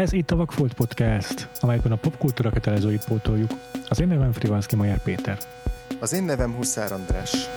[0.00, 3.50] Ez itt a Vakfolt Podcast, amelyben a popkultúra kötelezőit pótoljuk.
[3.88, 5.38] Az én nevem Frivalszki Majer Péter.
[5.98, 7.48] Az én nevem Huszár András.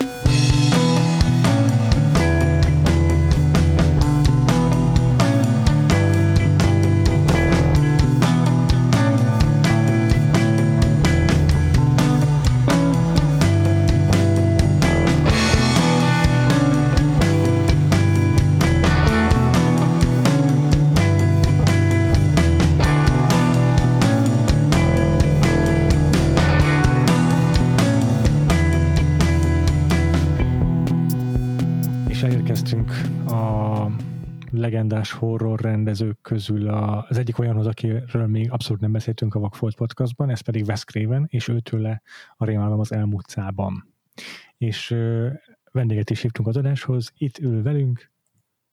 [35.03, 39.75] Legendás horror rendezők közül a, az egyik olyanhoz, akiről még abszolút nem beszéltünk a Vakfolt
[39.75, 42.01] podcastban, ez pedig Wes Craven, és őtőle
[42.37, 43.93] a rémálom az elmúlt szában.
[44.57, 45.29] És ö,
[45.71, 48.11] vendéget is hívtunk az adáshoz, itt ül velünk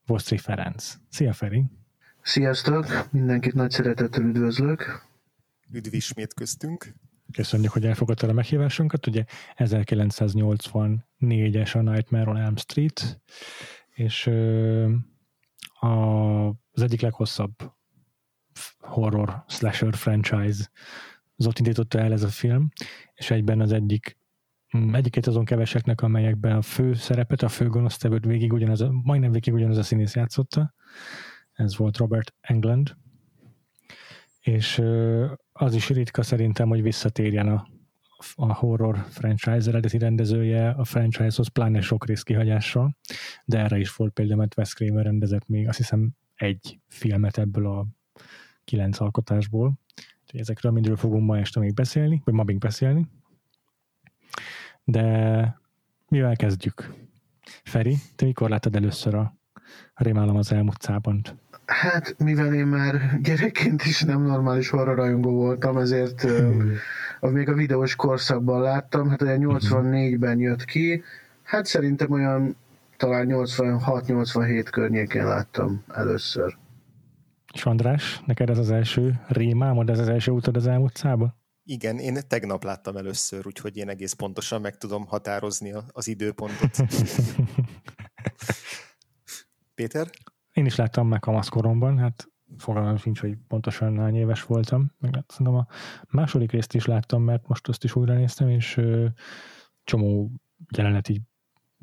[0.07, 0.97] Vosztri Ferenc.
[1.09, 1.65] Szia Feri!
[2.23, 2.87] Sziasztok!
[3.11, 5.09] Mindenkit nagy szeretettel üdvözlök!
[5.73, 6.95] Üdv ismét köztünk!
[7.33, 9.07] Köszönjük, hogy elfogadtad a meghívásunkat.
[9.07, 9.25] Ugye
[9.57, 13.21] 1984-es a Nightmare on Elm Street,
[13.95, 14.31] és
[15.81, 17.53] a, az egyik leghosszabb
[18.79, 20.71] horror slasher franchise
[21.47, 22.69] ott indította el ez a film,
[23.15, 24.19] és egyben az egyik
[24.77, 29.55] mm, egyiket azon keveseknek, amelyekben a fő szerepet, a fő gonosztevőt végig ugyanaz, majdnem végig
[29.55, 30.75] ugyanaz a színész játszotta.
[31.53, 32.97] Ez volt Robert Englund.
[34.41, 34.83] És
[35.53, 37.69] az is ritka szerintem, hogy visszatérjen a,
[38.35, 42.97] a horror franchise eredeti rendezője a franchise-hoz, pláne sok rész kihagyással,
[43.45, 47.67] de erre is volt például, mert Wes Craven rendezett még azt hiszem egy filmet ebből
[47.67, 47.87] a
[48.65, 49.79] kilenc alkotásból.
[50.23, 53.07] Úgyhogy ezekről mindről fogunk ma este még beszélni, vagy ma még beszélni.
[54.85, 55.61] De
[56.09, 56.95] mivel kezdjük?
[57.65, 59.39] Feri, te mikor láttad először a
[59.95, 61.37] Rémálom az elmúlt szábant?
[61.71, 66.73] Hát, mivel én már gyerekként is nem normális horrorrajongó voltam, ezért hmm
[67.21, 71.03] még a videós korszakban láttam, hát olyan 84-ben jött ki,
[71.43, 72.57] hát szerintem olyan
[72.97, 76.57] talán 86-87 környékén láttam először.
[77.55, 81.39] És András, neked ez az első rémámod, ez az első utad az elmúlt szába?
[81.65, 86.77] Igen, én tegnap láttam először, úgyhogy én egész pontosan meg tudom határozni az időpontot.
[89.75, 90.11] Péter?
[90.53, 92.29] Én is láttam meg kamaszkoromban, hát
[92.59, 94.93] fogalmam sincs, hogy pontosan hány éves voltam.
[94.99, 95.67] Meg hát szerintem a
[96.11, 99.07] második részt is láttam, mert most azt is újra néztem, és ö,
[99.85, 100.31] csomó
[100.77, 101.21] jelenet így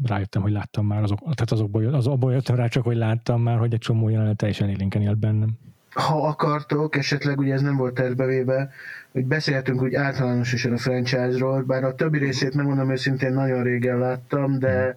[0.04, 3.58] rájöttem, hogy láttam már azok, tehát azokból, az abból jöttem rá csak, hogy láttam már,
[3.58, 5.58] hogy egy csomó jelenet teljesen élénken élt bennem.
[5.94, 8.70] Ha akartok, esetleg ugye ez nem volt tervbevéve,
[9.12, 14.60] hogy beszélhetünk úgy általánosan a franchise-ról, bár a többi részét megmondom őszintén nagyon régen láttam,
[14.60, 14.94] de, hmm.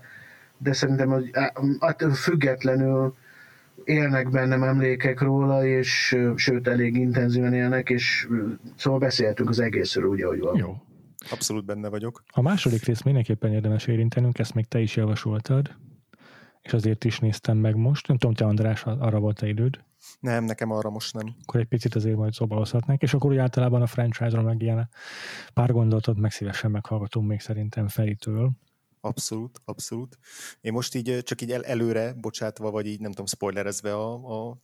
[0.59, 1.31] de szerintem hogy
[1.79, 3.15] attól függetlenül
[3.85, 8.29] élnek bennem emlékek róla, és sőt, elég intenzíven élnek, és
[8.77, 10.57] szóval beszéltünk az egészről úgy, ahogy van.
[10.57, 10.77] Jó.
[11.31, 12.23] Abszolút benne vagyok.
[12.33, 15.77] A második rész mindenképpen érdemes érintenünk, ezt még te is javasoltad,
[16.63, 18.09] és azért is néztem meg most.
[18.09, 19.85] Nem tudom, te András, arra volt-e időd?
[20.21, 21.35] Nem, nekem arra most nem.
[21.43, 24.89] Akkor egy picit azért majd szobalozhatnánk, és akkor úgy általában a franchise-ról meg ilyen
[25.55, 28.51] pár gondolatot meg szívesen meghallgatunk még szerintem Feritől.
[29.03, 30.19] Abszolút, abszolút.
[30.61, 34.57] Én most így csak így el, előre bocsátva, vagy így nem tudom, spoilerezve a, a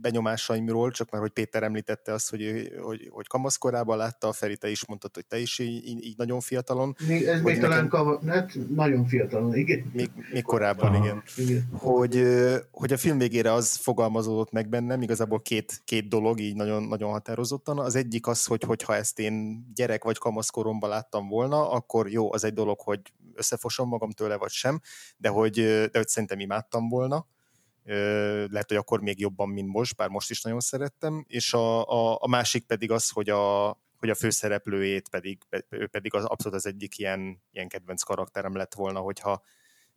[0.00, 4.70] benyomásaimról, csak már hogy Péter említette azt, hogy, hogy, hogy kamaszkorában látta, a Feri, te
[4.70, 6.96] is mondtad, hogy te is így, így nagyon fiatalon.
[7.06, 9.90] Még, ez még talán nekem, kava, hát nagyon fiatalon, igen.
[9.92, 11.22] Még, még korábban, igen.
[11.36, 11.68] igen.
[11.72, 12.24] Hogy,
[12.70, 17.10] hogy a film végére az fogalmazódott meg bennem, igazából két, két dolog így nagyon, nagyon
[17.10, 17.78] határozottan.
[17.78, 22.44] Az egyik az, hogy hogyha ezt én gyerek vagy kamaszkoromban láttam volna, akkor jó, az
[22.44, 23.00] egy dolog, hogy
[23.40, 24.80] összefosom magam tőle, vagy sem,
[25.16, 27.26] de hogy, de hogy szerintem imádtam volna.
[28.50, 31.24] Lehet, hogy akkor még jobban, mint most, bár most is nagyon szerettem.
[31.28, 33.68] És a, a, a másik pedig az, hogy a,
[33.98, 38.74] hogy a főszereplőjét pedig, ő pedig az, abszolút az egyik ilyen, ilyen kedvenc karakterem lett
[38.74, 39.42] volna, hogyha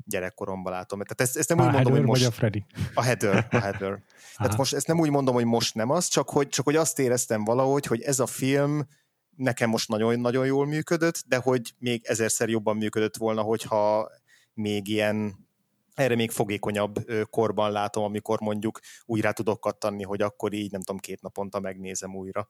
[0.05, 0.99] gyerekkoromban látom.
[0.99, 2.25] Tehát ezt, ezt nem a úgy mondom, hogy most...
[2.25, 2.65] a Freddy?
[2.93, 3.47] A Heather.
[3.51, 4.03] A Heather.
[4.37, 6.99] Tehát most ezt nem úgy mondom, hogy most nem az, csak hogy, csak hogy azt
[6.99, 8.87] éreztem valahogy, hogy ez a film
[9.35, 14.11] nekem most nagyon-nagyon jól működött, de hogy még ezerszer jobban működött volna, hogyha
[14.53, 15.47] még ilyen
[15.93, 16.95] erre még fogékonyabb
[17.29, 22.15] korban látom, amikor mondjuk újra tudok kattanni, hogy akkor így nem tudom, két naponta megnézem
[22.15, 22.49] újra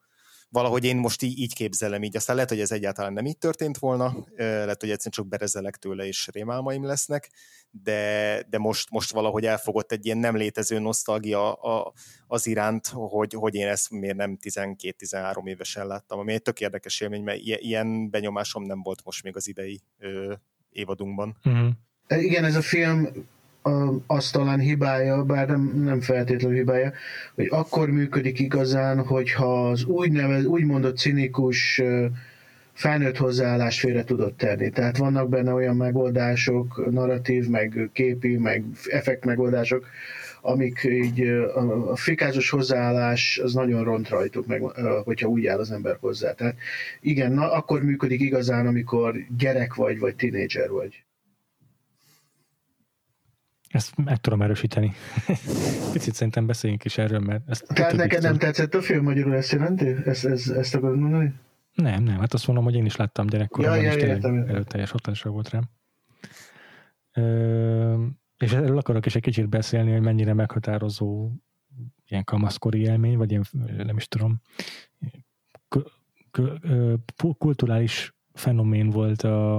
[0.54, 2.16] valahogy én most így, így képzelem így.
[2.16, 6.06] Aztán lehet, hogy ez egyáltalán nem így történt volna, lehet, hogy egyszerűen csak berezelek tőle,
[6.06, 7.30] és rémálmaim lesznek,
[7.72, 11.94] de, de most, most valahogy elfogott egy ilyen nem létező nosztalgia a,
[12.28, 17.02] az iránt, hogy, hogy én ezt miért nem 12-13 évesen láttam, ami egy tök érdekes
[17.02, 20.34] élmény, mert ilyen benyomásom nem volt most még az idei ö,
[20.70, 21.38] évadunkban.
[21.44, 21.70] Uh-huh.
[22.08, 23.08] Igen, ez a film
[24.08, 26.92] az talán hibája, bár nem, nem feltétlenül hibája,
[27.36, 31.82] hogy akkor működik igazán, hogyha az úgynevez, úgymondott cinikus
[32.74, 34.70] felnőtt hozzáállás félre tudott tenni.
[34.70, 39.86] Tehát vannak benne olyan megoldások, narratív, meg képi, meg effekt megoldások,
[40.42, 41.22] amik így
[41.92, 44.62] a fikázos hozzáállás az nagyon ront rajtuk, meg,
[45.04, 46.34] hogyha úgy áll az ember hozzá.
[46.34, 46.56] Tehát
[47.02, 51.03] igen, na, akkor működik igazán, amikor gyerek vagy, vagy tinédzser vagy.
[53.74, 54.94] Ezt meg tudom erősíteni.
[55.94, 57.50] Picit szerintem beszéljünk is erről, mert...
[57.50, 59.88] Ezt Tehát neked nem tetszett a film magyarul ezt jelenti?
[60.06, 61.34] Ezt, ezt, ezt akarod mondani?
[61.74, 64.92] Nem, nem, hát azt mondom, hogy én is láttam gyerekkoromban, ja, ja, és tényleg teljes
[64.92, 65.70] hatásra volt rám.
[67.14, 68.06] Ö,
[68.38, 71.32] és erről akarok is egy kicsit beszélni, hogy mennyire meghatározó
[72.08, 73.46] ilyen kamaszkori élmény, vagy ilyen,
[73.78, 74.42] nem is tudom,
[77.38, 79.56] kulturális fenomén volt a,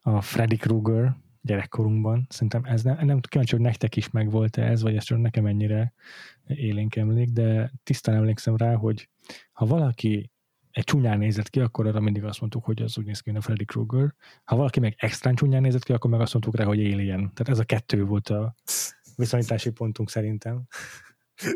[0.00, 2.26] a Freddy Krueger gyerekkorunkban.
[2.28, 5.46] Szerintem ez nem, nem kíváncsi, hogy nektek is megvolt -e ez, vagy ez csak nekem
[5.46, 5.92] ennyire
[6.46, 9.08] élénk emlék, de tisztán emlékszem rá, hogy
[9.52, 10.30] ha valaki
[10.70, 13.42] egy csúnyán nézett ki, akkor arra mindig azt mondtuk, hogy az úgy néz ki, mint
[13.42, 14.14] a Freddy Krueger.
[14.44, 17.18] Ha valaki meg extrán csúnyán nézett ki, akkor meg azt mondtuk rá, hogy Alien.
[17.18, 18.54] Tehát ez a kettő volt a
[19.16, 20.62] viszonyítási pontunk szerintem.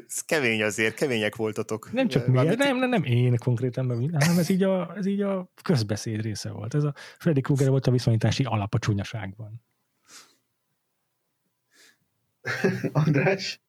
[0.07, 1.93] Ez kemény azért, kemények voltatok.
[1.93, 5.53] Nem csak mi, nem, nem, nem én konkrétan, hanem ez így, a, ez így a
[5.63, 6.75] közbeszéd része volt.
[6.75, 9.63] Ez a Freddy Krueger volt a viszonyítási alap a csúnyaságban.
[12.93, 13.61] András?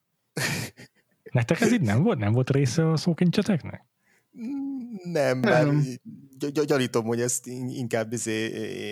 [1.31, 2.19] Nektek ez így nem volt?
[2.19, 3.85] Nem volt része a szókincseteknek?
[5.03, 5.69] Nem, mert
[6.37, 8.45] gy- gyanítom, hogy ezt inkább izé,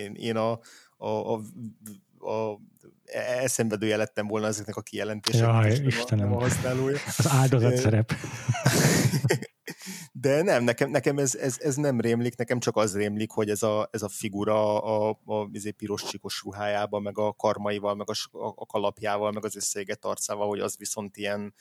[0.04, 0.60] én, én a,
[0.96, 1.40] a, a,
[2.18, 2.60] a
[3.42, 5.76] eszemvedője lettem volna ezeknek a kijelentéseknek.
[5.76, 6.32] Jaj, Istenem.
[6.32, 6.98] A használója.
[7.18, 8.12] Az áldozat szerep.
[10.22, 13.62] De nem, nekem, nekem ez, ez, ez, nem rémlik, nekem csak az rémlik, hogy ez
[13.62, 18.10] a, ez a figura a, a, a izé piros csikos ruhájában, meg a karmaival, meg
[18.10, 18.14] a,
[18.54, 21.54] a kalapjával, meg az összeégett arcával, hogy az viszont ilyen,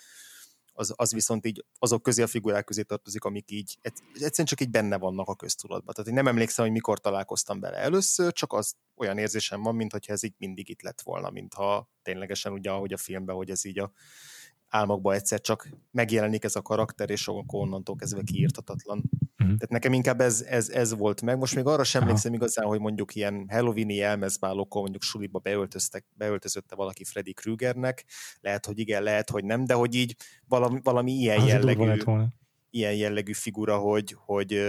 [0.73, 4.69] az, az viszont így azok közé a figurák közé tartozik, amik így egyszerűen csak így
[4.69, 5.93] benne vannak a köztudatban.
[5.93, 9.99] Tehát én nem emlékszem, hogy mikor találkoztam bele először, csak az olyan érzésem van, mintha
[10.13, 13.79] ez így mindig itt lett volna, mintha ténylegesen ugye, ahogy a filmben, hogy ez így
[13.79, 13.91] a
[14.71, 18.97] álmokban egyszer csak megjelenik ez a karakter, és onnantól kezdve kiírtatatlan.
[18.97, 19.37] Uh-huh.
[19.37, 21.37] Tehát nekem inkább ez, ez, ez volt meg.
[21.37, 26.75] Most még arra sem emlékszem igazán, hogy mondjuk ilyen Halloweeni elmezbálókon mondjuk suliba beöltöztek, beöltözötte
[26.75, 28.05] valaki Freddy Kruegernek.
[28.39, 30.15] Lehet, hogy igen, lehet, hogy nem, de hogy így
[30.47, 32.01] valami, valami ilyen Az jellegű
[32.69, 34.61] ilyen jellegű figura, hogy, hogy,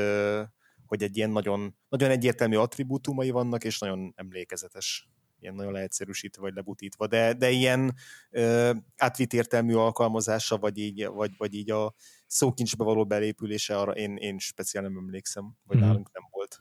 [0.87, 5.09] hogy egy ilyen nagyon, nagyon egyértelmű attribútumai vannak, és nagyon emlékezetes
[5.43, 7.95] ilyen nagyon leegyszerűsítve vagy lebutítva, de, de ilyen
[8.31, 11.95] ö, átvitt értelmű alkalmazása, vagy így, vagy, vagy így a
[12.27, 15.81] szókincsbe való belépülése, arra én, én speciál nem emlékszem, vagy mm.
[15.81, 16.61] nálunk nem volt.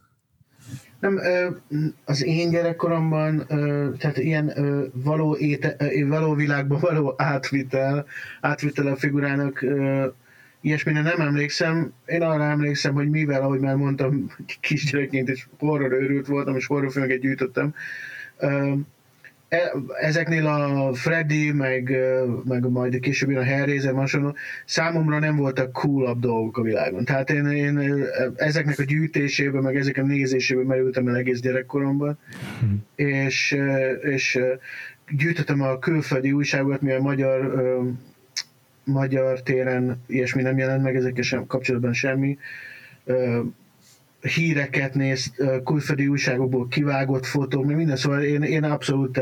[1.00, 1.20] Nem,
[2.06, 3.46] az én gyerekkoromban,
[3.98, 4.54] tehát ilyen
[4.94, 5.78] való, éte,
[6.08, 8.06] való világban való átvitel,
[8.42, 9.66] átvitel a figurának
[10.62, 11.94] ilyesmire nem emlékszem.
[12.06, 17.20] Én arra emlékszem, hogy mivel, ahogy már mondtam, kisgyerekként is horror őrült voltam, és horrorfilmeket
[17.20, 17.74] gyűjtöttem,
[20.02, 21.98] ezeknél a Freddy, meg,
[22.44, 24.36] meg majd később a Hellraiser, hasonló,
[24.66, 27.06] számomra nem voltak coolabb dolgok a világon.
[27.06, 28.06] Tehát én, én
[28.36, 32.18] ezeknek a gyűjtésében, meg ezek a nézésében merültem el egész gyerekkoromban,
[32.60, 32.86] hmm.
[32.96, 33.58] és,
[34.02, 34.40] és
[35.10, 37.54] gyűjtöttem a külföldi újságokat, mivel magyar
[38.84, 42.38] magyar téren ilyesmi nem jelent meg, ezekkel sem kapcsolatban semmi
[44.22, 45.34] híreket néz,
[45.66, 49.20] külföldi újságokból kivágott fotók, meg minden, szóval én, én abszolút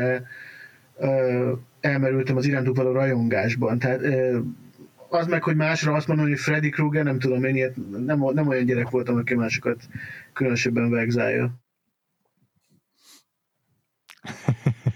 [1.79, 3.79] elmerültem az irántuk való rajongásban.
[3.79, 4.01] Tehát
[5.09, 7.75] az meg, hogy másra azt mondom, hogy Freddy Krueger, nem tudom, én ilyet,
[8.05, 9.87] nem, nem olyan gyerek voltam, aki másokat
[10.33, 11.53] különösebben vegzálja.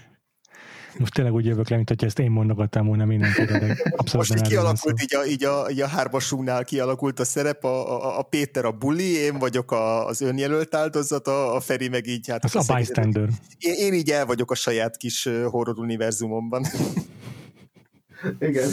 [0.98, 3.02] Most tényleg úgy jövök le, mint hogy ezt én mondogattam volna.
[3.04, 8.04] Abszolút Most így kialakult így a, így, a, így a hármasúnál kialakult a szerep, a,
[8.04, 12.28] a, a Péter a bully, én vagyok a, az önjelölt áldozata, a Feri meg így
[12.28, 12.44] hát...
[12.44, 13.28] Az a bystander.
[13.58, 16.64] Én, én így el vagyok a saját kis horror univerzumomban.
[18.38, 18.70] Igen.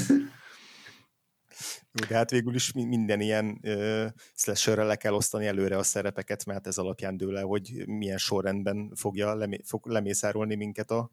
[2.07, 6.67] De hát végül is minden ilyen uh, slasherre le kell osztani előre a szerepeket, mert
[6.67, 11.11] ez alapján dől el, hogy milyen sorrendben fogja lemé- fog lemészárolni minket a,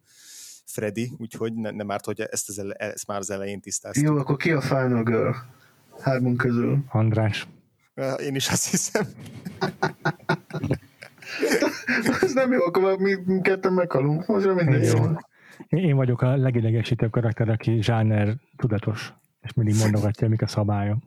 [0.70, 4.04] Freddy, úgyhogy ne, nem árt, hogy ezt, az ele, ezt már az elején tisztáztuk.
[4.04, 5.30] Jó, akkor ki a Final Girl?
[6.00, 6.78] Hármunk közül.
[6.88, 7.48] András.
[8.22, 9.06] Én is azt hiszem.
[12.20, 14.26] Ez nem jó, akkor mi, mi ketten meghalunk.
[14.26, 15.04] Most minden jó.
[15.68, 20.98] Én vagyok a legidegesítőbb karakter, aki zsáner tudatos, és mindig mondogatja, mik a szabályok.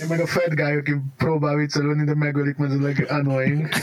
[0.00, 3.68] Én meg a fat guy, aki próbál viccelődni, de megölik, mert ez a annoying.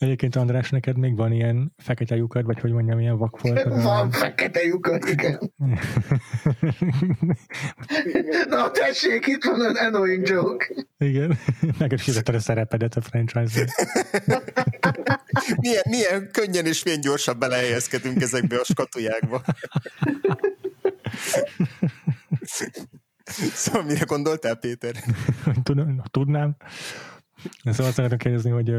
[0.00, 3.82] Egyébként András, neked még van ilyen fekete lyukad, vagy hogy mondjam, ilyen vakfoltod?
[3.82, 5.38] Van fekete lyukad, igen.
[8.48, 10.74] Na tessék, itt van az annoying joke.
[10.98, 11.38] Igen,
[11.78, 13.66] neked fizeted a szerepedet a franchise-ban.
[15.56, 19.42] milyen, milyen könnyen és milyen gyorsan belehelyezkedünk ezekbe a skatujákba.
[23.54, 24.94] szóval mire gondoltál, Péter?
[26.10, 26.56] Tudnám.
[27.64, 28.74] Szóval azt szeretném kérdezni, hogy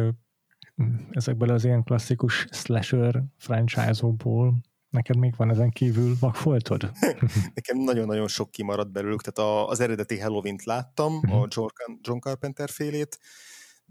[1.11, 4.53] ezekből az ilyen klasszikus slasher franchise-okból
[4.89, 6.91] neked még van ezen kívül vakfoltod?
[7.55, 11.33] Nekem nagyon-nagyon sok kimaradt belőlük, tehát az eredeti Halloween-t láttam, uh-huh.
[11.33, 11.93] a mhm.
[12.01, 13.19] John Carpenter félét,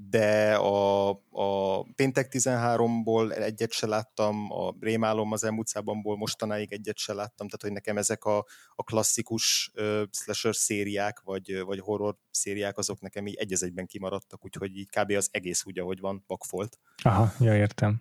[0.08, 7.12] de a, a Péntek 13-ból egyet se láttam, a Rémálom az utcábanból mostanáig egyet se
[7.12, 12.78] láttam, tehát hogy nekem ezek a, a klasszikus uh, slasher szériák, vagy, vagy horror szériák,
[12.78, 15.10] azok nekem így egy egyben kimaradtak, úgyhogy így kb.
[15.10, 16.78] az egész úgy, ahogy van, vakfolt.
[17.02, 18.00] Aha, ja, értem.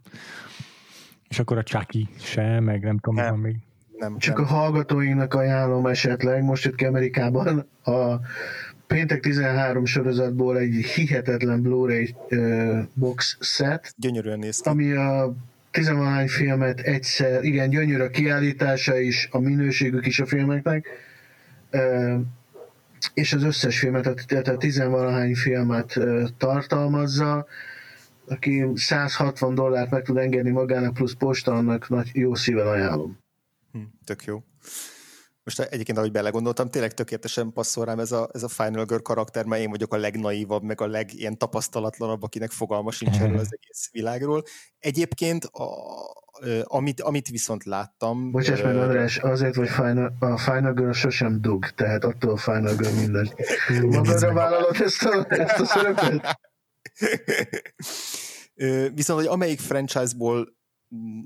[1.30, 3.36] És akkor a Chucky se, meg nem tudom, nem.
[3.36, 3.56] még.
[3.98, 4.46] Nem, Csak nem.
[4.46, 8.20] a hallgatóinknak ajánlom esetleg, most itt Amerikában a
[8.94, 13.94] Péntek 13 sorozatból egy hihetetlen Blu-ray uh, box set.
[13.98, 14.70] Gyönyörűen néz ki.
[14.70, 15.34] Ami a
[15.72, 20.88] tizenvalány filmet egyszer, igen, gyönyörű a kiállítása is, a minőségük is a filmeknek,
[21.72, 22.20] uh,
[23.14, 27.46] és az összes filmet, tehát a tizenvalahány filmet uh, tartalmazza,
[28.28, 33.18] aki 160 dollárt meg tud engedni magának, plusz posta, annak nagy, jó szíven ajánlom.
[33.72, 34.44] Hm, tök jó
[35.56, 39.46] most egyébként, ahogy belegondoltam, tényleg tökéletesen passzol rám ez a, ez a Final Girl karakter,
[39.46, 43.90] mert én vagyok a legnaívabb, meg a legilyen tapasztalatlanabb, akinek fogalma sincs erről az egész
[43.92, 44.44] világról.
[44.80, 45.70] Egyébként, a,
[46.64, 48.32] amit, amit viszont láttam...
[48.32, 52.76] Bocsáss meg, András, azért, hogy Final, a Final Girl sosem dug, tehát attól a Final
[52.76, 53.30] Girl minden.
[53.82, 56.40] Magadra vállalod ezt a, ezt a szerepet?
[58.94, 60.58] Viszont, hogy amelyik franchise-ból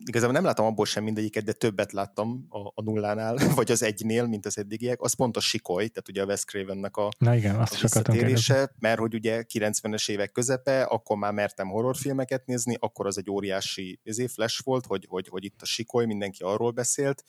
[0.06, 4.26] igazából nem láttam abból sem mindegyiket, de többet láttam a, a nullánál, vagy az egynél,
[4.26, 5.02] mint az eddigiek.
[5.02, 8.72] Az pont a Sikoly, tehát ugye a Wes Cravennek a, Na igen, azt a visszatérése,
[8.80, 14.00] mert hogy ugye 90-es évek közepe, akkor már mertem horrorfilmeket nézni, akkor az egy óriási
[14.04, 17.24] ezé flash volt, hogy, hogy, hogy itt a Sikoly, mindenki arról beszélt,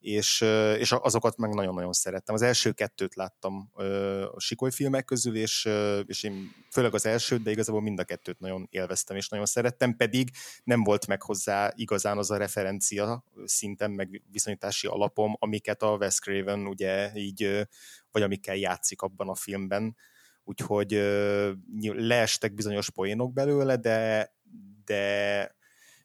[0.00, 0.40] és,
[0.78, 2.34] és azokat meg nagyon-nagyon szerettem.
[2.34, 3.70] Az első kettőt láttam
[4.32, 5.68] a Sikoly filmek közül, és,
[6.06, 9.96] és én főleg az elsőt, de igazából mind a kettőt nagyon élveztem, és nagyon szerettem,
[9.96, 10.30] pedig
[10.64, 16.18] nem volt meg hozzá igazán az a referencia szinten, meg viszonyítási alapom, amiket a Wes
[16.18, 17.66] Craven ugye így,
[18.10, 19.96] vagy amikkel játszik abban a filmben,
[20.44, 20.92] úgyhogy
[21.82, 24.32] leestek bizonyos poénok belőle, de,
[24.84, 25.56] de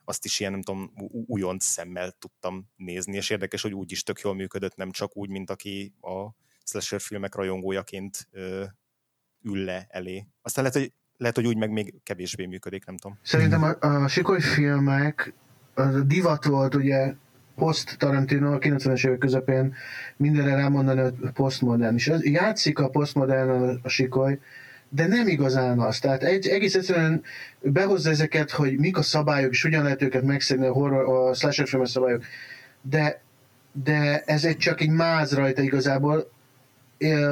[0.05, 0.93] azt is ilyen, nem tudom,
[1.27, 5.29] újonc szemmel tudtam nézni, és érdekes, hogy úgy is tök jól működött, nem csak úgy,
[5.29, 6.29] mint aki a
[6.63, 8.63] slasher filmek rajongójaként ö,
[9.41, 10.27] ül le elé.
[10.41, 13.17] Aztán lehet, hogy, lehet, hogy úgy meg még kevésbé működik, nem tudom.
[13.21, 15.33] Szerintem a, a sikoly filmek
[15.73, 17.13] az a divat volt ugye
[17.55, 19.75] post Tarantino a 90-es évek közepén
[20.17, 21.95] mindenre rámondani, hogy postmodern.
[21.95, 24.39] És az, játszik a postmodern a, a sikoly,
[24.95, 25.99] de nem igazán az.
[25.99, 27.23] Tehát egy, egész egyszerűen
[27.59, 31.67] behozza ezeket, hogy mik a szabályok, és hogyan lehet őket megszegni a, horror, a slasher
[31.67, 32.23] filmes szabályok.
[32.81, 33.21] De,
[33.83, 36.31] de ez egy csak egy máz rajta igazából.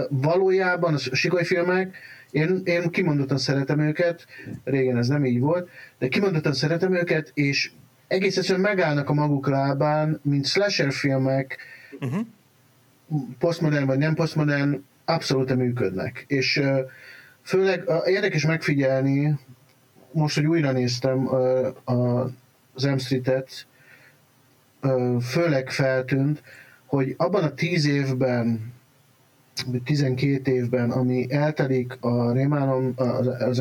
[0.10, 1.98] Valójában a sikoly filmek,
[2.32, 4.25] én, én kimondottan szeretem őket,
[4.63, 7.72] régen ez nem így volt, de kimondottan szeretem őket, és
[8.08, 11.58] egész egyszerűen megállnak a maguk lábán, mint slasher filmek,
[12.00, 12.25] uh-huh.
[13.39, 16.24] postmodern vagy nem postmodern, abszolút működnek.
[16.27, 16.80] És uh,
[17.43, 19.39] Főleg érdekes megfigyelni,
[20.12, 21.29] most, hogy újra néztem
[22.74, 23.67] az M Street-et,
[25.21, 26.43] főleg feltűnt,
[26.86, 28.74] hogy abban a tíz évben,
[29.83, 32.93] 12 évben, ami eltelik a Rémálom
[33.39, 33.57] az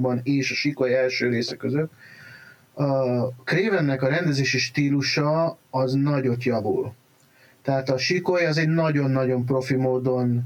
[0.00, 1.92] M és a Sikoly első része között,
[2.74, 6.94] a Krévennek a rendezési stílusa az nagyot javul.
[7.62, 10.42] Tehát a Sikoly az egy nagyon-nagyon profi módon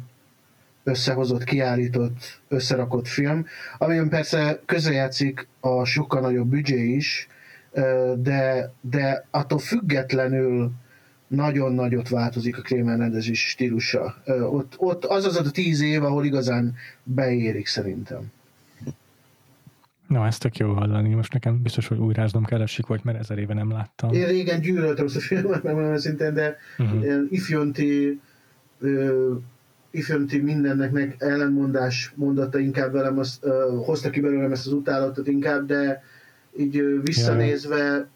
[0.88, 3.46] összehozott, kiállított, összerakott film,
[3.78, 7.28] amiben persze közrejátszik a sokkal nagyobb büdzsé is,
[8.16, 10.70] de, de attól függetlenül
[11.26, 14.22] nagyon nagyot változik a Krémen rendezés stílusa.
[14.50, 18.32] Ott, ott az az a tíz év, ahol igazán beérik szerintem.
[20.06, 21.14] Na, ezt tök jó hallani.
[21.14, 24.12] Most nekem biztos, hogy újráznom kell a volt, mert ezer éve nem láttam.
[24.12, 27.02] Én régen gyűlöltem ezt a filmet, megmondom szintén, de uh-huh.
[27.02, 28.20] ilyen ifjonti
[29.90, 33.52] ifjonti mindennek ellenmondás mondata inkább velem, azt, uh,
[33.84, 36.02] hozta ki belőlem ezt az utálatot inkább, de
[36.56, 38.08] így uh, visszanézve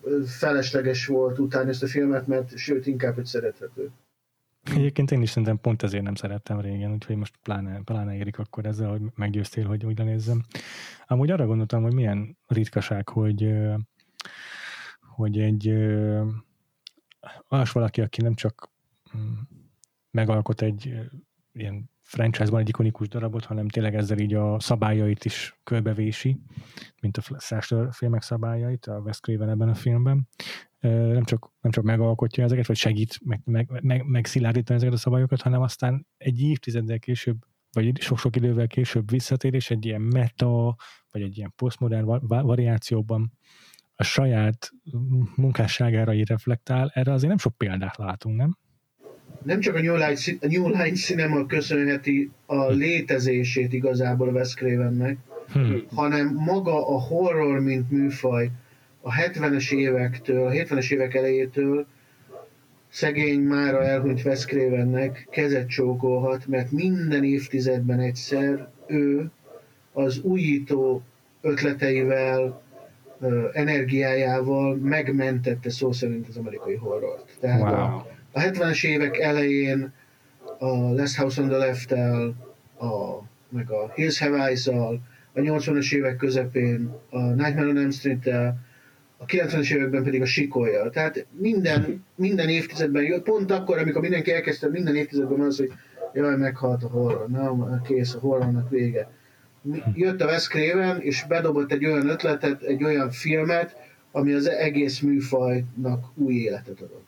[0.00, 3.90] uh, felesleges volt utáni ezt a filmet, mert sőt inkább, hogy szerethető.
[4.74, 8.66] Egyébként én is szerintem pont ezért nem szerettem régen, úgyhogy most pláne, pláne érik akkor
[8.66, 10.42] ezzel, hogy meggyőztél, hogy úgy lenézzem.
[11.06, 13.54] Amúgy arra gondoltam, hogy milyen ritkaság, hogy,
[15.00, 15.68] hogy egy
[17.48, 18.70] olyas valaki, aki nem csak
[19.16, 19.32] mm,
[20.10, 20.94] megalkot egy
[21.52, 26.40] ilyen franchise-ban egy ikonikus darabot, hanem tényleg ezzel így a szabályait is körbevési,
[27.00, 30.28] mint a slasher filmek szabályait, a Wes Craven ebben a filmben.
[30.80, 34.26] Nem csak, nem csak megalkotja ezeket, vagy segít meg, meg, meg,
[34.66, 37.36] ezeket a szabályokat, hanem aztán egy évtizeddel később,
[37.72, 40.76] vagy sok-sok idővel később visszatér, és egy ilyen meta,
[41.10, 43.32] vagy egy ilyen posztmodern variációban
[43.94, 44.70] a saját
[45.36, 48.58] munkásságára így reflektál, erre azért nem sok példát látunk, nem?
[49.42, 54.54] Nem csak a New Line, a New Line Cinema köszönheti a létezését igazából a Wes
[54.54, 55.16] Cravennek,
[55.52, 55.82] hmm.
[55.94, 58.50] hanem maga a horror, mint műfaj
[59.00, 61.86] a 70-es évektől, a 70-es évek elejétől
[62.88, 69.30] szegény mára elhunyt Wes Cravennek kezet csókolhat, mert minden évtizedben egyszer ő
[69.92, 71.02] az újító
[71.40, 72.62] ötleteivel,
[73.52, 77.36] energiájával megmentette szó szerint az amerikai horrort.
[77.40, 79.92] Tehát wow a 70-es évek elején
[80.58, 82.34] a Last House on the Left-tel,
[82.78, 84.42] a, meg a Hills Have
[85.34, 88.58] a 80-as évek közepén a Nightmare on Elm Street-tel,
[89.16, 90.90] a 90-es években pedig a sikolja.
[90.90, 95.72] Tehát minden, minden évtizedben jött, pont akkor, amikor mindenki elkezdte, minden évtizedben az, hogy
[96.14, 99.10] jaj, meghalt a horror, nem, kész, a horrornak vége.
[99.94, 103.76] Jött a Wes Craven, és bedobott egy olyan ötletet, egy olyan filmet,
[104.12, 107.06] ami az egész műfajnak új életet adott.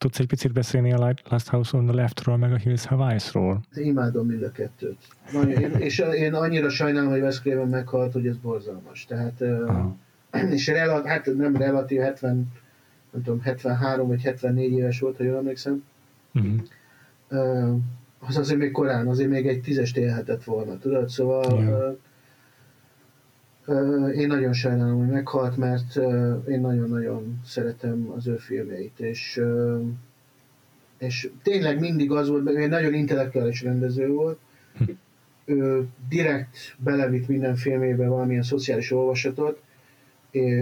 [0.00, 3.60] Tudsz egy picit beszélni a Last House on the Left-ról, meg a Hills Have Eyes-ról?
[3.74, 4.96] Imádom mind a kettőt.
[5.32, 9.04] Nagyon, én, és én annyira sajnálom, hogy Wes Craven meghalt, hogy ez borzalmas.
[9.04, 9.96] Tehát, Aha.
[10.56, 12.52] és rela, hát nem relatív, 70,
[13.10, 15.84] nem tudom, 73 vagy 74 éves volt, ha jól emlékszem.
[16.34, 17.80] Uh-huh.
[18.18, 21.08] Az azért még korán, azért még egy tízest élhetett volna, tudod?
[21.08, 21.96] Szóval yeah.
[24.14, 25.96] Én nagyon sajnálom, hogy meghalt, mert
[26.48, 29.40] én nagyon-nagyon szeretem az ő filmjeit, és,
[30.98, 34.38] és tényleg mindig az volt, egy nagyon intellektuális rendező volt,
[35.44, 39.62] ő direkt belevitt minden filmébe valamilyen szociális olvasatot,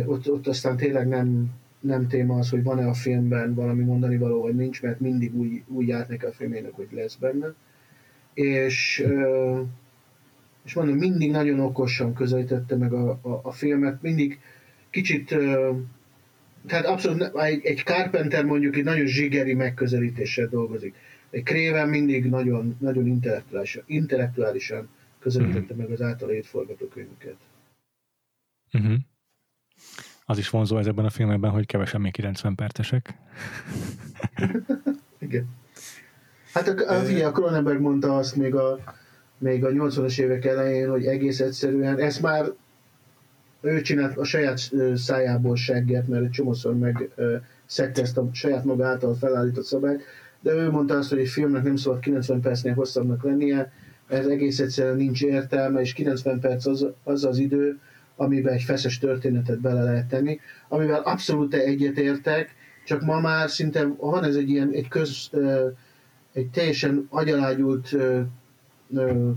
[0.06, 4.40] ott, ott aztán tényleg nem, nem téma az, hogy van-e a filmben valami mondani való,
[4.40, 7.54] vagy nincs, mert mindig úgy, úgy járt neki a filmének, hogy lesz benne.
[8.34, 9.06] És
[10.68, 14.40] és mondom, mindig nagyon okosan közelítette meg a, a, a filmet, mindig
[14.90, 15.34] kicsit,
[16.66, 20.94] tehát abszolút egy, egy Carpenter mondjuk egy nagyon zsigeri megközelítéssel dolgozik.
[21.30, 25.76] Egy Craven mindig nagyon, nagyon intellektuálisan, intellektuálisan közelítette mm.
[25.76, 27.36] meg az által írt forgatókönyvüket.
[28.78, 28.94] Mm-hmm.
[30.24, 33.14] Az is vonzó ezekben a filmekben, hogy kevesen még 90 percesek.
[35.18, 35.48] Igen.
[36.52, 38.78] Hát a, a, a Cronenberg mondta azt még a
[39.38, 42.52] még a 80-as évek elején, hogy egész egyszerűen, ezt már
[43.60, 44.60] ő csinált a saját
[44.94, 47.10] szájából segget, mert egy csomószor meg
[47.66, 50.02] szedte ezt a saját maga által felállított szabályt,
[50.40, 53.72] de ő mondta azt, hogy egy filmnek nem szabad 90 percnél hosszabbnak lennie,
[54.08, 57.78] ez egész egyszerűen nincs értelme, és 90 perc az az, az idő,
[58.16, 64.24] amiben egy feszes történetet bele lehet tenni, amivel abszolút egyetértek, csak ma már szinte van
[64.24, 65.30] ez egy ilyen, egy köz,
[66.32, 67.96] egy teljesen agyalágyult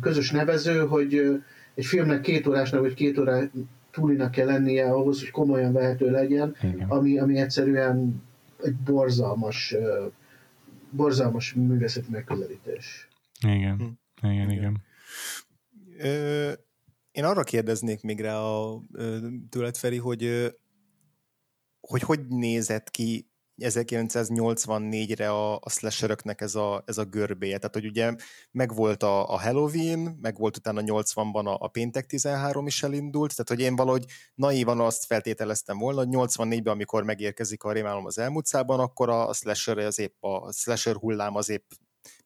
[0.02, 1.42] közös nevező, hogy
[1.76, 3.50] egy filmnek két órásnak vagy két órá
[3.92, 6.56] túlinak kell lennie ahhoz, hogy komolyan vehető legyen,
[6.88, 8.24] ami, ami egyszerűen
[8.64, 9.76] egy borzalmas,
[10.90, 13.08] borzalmas művészeti megközelítés.
[13.48, 14.30] Igen, hm.
[14.30, 14.82] igen, igen.
[15.98, 16.52] Ö,
[17.12, 18.82] én arra kérdeznék még rá a
[19.50, 20.54] tőled, Feri, hogy
[21.82, 23.31] hogy hogy nézett ki
[23.62, 27.58] 1984-re a, a slasheröknek ez a, ez a görbéje.
[27.58, 28.16] Tehát, hogy ugye
[28.52, 33.50] megvolt a, a Halloween, meg volt utána 80-ban a, a Péntek 13 is elindult, tehát,
[33.50, 38.80] hogy én valahogy naívan azt feltételeztem volna, hogy 84-ben, amikor megérkezik a rémálom az elmúcában,
[38.80, 41.72] akkor a, a slasher, az épp, a slasher hullám az épp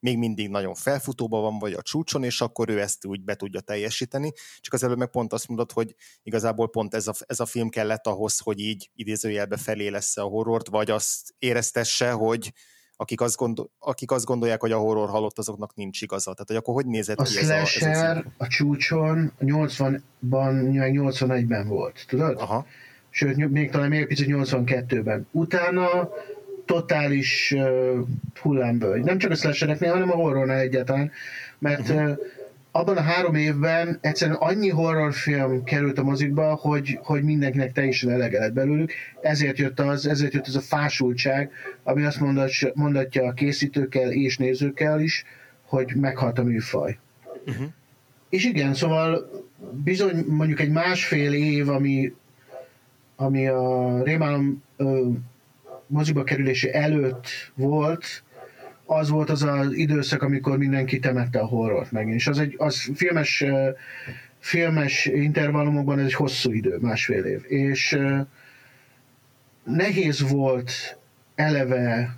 [0.00, 3.60] még mindig nagyon felfutóban van, vagy a csúcson, és akkor ő ezt úgy be tudja
[3.60, 4.32] teljesíteni.
[4.58, 7.68] Csak az előbb meg pont azt mondod, hogy igazából pont ez a, ez a film
[7.68, 12.52] kellett ahhoz, hogy így idézőjelbe felé lesz a horrort, vagy azt éreztesse, hogy
[12.96, 16.32] akik azt, gondol, akik azt gondolják, hogy a horror halott, azoknak nincs igaza.
[16.32, 21.68] Tehát, hogy akkor hogy nézett a ki ez a, ez a, a csúcson 80-ban, 81-ben
[21.68, 22.40] volt, tudod?
[22.40, 22.66] Aha.
[23.10, 25.26] Sőt, még talán még egy picit 82-ben.
[25.30, 26.08] Utána
[26.66, 27.98] totális uh,
[28.40, 29.04] hullámvölgy.
[29.04, 31.10] Nem csak a slashereknél, hanem a horrornál egyáltalán,
[31.58, 32.18] mert uh,
[32.76, 38.38] abban a három évben egyszerűen annyi horrorfilm került a mozikba, hogy, hogy mindenkinek teljesen elege
[38.38, 38.92] lett belőlük.
[39.20, 41.50] Ezért jött az, ezért jött az a fásultság,
[41.82, 42.20] ami azt
[42.74, 45.24] mondatja a készítőkkel és nézőkkel is,
[45.62, 46.98] hogy meghalt a műfaj.
[47.46, 47.66] Uh-huh.
[48.28, 49.30] És igen, szóval
[49.84, 52.12] bizony mondjuk egy másfél év, ami,
[53.16, 54.62] ami a Rémálom
[55.86, 58.24] moziba kerülése előtt volt,
[58.86, 62.08] az volt az az időszak, amikor mindenki temette a horrort meg.
[62.08, 63.44] És az egy az filmes,
[64.38, 67.42] filmes intervallumokban ez egy hosszú idő, másfél év.
[67.48, 67.98] És
[69.64, 70.98] nehéz volt
[71.34, 72.16] eleve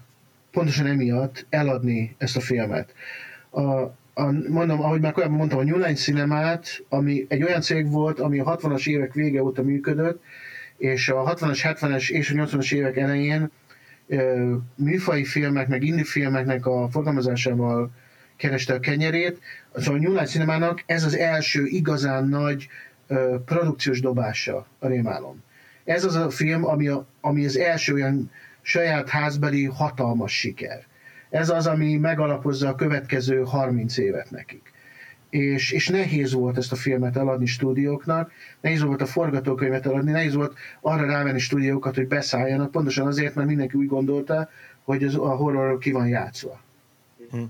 [0.51, 2.95] pontosan emiatt eladni ezt a filmet.
[3.51, 3.63] A,
[4.15, 8.21] a, mondom, ahogy már korábban mondtam, a New Line Cinemát, ami egy olyan cég volt,
[8.21, 10.23] ami a 60-as évek vége óta működött,
[10.79, 13.51] és a 60-as, 70-es és a 80-as évek elején
[14.75, 17.91] műfai filmek, meg indie filmeknek a forgalmazásával
[18.37, 19.41] kereste a kenyerét.
[19.75, 22.69] Szóval a New Light Cinemának ez az első igazán nagy
[23.45, 25.43] produkciós dobása a rémálom.
[25.85, 28.31] Ez az a film, ami, a, ami az első olyan
[28.63, 30.87] saját házbeli hatalmas siker.
[31.31, 34.73] Ez az, ami megalapozza a következő 30 évet nekik
[35.31, 40.35] és, és nehéz volt ezt a filmet eladni stúdióknak, nehéz volt a forgatókönyvet eladni, nehéz
[40.35, 44.49] volt arra rávenni stúdiókat, hogy beszálljanak, pontosan azért, mert mindenki úgy gondolta,
[44.83, 46.61] hogy az, a horror ki van játszva.
[47.31, 47.43] Hm.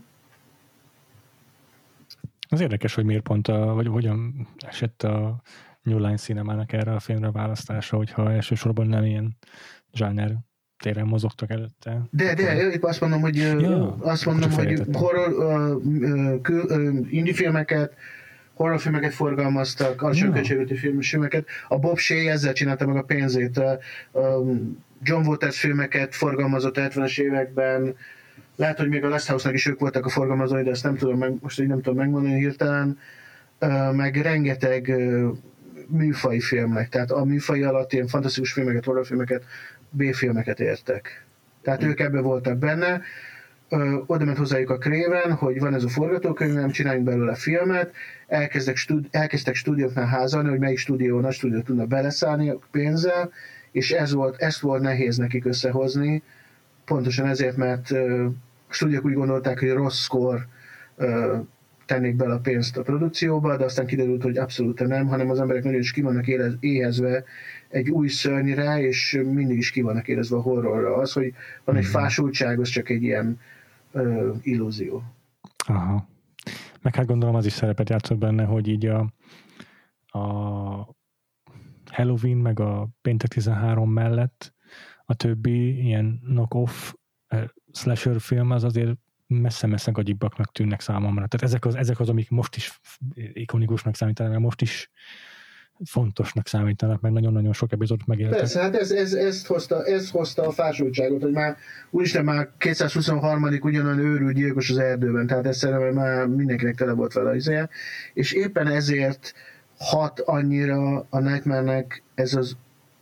[2.48, 5.42] Az érdekes, hogy miért pont, a, vagy hogyan esett a
[5.82, 9.36] New Line Cinemának erre a filmre választása, hogyha elsősorban nem ilyen
[9.92, 10.36] zsáner
[10.78, 12.02] téren mozogtak előtte.
[12.10, 12.72] De, de, akkor...
[12.72, 17.92] épp azt mondom, hogy, ja, azt mondom, hogy horror, uh, uh, uh, indie filmeket,
[18.54, 21.46] horrorfilmeket forgalmaztak, alacsony költségvető filmeket.
[21.68, 23.60] A Bob Shea ezzel csinálta meg a pénzét.
[24.12, 27.94] Um, John Waters filmeket forgalmazott 70-es években,
[28.56, 31.18] lehet, hogy még a Last House-nak is ők voltak a forgalmazói, de ezt nem tudom
[31.18, 32.98] meg, most így nem tudom megmondani hirtelen,
[33.92, 34.92] meg rengeteg
[35.88, 39.44] műfai filmnek, tehát a műfai alatt ilyen fantasztikus filmeket, horrorfilmeket
[39.90, 41.24] B-filmeket értek.
[41.62, 43.00] Tehát ők ebbe voltak benne.
[43.68, 47.92] Ö, oda ment hozzájuk a Kréven, hogy van ez a forgatókönyv, nem csináljunk belőle filmet,
[48.26, 53.30] elkezdtek, stúdi- elkezdtek stúdióknál házalni, hogy melyik stúdió, nagy stúdió tudna beleszállni pénzzel,
[53.72, 56.22] és ez volt, ezt volt nehéz nekik összehozni,
[56.84, 58.24] pontosan ezért, mert ö,
[58.68, 60.46] a stúdiók úgy gondolták, hogy rosszkor
[60.96, 61.36] ö,
[61.88, 65.64] tennék bele a pénzt a produkcióba, de aztán kiderült, hogy abszolút nem, hanem az emberek
[65.64, 66.26] nagyon is ki vannak
[66.60, 67.24] éhezve
[67.68, 70.96] egy új szörnyre, és mindig is ki vannak érezve a horrorra.
[70.96, 71.92] Az, hogy van egy mhm.
[71.92, 73.40] fásultság, az csak egy ilyen
[73.92, 75.02] ö, illúzió.
[75.66, 76.08] Aha.
[76.82, 79.12] Meg hát gondolom az is szerepet játszott benne, hogy így a,
[80.06, 80.96] a
[81.90, 84.54] Halloween meg a Péntek 13 mellett
[85.04, 86.92] a többi ilyen knock-off
[87.72, 88.98] slasher film az azért
[89.28, 91.26] messze-messze gagyibbaknak tűnnek számomra.
[91.26, 92.80] Tehát ezek az, ezek az, amik most is
[93.32, 94.90] ikonikusnak számítanak, mert most is
[95.84, 98.38] fontosnak számítanak, meg nagyon-nagyon sok epizódot megéltek.
[98.38, 101.56] Persze, hát ez, ez, ez, hozta, ez hozta a fásultságot, hogy már
[101.90, 103.58] úristen már 223.
[103.60, 107.50] ugyanolyan őrült gyilkos az erdőben, tehát ez szerintem már mindenkinek tele volt vele az
[108.14, 109.34] és éppen ezért
[109.78, 112.56] hat annyira a Nightmare-nek ez az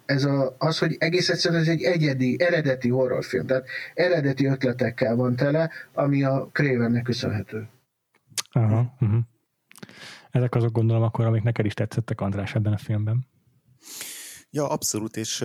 [0.07, 5.37] ez a, az, hogy egész egyszerűen ez egy egyedi, eredeti horrorfilm, tehát eredeti ötletekkel van
[5.37, 7.69] tele, ami a Cravennek köszönhető.
[8.51, 9.19] Aha, uh-huh.
[10.31, 13.27] Ezek azok gondolom akkor, amik neked is tetszettek, András, ebben a filmben.
[14.51, 15.38] Ja, abszolút, és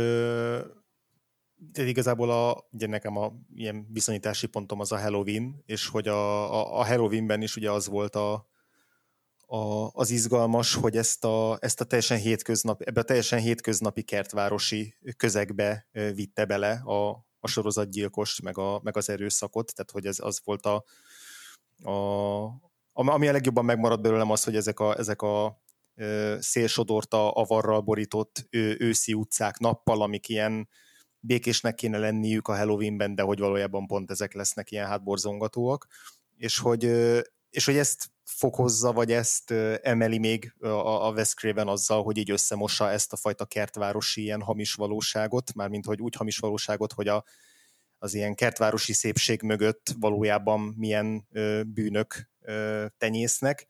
[1.74, 6.54] de igazából a, ugye nekem a ilyen viszonyítási pontom az a Halloween, és hogy a,
[6.54, 8.51] a, a Halloweenben is ugye az volt a,
[9.52, 14.96] a, az izgalmas, hogy ezt a, ezt a teljesen hétköznap, ebbe a teljesen hétköznapi kertvárosi
[15.18, 17.10] közegbe vitte bele a,
[17.40, 20.84] a sorozatgyilkost, meg, a, meg az erőszakot, tehát hogy ez az volt a,
[21.84, 21.94] a,
[22.94, 25.62] ami a legjobban megmaradt belőlem az, hogy ezek a, ezek a
[26.40, 30.70] szélsodorta, avarral borított őszi utcák nappal, amik ilyen
[31.20, 35.88] békésnek kéne lenniük a Halloweenben, de hogy valójában pont ezek lesznek ilyen hátborzongatóak,
[36.38, 36.84] és hogy,
[37.50, 42.32] és hogy ezt fokozza, vagy ezt emeli még a, a Wes Craven azzal, hogy így
[42.32, 47.24] összemossa ezt a fajta kertvárosi ilyen hamis valóságot, mármint hogy úgy hamis valóságot, hogy a,
[47.98, 53.67] az ilyen kertvárosi szépség mögött valójában milyen ö, bűnök ö, tenyésznek,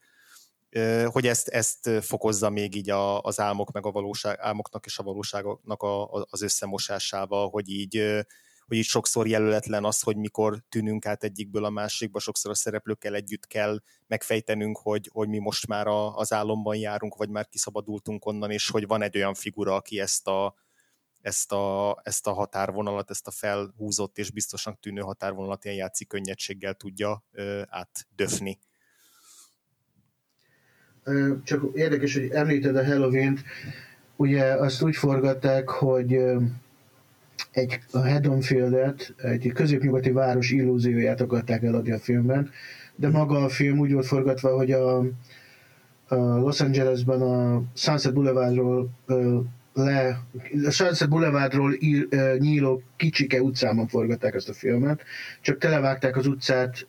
[0.70, 4.98] ö, hogy ezt, ezt fokozza még így a, az álmok, meg a valóság, álmoknak és
[4.98, 8.20] a valóságoknak a, a, az összemosásával, hogy így, ö,
[8.72, 13.16] hogy így sokszor jelöletlen az, hogy mikor tűnünk át egyikből a másikba, sokszor a szereplőkkel
[13.16, 18.26] együtt kell megfejtenünk, hogy, hogy mi most már a, az álomban járunk, vagy már kiszabadultunk
[18.26, 20.56] onnan, és hogy van egy olyan figura, aki ezt a,
[21.22, 26.74] ezt a, ezt a határvonalat, ezt a felhúzott és biztosnak tűnő határvonalat ilyen játszik könnyedséggel
[26.74, 28.60] tudja ö, átdöfni.
[31.44, 33.44] csak érdekes, hogy említed a Halloween-t,
[34.16, 36.20] ugye azt úgy forgatták, hogy
[37.52, 42.50] egy a Haddonfieldet, egy középnyugati város illúzióját akarták eladni a filmben,
[42.96, 44.98] de maga a film úgy volt forgatva, hogy a,
[46.08, 48.90] a Los Angelesben a Sunset Boulevardról
[49.74, 50.20] le,
[50.66, 55.04] a Sunset Boulevardról ír, nyíló kicsike utcában forgatták ezt a filmet,
[55.42, 56.88] csak televágták az utcát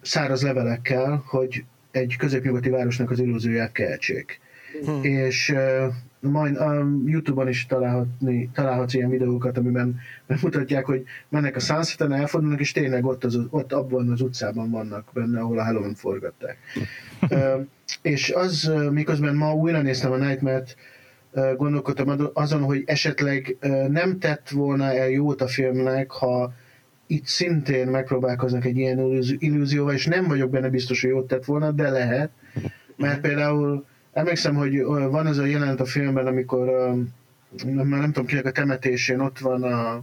[0.00, 4.40] száraz levelekkel, hogy egy középnyugati városnak az illúzióját keltsék.
[4.84, 5.04] Hmm.
[5.04, 5.54] És
[6.20, 9.98] majd a Youtube-on is találhatni, találhatsz ilyen videókat, amiben
[10.42, 15.10] mutatják, hogy mennek a Sunseten, elfordulnak, és tényleg ott, az, ott abban az utcában vannak
[15.14, 16.58] benne, ahol a Halloween forgatták.
[17.30, 17.66] uh,
[18.02, 20.76] és az, miközben ma újra néztem a Nightmare-t,
[21.32, 26.52] uh, gondolkodtam azon, hogy esetleg uh, nem tett volna el jót a filmnek, ha
[27.06, 28.98] itt szintén megpróbálkoznak egy ilyen
[29.38, 32.30] illúzióval, és nem vagyok benne biztos, hogy jót tett volna, de lehet,
[32.96, 33.86] mert például
[34.18, 36.66] Emlékszem, hogy van ez a jelenet a filmben, amikor
[37.64, 39.94] már nem tudom kinek a temetésén ott van a,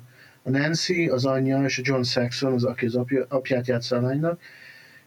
[0.43, 4.01] a Nancy, az anyja és a John Saxon, az, aki az apja, apját játsza a
[4.01, 4.41] lánynak,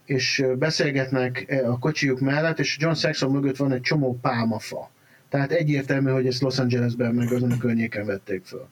[0.05, 4.91] és beszélgetnek e, a kocsijuk mellett, és John Saxon mögött van egy csomó pálmafa.
[5.29, 8.69] Tehát egyértelmű, hogy ezt Los Angelesben meg azon a környéken vették föl.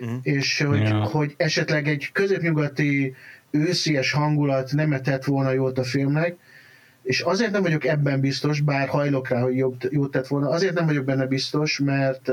[0.00, 0.18] Uh-huh.
[0.22, 1.04] És hogy, ja.
[1.04, 3.14] hogy esetleg egy középnyugati
[3.50, 6.36] őszies hangulat nem etett volna jót a filmnek,
[7.04, 10.74] és azért nem vagyok ebben biztos, bár hajlok rá, hogy jobb, jót tett volna, azért
[10.74, 12.30] nem vagyok benne biztos, mert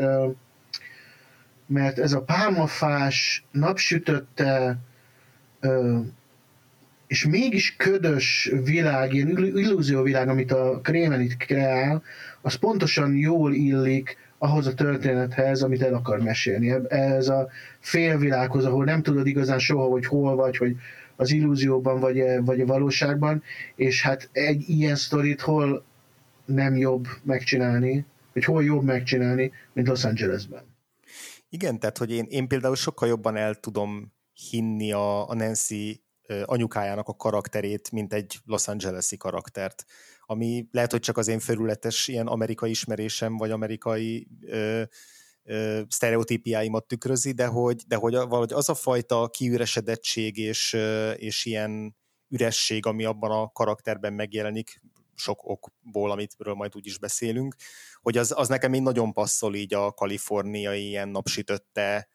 [1.65, 4.77] mert ez a pálmafás, napsütötte,
[7.07, 12.03] és mégis ködös világ, ilyen illúzióvilág, amit a Krémen itt kreál,
[12.41, 16.73] az pontosan jól illik ahhoz a történethez, amit el akar mesélni.
[16.89, 17.47] Ez a
[17.79, 20.75] félvilághoz, ahol nem tudod igazán soha, hogy hol vagy, hogy
[21.21, 23.43] az illúzióban vagy, a, vagy a valóságban,
[23.75, 25.83] és hát egy ilyen sztorit hol
[26.45, 30.63] nem jobb megcsinálni, vagy hol jobb megcsinálni, mint Los Angelesben.
[31.49, 34.13] Igen, tehát hogy én, én például sokkal jobban el tudom
[34.49, 36.03] hinni a, a Nancy
[36.45, 39.85] anyukájának a karakterét, mint egy Los Angeles-i karaktert,
[40.25, 44.81] ami lehet, hogy csak az én felületes ilyen amerikai ismerésem, vagy amerikai ö,
[45.87, 50.77] sztereotípiáimat tükrözi, de hogy, de hogy valahogy az a fajta kiüresedettség és,
[51.15, 51.95] és ilyen
[52.27, 54.81] üresség, ami abban a karakterben megjelenik,
[55.15, 57.55] sok okból, amitről majd úgy is beszélünk,
[58.01, 62.09] hogy az, az nekem így nagyon passzol így a kaliforniai ilyen napsütötte,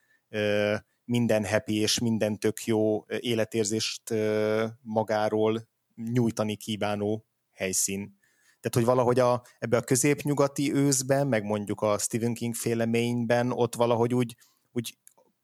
[1.04, 4.14] minden happy és minden tök jó életérzést
[4.82, 8.15] magáról nyújtani kívánó helyszín.
[8.68, 13.52] Tehát, hogy valahogy a, ebbe a középnyugati őszben, meg mondjuk a Stephen King féle Maine-ben
[13.52, 14.36] ott valahogy úgy,
[14.72, 14.98] úgy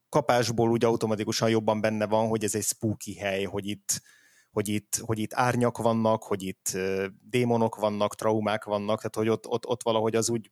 [0.09, 4.03] kapásból úgy automatikusan jobban benne van, hogy ez egy spooky hely, hogy itt,
[4.51, 6.79] hogy itt, hogy itt árnyak vannak, hogy itt
[7.21, 10.51] démonok vannak, traumák vannak, tehát hogy ott, ott, ott valahogy az úgy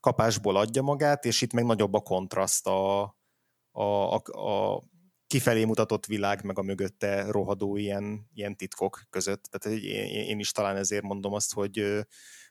[0.00, 3.00] kapásból adja magát, és itt meg nagyobb a kontraszt a,
[3.70, 4.82] a, a, a
[5.30, 9.42] kifelé mutatott világ, meg a mögötte rohadó ilyen, ilyen titkok között.
[9.50, 9.78] Tehát
[10.28, 12.04] én, is talán ezért mondom azt, hogy,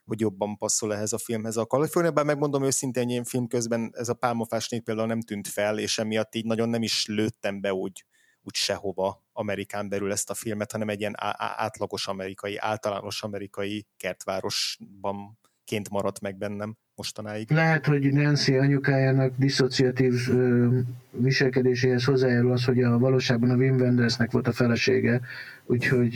[0.04, 1.56] hogy jobban passzol ehhez a filmhez.
[1.56, 5.78] A Kaliforniában megmondom őszintén, hogy én film közben ez a pálmafásnék például nem tűnt fel,
[5.78, 8.04] és emiatt így nagyon nem is lőttem be úgy,
[8.42, 15.38] úgy sehova Amerikán belül ezt a filmet, hanem egy ilyen átlagos amerikai, általános amerikai kertvárosban
[15.70, 17.50] ként maradt meg bennem mostanáig.
[17.50, 20.78] Lehet, hogy Nancy anyukájának diszociatív ö,
[21.10, 25.20] viselkedéséhez hozzájárul az, hogy a valóságban a Wim Wendersnek volt a felesége,
[25.64, 26.14] úgyhogy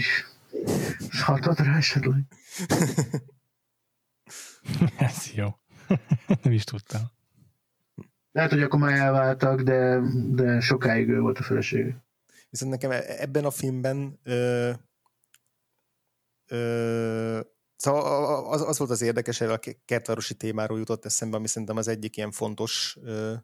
[1.10, 2.22] hatod rá esetleg.
[5.08, 5.48] Ez jó.
[6.42, 7.02] Nem is tudtam.
[8.32, 12.04] Lehet, hogy akkor már elváltak, de, de sokáig ő volt a felesége.
[12.50, 14.70] Viszont nekem e- ebben a filmben ö,
[16.46, 17.40] ö,
[17.84, 21.88] Szóval az, az volt az érdekes, hogy a kertvárosi témáról jutott eszembe, ami szerintem az
[21.88, 23.34] egyik ilyen fontos ö,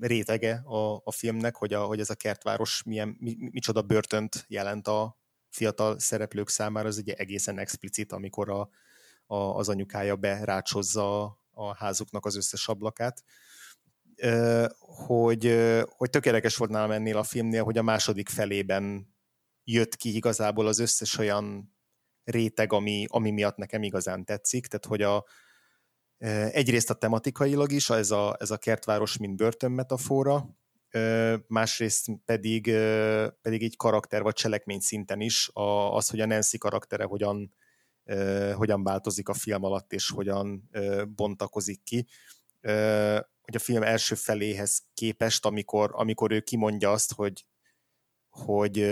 [0.00, 4.88] rétege a, a filmnek, hogy, a, hogy ez a kertváros milyen, mi, micsoda börtönt jelent
[4.88, 8.68] a fiatal szereplők számára, az ugye egészen explicit, amikor a,
[9.26, 13.24] a, az anyukája berácsozza a, a házuknak az összes ablakát.
[14.16, 15.56] Ö, hogy,
[15.88, 19.14] hogy tökéletes volt nálam ennél a filmnél, hogy a második felében
[19.64, 21.75] jött ki igazából az összes olyan
[22.26, 25.24] réteg, ami, ami miatt nekem igazán tetszik, tehát hogy a,
[26.52, 30.56] egyrészt a tematikailag is, ez a, ez a kertváros mint börtönmetafora,
[31.46, 32.62] másrészt pedig,
[33.42, 35.50] pedig egy karakter vagy cselekmény szinten is
[35.90, 37.54] az, hogy a Nancy karaktere hogyan,
[38.54, 40.70] hogyan változik a film alatt, és hogyan
[41.08, 42.06] bontakozik ki.
[43.40, 47.46] Hogy a film első feléhez képest, amikor, amikor ő kimondja azt, hogy,
[48.28, 48.86] hogy,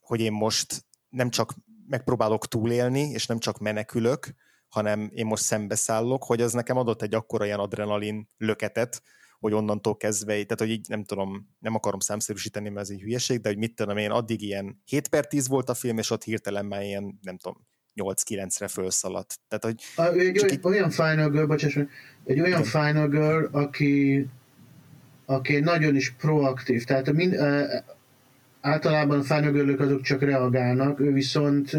[0.00, 1.54] hogy én most nem csak
[1.86, 4.34] megpróbálok túlélni, és nem csak menekülök,
[4.68, 9.02] hanem én most szembeszállok, hogy az nekem adott egy akkora ilyen adrenalin löketet,
[9.38, 13.40] hogy onnantól kezdve, tehát hogy így nem tudom, nem akarom számszerűsíteni, mert ez egy hülyeség,
[13.40, 16.22] de hogy mit tudom én, addig ilyen 7 per 10 volt a film, és ott
[16.22, 17.66] hirtelen már ilyen, nem tudom,
[17.96, 19.38] 8-9-re felszaladt.
[19.48, 20.60] Tehát, hogy a, egy olyan, így...
[20.62, 21.76] olyan Final Girl, bocsáss,
[22.24, 22.62] egy olyan Igen.
[22.62, 24.26] Final Girl, aki,
[25.26, 27.34] aki nagyon is proaktív, tehát mind,
[28.62, 31.76] általában a girl azok csak reagálnak, ő viszont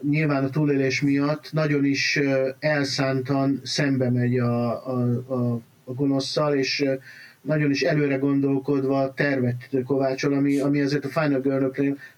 [0.00, 2.20] nyilván a túlélés miatt nagyon is
[2.58, 5.02] elszántan szembe megy a, a,
[5.34, 6.84] a a gonoszszal, és
[7.40, 11.66] nagyon is előre gondolkodva tervet kovácsol, ami, ami azért a Final girl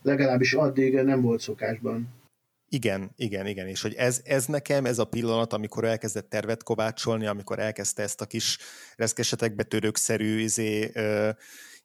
[0.03, 2.15] legalábbis addig nem volt szokásban.
[2.69, 7.27] Igen, igen, igen, és hogy ez, ez nekem, ez a pillanat, amikor elkezdett tervet kovácsolni,
[7.27, 8.59] amikor elkezdte ezt a kis
[8.97, 11.31] reszkesetekbe törőkszerű izé, ö,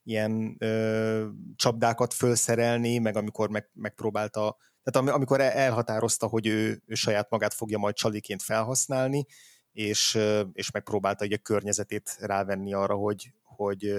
[0.04, 7.30] ilyen ö, csapdákat fölszerelni, meg amikor meg, megpróbálta, tehát amikor elhatározta, hogy ő, ő saját
[7.30, 9.26] magát fogja majd csaliként felhasználni,
[9.72, 10.18] és,
[10.52, 13.94] és megpróbálta egy a környezetét rávenni arra, hogy, hogy,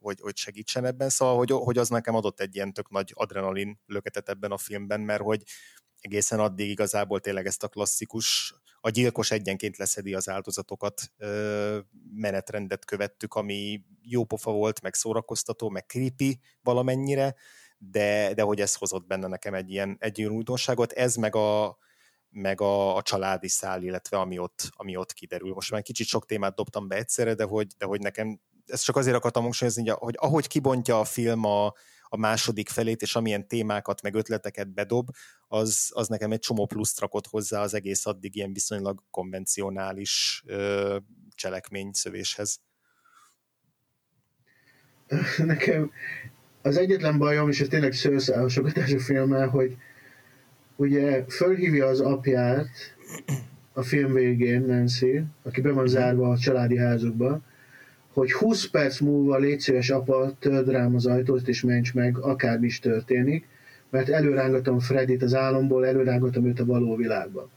[0.00, 1.08] hogy, hogy segítsen ebben.
[1.08, 5.00] Szóval, hogy, hogy az nekem adott egy ilyen tök nagy adrenalin löketet ebben a filmben,
[5.00, 5.42] mert hogy
[6.02, 11.12] egészen addig igazából tényleg ezt a klasszikus, a gyilkos egyenként leszedi az áldozatokat
[12.14, 17.34] menetrendet követtük, ami jó pofa volt, meg szórakoztató, meg creepy valamennyire,
[17.78, 20.92] de, de hogy ez hozott benne nekem egy ilyen, egy ilyen újdonságot.
[20.92, 21.76] Ez meg a,
[22.28, 25.52] meg a, a családi szál, illetve ami ott, ami ott kiderül.
[25.54, 28.96] Most már kicsit sok témát dobtam be egyszerre, de hogy, de hogy nekem, ezt csak
[28.96, 31.66] azért akartam hangsúlyozni, hogy ahogy kibontja a film a,
[32.08, 35.08] a második felét, és amilyen témákat, meg ötleteket bedob,
[35.52, 40.96] az, az nekem egy csomó pluszt rakott hozzá az egész addig ilyen viszonylag konvencionális ö,
[41.34, 42.60] cselekményszövéshez.
[45.36, 45.90] Nekem
[46.62, 49.76] az egyetlen bajom, és ez tényleg szőrszálasogatás a filmmel, hogy,
[50.76, 52.68] ugye fölhívja az apját
[53.72, 57.40] a film végén, Nancy, aki be van zárva a családi házukba,
[58.12, 62.66] hogy 20 perc múlva légy szíves apa, törd rám az ajtót és ments meg, akármi
[62.66, 63.48] is történik,
[63.92, 67.48] mert előrángatom Fredit az álomból, előrángatom őt a való világba.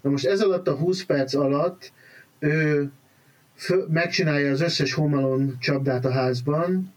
[0.00, 1.92] Na most ez alatt a 20 perc alatt
[2.38, 2.90] ő
[3.56, 6.92] fő, megcsinálja az összes homalon csapdát a házban,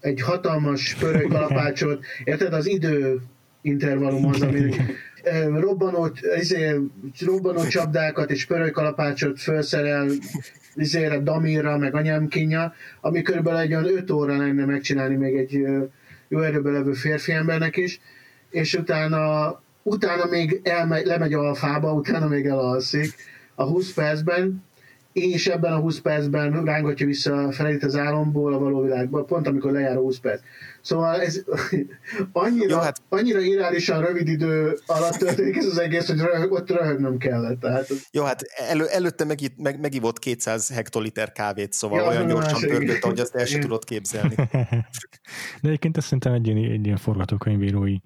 [0.00, 3.20] egy hatalmas pörőkalapácsot, érted, az idő
[3.62, 4.70] intervallum az, ami
[5.66, 6.76] robbanó, izé,
[7.26, 10.08] robbanó csapdákat és pörölykalapácsot felszerel
[10.74, 15.66] izére, Damirra, meg anyámkínja, ami körülbelül egy olyan 5 óra lenne megcsinálni még egy
[16.32, 18.00] jó erőben levő férfi embernek is,
[18.50, 23.14] és utána, utána még elmegy, lemegy alfába, utána még elalszik.
[23.54, 24.64] A 20 percben,
[25.12, 29.72] és ebben a 20 percben rángatja vissza Fredit az álomból a való világba, pont amikor
[29.72, 30.40] lejár a 20 perc.
[30.80, 31.44] Szóval ez
[32.32, 33.02] annyira, Jó, hát...
[33.08, 37.60] annyira irálisan rövid idő alatt történik ez az egész, hogy röhög, ott röhögnöm kellett.
[37.60, 37.86] Tehát...
[38.10, 43.02] Jó, hát elő, előtte meg, meg, megivott 200 hektoliter kávét, szóval ja, olyan gyorsan pörgött,
[43.02, 44.34] hogy azt el sem tudod képzelni.
[45.62, 47.96] De egyébként ez szerintem egy, egy ilyen forgatókönyvírói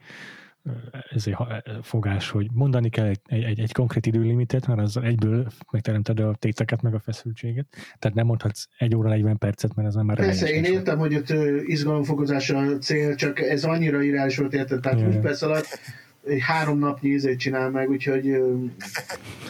[1.11, 1.37] ez egy
[1.83, 6.83] fogás, hogy mondani kell egy, egy, egy konkrét időlimitet, mert az egyből megteremted a téteket,
[6.83, 7.67] meg a feszültséget.
[7.99, 11.15] Tehát nem mondhatsz egy óra 40 percet, mert az nem már Persze, én értem, hogy
[11.15, 11.33] ott
[11.67, 14.81] izgalomfokozása a cél, csak ez annyira irányos volt, érted?
[14.81, 15.79] Tehát 20 perc alatt
[16.27, 18.25] egy három napnyi ízét csinál meg, úgyhogy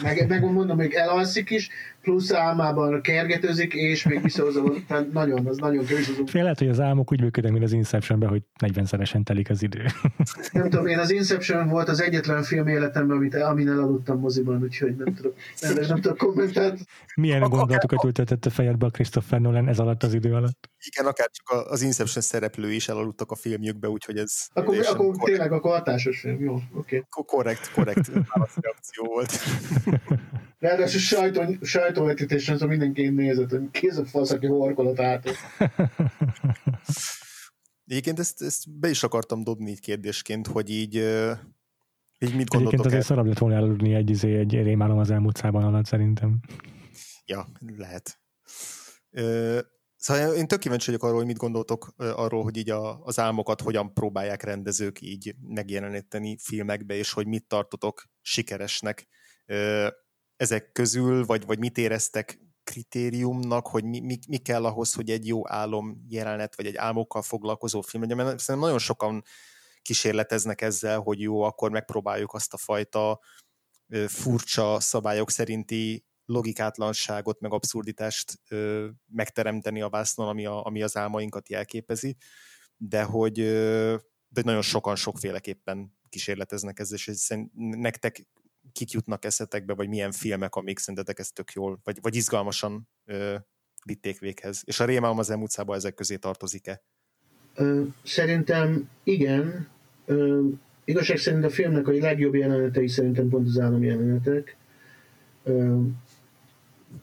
[0.01, 1.69] meg, meg mondom, még elalszik is,
[2.07, 6.07] plusz álmában kergetőzik, és még visszahozza, tehát nagyon, az nagyon kevés.
[6.07, 6.15] Az...
[6.25, 9.85] Fél lehet, hogy az álmok úgy működnek, mint az Inceptionben, hogy 40-szeresen telik az idő.
[10.51, 14.95] nem tudom, én az Inception volt az egyetlen film életemben, amit, amin elaludtam moziban, úgyhogy
[14.95, 16.79] nem tudom, nem, nem tudom kommentálni.
[17.15, 20.69] Milyen a, gondolatokat ültetett a fejedbe a Christopher Nolan ez alatt az idő alatt?
[20.85, 24.47] Igen, akár csak az Inception szereplő is elaludtak a filmjükbe, úgyhogy ez...
[24.53, 25.23] Akkor, akkor korrekt.
[25.23, 27.03] tényleg akkor hatásos film, jó, oké.
[27.09, 27.25] Okay.
[27.25, 29.31] Korrekt, korrekt válaszreakció volt.
[30.59, 31.41] Ráadásul sajtó,
[31.97, 35.29] sajtóvetítésen szóval mindenki nézett, hogy ki ez a fasz, aki horkolat át.
[37.85, 40.95] Egyébként ezt, ezt be is akartam dobni így kérdésként, hogy így,
[42.19, 45.37] így mit gondoltok Egyébként azért szarabb lett volna eludni egy, izé, egy rémálom az elmúlt
[45.37, 46.39] szában alatt szerintem.
[47.25, 48.19] Ja, lehet.
[49.95, 53.61] Szóval én tök kíváncsi vagyok arról, hogy mit gondoltok arról, hogy így a, az álmokat
[53.61, 59.07] hogyan próbálják rendezők így megjeleníteni filmekbe, és hogy mit tartotok sikeresnek
[60.37, 65.27] ezek közül, vagy, vagy mit éreztek kritériumnak, hogy mi, mi, mi kell ahhoz, hogy egy
[65.27, 69.23] jó álom jelenet, vagy egy álmokkal foglalkozó film legyen, mert szerintem nagyon sokan
[69.81, 73.19] kísérleteznek ezzel, hogy jó, akkor megpróbáljuk azt a fajta
[74.07, 81.49] furcsa szabályok szerinti logikátlanságot, meg abszurditást ö, megteremteni a vásznon, ami, a, ami az álmainkat
[81.49, 82.17] jelképezi,
[82.77, 83.95] de hogy ö,
[84.27, 88.27] de nagyon sokan sokféleképpen kísérleteznek ezzel, és nektek
[88.77, 93.35] kik jutnak eszetekbe, vagy milyen filmek, amik szerintetek ezt tök jól, vagy, vagy izgalmasan ö,
[93.85, 94.61] vitték véghez.
[94.65, 96.83] És a Rémálom az utcában ezek közé tartozik-e?
[98.03, 99.67] Szerintem igen.
[100.85, 104.55] Igazság szerint a filmnek a legjobb jelenetei szerintem pont az álom jelenetek.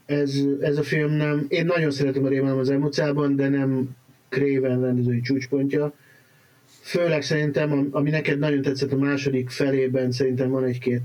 [0.07, 3.97] Ez, ez a film nem, én nagyon szeretem a Rémálom az utcában, de nem
[4.29, 5.95] Craven rendezői csúcspontja.
[6.81, 11.03] Főleg szerintem, ami neked nagyon tetszett a második felében, szerintem van egy-két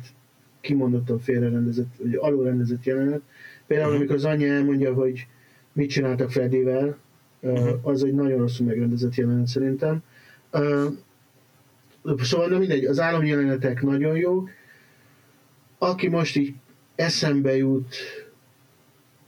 [0.61, 3.21] kimondottan félrerendezett, vagy alulrendezett jelenet.
[3.67, 5.27] Például, amikor az anyja elmondja, hogy
[5.73, 6.97] mit csináltak Freddyvel,
[7.39, 7.79] uh-huh.
[7.81, 10.03] az egy nagyon rosszul megrendezett jelenet szerintem.
[12.17, 14.43] Szóval na mindegy, az álomjelenetek nagyon jó.
[15.77, 16.53] Aki most így
[16.95, 17.95] eszembe jut,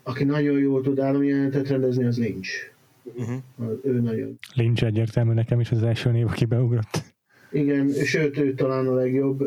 [0.04, 2.50] aki nagyon jól tud álomjelenetet rendezni, az Lynch.
[3.04, 3.80] Uh-huh.
[3.84, 4.40] Ő nagyon.
[4.54, 7.04] Lynch egyértelmű nekem is az első név, aki beugrott.
[7.52, 9.42] Igen, sőt, ő talán a legjobb.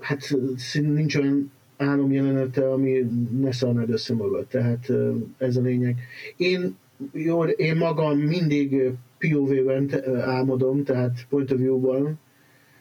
[0.00, 0.34] Hát
[0.72, 4.46] nincs olyan álomjelenete, ami ne szarnád össze magad.
[4.46, 4.92] Tehát
[5.38, 5.98] ez a lényeg.
[6.36, 6.76] Én,
[7.12, 9.90] jó, én magam mindig POV-ben
[10.20, 12.18] álmodom, tehát point of view-ban.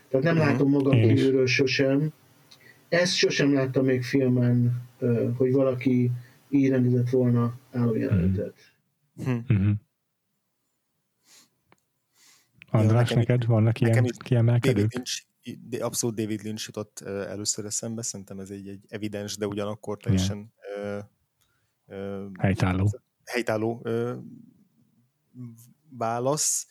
[0.09, 0.51] Tehát nem uh-huh.
[0.51, 2.11] látom magam kívülről sosem.
[2.89, 4.81] Ezt sosem láttam még filmen,
[5.37, 6.11] hogy valaki
[6.49, 8.53] így rendezett volna álomjelenetet.
[9.15, 9.37] Uh-huh.
[9.49, 9.71] Uh-huh.
[12.71, 14.91] András, ja, neked vannak ilyen kiemelkedők?
[14.91, 15.34] David Lynch, de
[15.79, 20.53] abszolút David Lynch jutott először eszembe, szerintem ez egy, egy evidens, de ugyanakkor teljesen
[21.87, 24.15] ö, helytálló, helytálló ö,
[25.89, 26.67] válasz,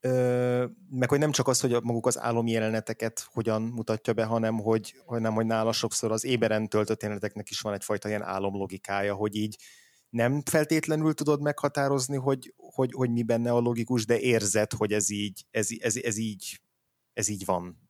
[0.00, 4.94] ö, meg hogy nem csak az, hogy maguk az álomjeleneteket hogyan mutatja be, hanem hogy,
[5.06, 9.56] hanem, hogy nála sokszor az éberen töltött jeleneteknek is van egyfajta ilyen álomlogikája, hogy így
[10.10, 15.10] nem feltétlenül tudod meghatározni, hogy, hogy, hogy mi benne a logikus, de érzed, hogy ez
[15.10, 16.60] így, ez, ez, ez így,
[17.12, 17.87] ez így van.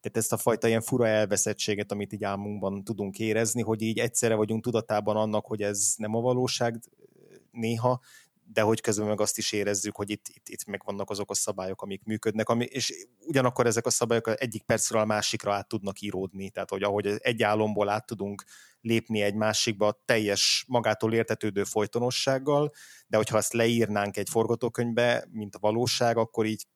[0.00, 4.34] Tehát ezt a fajta ilyen fura elveszettséget, amit így álmunkban tudunk érezni, hogy így egyszerre
[4.34, 6.80] vagyunk tudatában annak, hogy ez nem a valóság
[7.50, 8.00] néha,
[8.52, 11.34] de hogy közben meg azt is érezzük, hogy itt, itt, itt meg vannak azok a
[11.34, 16.00] szabályok, amik működnek, ami, és ugyanakkor ezek a szabályok egyik percről a másikra át tudnak
[16.00, 18.44] íródni, tehát hogy ahogy egy álomból át tudunk
[18.80, 22.72] lépni egy másikba teljes magától értetődő folytonossággal,
[23.06, 26.66] de hogyha ezt leírnánk egy forgatókönyvbe, mint a valóság, akkor így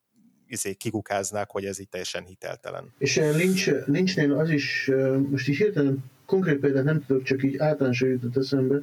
[0.49, 2.93] izé, kikukáznák, hogy ez így teljesen hiteltelen.
[2.99, 4.91] És Lynch, Lynchnél az is,
[5.31, 8.83] most is hirtelen konkrét példát nem tudok, csak így általánosan jutott eszembe,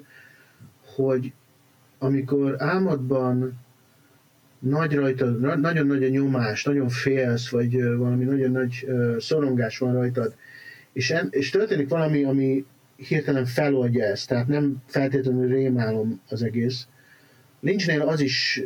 [0.95, 1.33] hogy
[1.99, 3.59] amikor álmodban
[4.59, 8.87] nagy rajta, nagyon nagy a nyomás, nagyon félsz, vagy valami nagyon nagy
[9.17, 10.35] szorongás van rajtad,
[10.93, 16.87] és, en, és történik valami, ami hirtelen feloldja ezt, tehát nem feltétlenül rémálom az egész.
[17.59, 18.61] Lynchnél az is,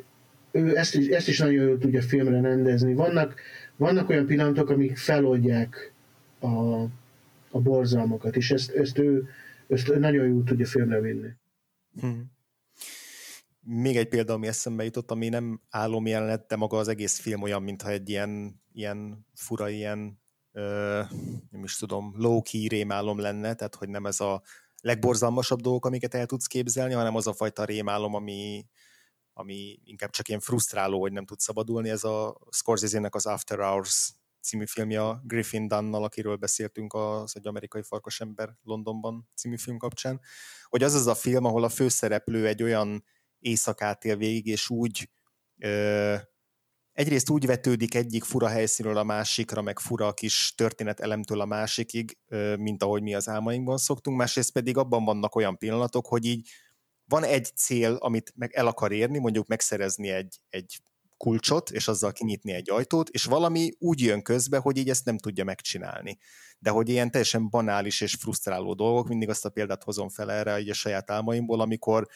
[0.55, 2.93] ő ezt is, ezt is nagyon jól tudja filmre rendezni.
[2.93, 3.39] Vannak,
[3.75, 5.93] vannak olyan pillanatok, amik feloldják
[6.39, 6.81] a,
[7.51, 9.27] a borzalmakat, és ezt, ezt ő
[9.67, 11.29] ezt nagyon jól tudja filmre vinni.
[11.99, 12.33] Hmm
[13.65, 15.61] még egy példa, ami eszembe jutott, ami nem
[16.03, 21.01] jelenet, de maga az egész film olyan, mintha egy ilyen, ilyen fura, ilyen ö,
[21.49, 24.41] nem is tudom, low-key rémálom lenne, tehát hogy nem ez a
[24.81, 28.65] legborzalmasabb dolgok, amiket el tudsz képzelni, hanem az a fajta rémálom, ami,
[29.37, 31.89] ami inkább csak ilyen frusztráló, hogy nem tud szabadulni.
[31.89, 37.81] Ez a Scorsese-nek az After Hours című filmje Griffin Dunnal, akiről beszéltünk az Egy amerikai
[37.83, 40.21] farkasember Londonban című film kapcsán,
[40.69, 43.03] hogy az az a film, ahol a főszereplő egy olyan
[43.39, 45.09] éjszakát él végig, és úgy
[45.59, 46.15] ö,
[46.91, 52.17] egyrészt úgy vetődik egyik fura helyszínről a másikra, meg fura kis történet elemtől a másikig,
[52.27, 56.49] ö, mint ahogy mi az álmainkban szoktunk, másrészt pedig abban vannak olyan pillanatok, hogy így
[57.07, 60.81] van egy cél, amit meg el akar érni, mondjuk megszerezni egy, egy
[61.17, 65.17] kulcsot, és azzal kinyitni egy ajtót, és valami úgy jön közbe, hogy így ezt nem
[65.17, 66.17] tudja megcsinálni.
[66.59, 70.59] De hogy ilyen teljesen banális és frusztráló dolgok, mindig azt a példát hozom fel erre
[70.59, 72.07] így a saját álmaimból, amikor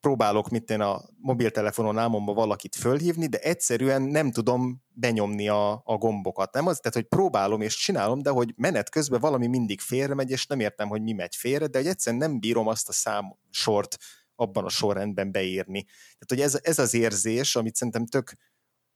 [0.00, 5.96] próbálok mit én a mobiltelefonon álmomba valakit fölhívni, de egyszerűen nem tudom benyomni a, a
[5.96, 6.54] gombokat.
[6.54, 10.30] Nem az, tehát, hogy próbálom és csinálom, de hogy menet közben valami mindig félre megy,
[10.30, 13.36] és nem értem, hogy mi megy félre, de hogy egyszerűen nem bírom azt a szám
[13.50, 13.96] sort
[14.34, 15.82] abban a sorrendben beírni.
[15.82, 18.32] Tehát, hogy ez, ez az érzés, amit szerintem tök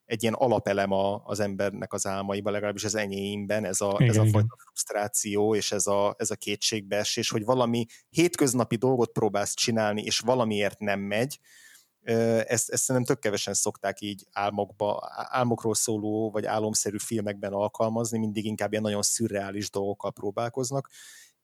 [0.05, 4.17] egy ilyen alapelem a, az embernek az álmaiban, legalábbis az enyéimben, ez a, igen, ez
[4.17, 10.03] a fajta frusztráció és ez a, ez a kétségbeesés, hogy valami hétköznapi dolgot próbálsz csinálni,
[10.03, 11.39] és valamiért nem megy,
[12.05, 18.45] ezt, ezt szerintem tök kevesen szokták így álmokba, álmokról szóló, vagy álomszerű filmekben alkalmazni, mindig
[18.45, 20.91] inkább ilyen nagyon szürreális dolgokkal próbálkoznak,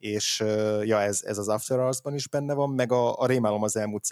[0.01, 0.39] és
[0.83, 4.09] ja, ez, ez az After Hours-ban is benne van, meg a, a Rémálom az elmúlt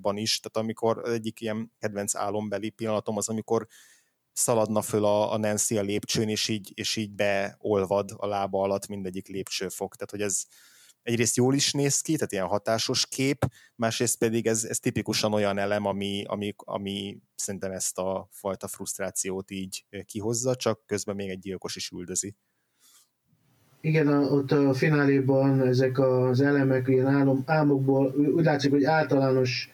[0.00, 3.66] ban is, tehát amikor egyik ilyen kedvenc álombeli pillanatom az, amikor
[4.32, 8.86] szaladna föl a, a Nancy a lépcsőn, és így, és így beolvad a lába alatt
[8.86, 9.94] mindegyik lépcsőfok.
[9.94, 10.44] Tehát, hogy ez
[11.02, 15.58] egyrészt jól is néz ki, tehát ilyen hatásos kép, másrészt pedig ez, ez tipikusan olyan
[15.58, 21.38] elem, ami, ami, ami szerintem ezt a fajta frusztrációt így kihozza, csak közben még egy
[21.38, 22.36] gyilkos is üldözi.
[23.86, 29.70] Igen, ott a fináléban ezek az elemek ilyen álom, álmokból, úgy látszik, hogy általános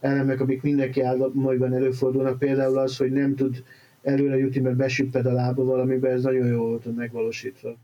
[0.00, 3.62] elemek, amik mindenki álmaiban előfordulnak, például az, hogy nem tud
[4.02, 7.76] előre jutni, mert besüpped a lába valamiben, ez nagyon jól volt megvalósítva.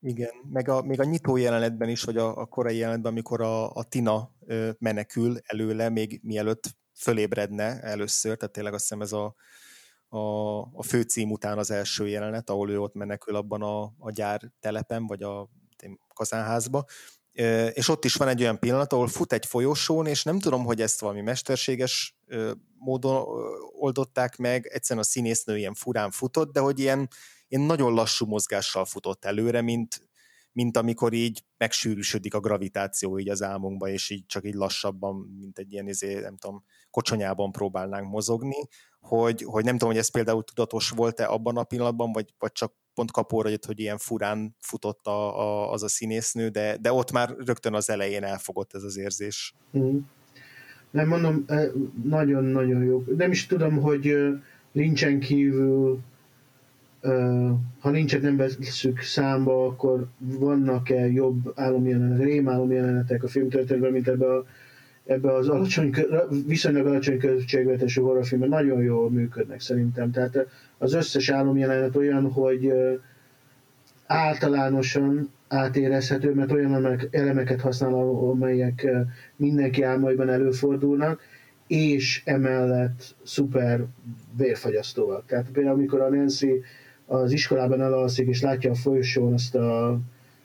[0.00, 3.70] Igen, meg a, még a nyitó jelenetben is, vagy a, a korai jelenetben, amikor a,
[3.70, 4.30] a Tina
[4.78, 9.34] menekül előle, még mielőtt fölébredne először, tehát tényleg azt hiszem ez a,
[10.08, 14.40] a, a főcím után az első jelenet, ahol ő ott menekül abban a, a gyár
[14.60, 15.48] telepen, vagy a
[16.14, 16.84] kazánházba,
[17.72, 20.80] és ott is van egy olyan pillanat, ahol fut egy folyosón, és nem tudom, hogy
[20.80, 22.16] ezt valami mesterséges
[22.78, 23.26] módon
[23.78, 27.08] oldották meg, egyszerűen a színésznő ilyen furán futott, de hogy ilyen,
[27.48, 30.08] ilyen nagyon lassú mozgással futott előre, mint,
[30.52, 35.58] mint amikor így megsűrűsödik a gravitáció így az álmunkba, és így csak így lassabban, mint
[35.58, 38.68] egy ilyen, izé, nem tudom, kocsonyában próbálnánk mozogni,
[39.06, 42.72] hogy, hogy nem tudom, hogy ez például tudatos volt-e abban a pillanatban, vagy, vagy csak
[42.94, 47.12] pont kapóra jött, hogy ilyen furán futott a, a, az a színésznő, de, de ott
[47.12, 49.54] már rögtön az elején elfogott ez az érzés.
[49.78, 49.98] Mm.
[50.90, 51.66] Nem mondom, e,
[52.04, 53.04] nagyon-nagyon jó.
[53.16, 54.16] Nem is tudom, hogy
[54.72, 56.00] nincsen kívül
[57.78, 64.46] ha nincsen nem veszük számba, akkor vannak-e jobb álomjelenetek, rémálomjelenetek a filmtörténetben, mint ebbe, a,
[65.06, 65.94] ebbe az alacsony,
[66.46, 70.10] viszonylag alacsony költségvetésű horrorfilmben nagyon jól működnek szerintem.
[70.10, 70.46] Tehát
[70.78, 72.72] az összes álomjelenet olyan, hogy
[74.06, 78.86] általánosan átérezhető, mert olyan elemeket használ, amelyek
[79.36, 81.20] mindenki álmaiban előfordulnak,
[81.66, 83.84] és emellett szuper
[84.36, 85.26] vérfagyasztóak.
[85.26, 86.62] Tehát például amikor a Nancy
[87.06, 89.98] az iskolában elalszik, és látja a folyosón azt a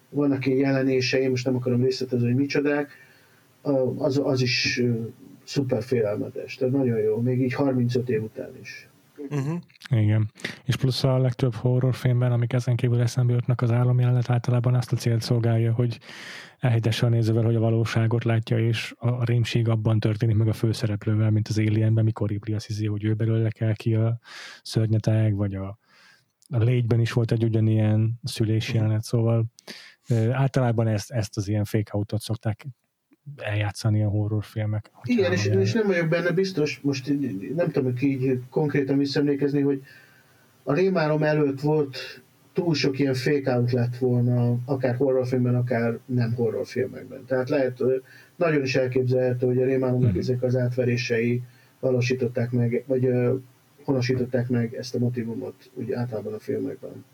[0.09, 2.89] vannak ilyen jelenései, most nem akarom részletezni, hogy micsodák,
[3.97, 4.81] az, az is
[5.43, 6.55] szuper félelmetes.
[6.55, 8.89] Tehát nagyon jó, még így 35 év után is.
[9.29, 9.59] Uh-huh.
[9.89, 10.31] Igen.
[10.63, 14.95] És plusz a legtöbb horrorfilmben, amik ezen kívül eszembe jutnak, az jelenet általában azt a
[14.95, 15.99] célt szolgálja, hogy
[16.59, 21.29] elhitesse a nézővel, hogy a valóságot látja, és a rémség abban történik meg a főszereplővel,
[21.31, 24.19] mint az Alienben, mikor Ripley azt hiszi, hogy ő belőle kell ki a
[24.61, 25.79] szörnyeteg, vagy a
[26.53, 29.45] a légyben is volt egy ugyanilyen szülési jelenet, szóval
[30.31, 32.67] általában ezt, ezt az ilyen fake autot szokták
[33.37, 34.91] eljátszani a horrorfilmek.
[35.03, 37.13] Igen, és, és nem vagyok benne biztos, most
[37.55, 39.83] nem tudom, hogy így konkrétan visszaemlékezni, hogy
[40.63, 42.21] a rémálom előtt volt
[42.53, 47.25] túl sok ilyen fake out lett volna, akár horrorfilmben, akár nem horrorfilmekben.
[47.25, 47.83] Tehát lehet,
[48.35, 50.19] nagyon is elképzelhető, hogy a rémálomnak hmm.
[50.19, 51.41] ezek az átverései
[51.79, 53.09] valósították meg, vagy
[53.83, 57.05] honosították meg ezt a motivumot úgy általában a filmekben.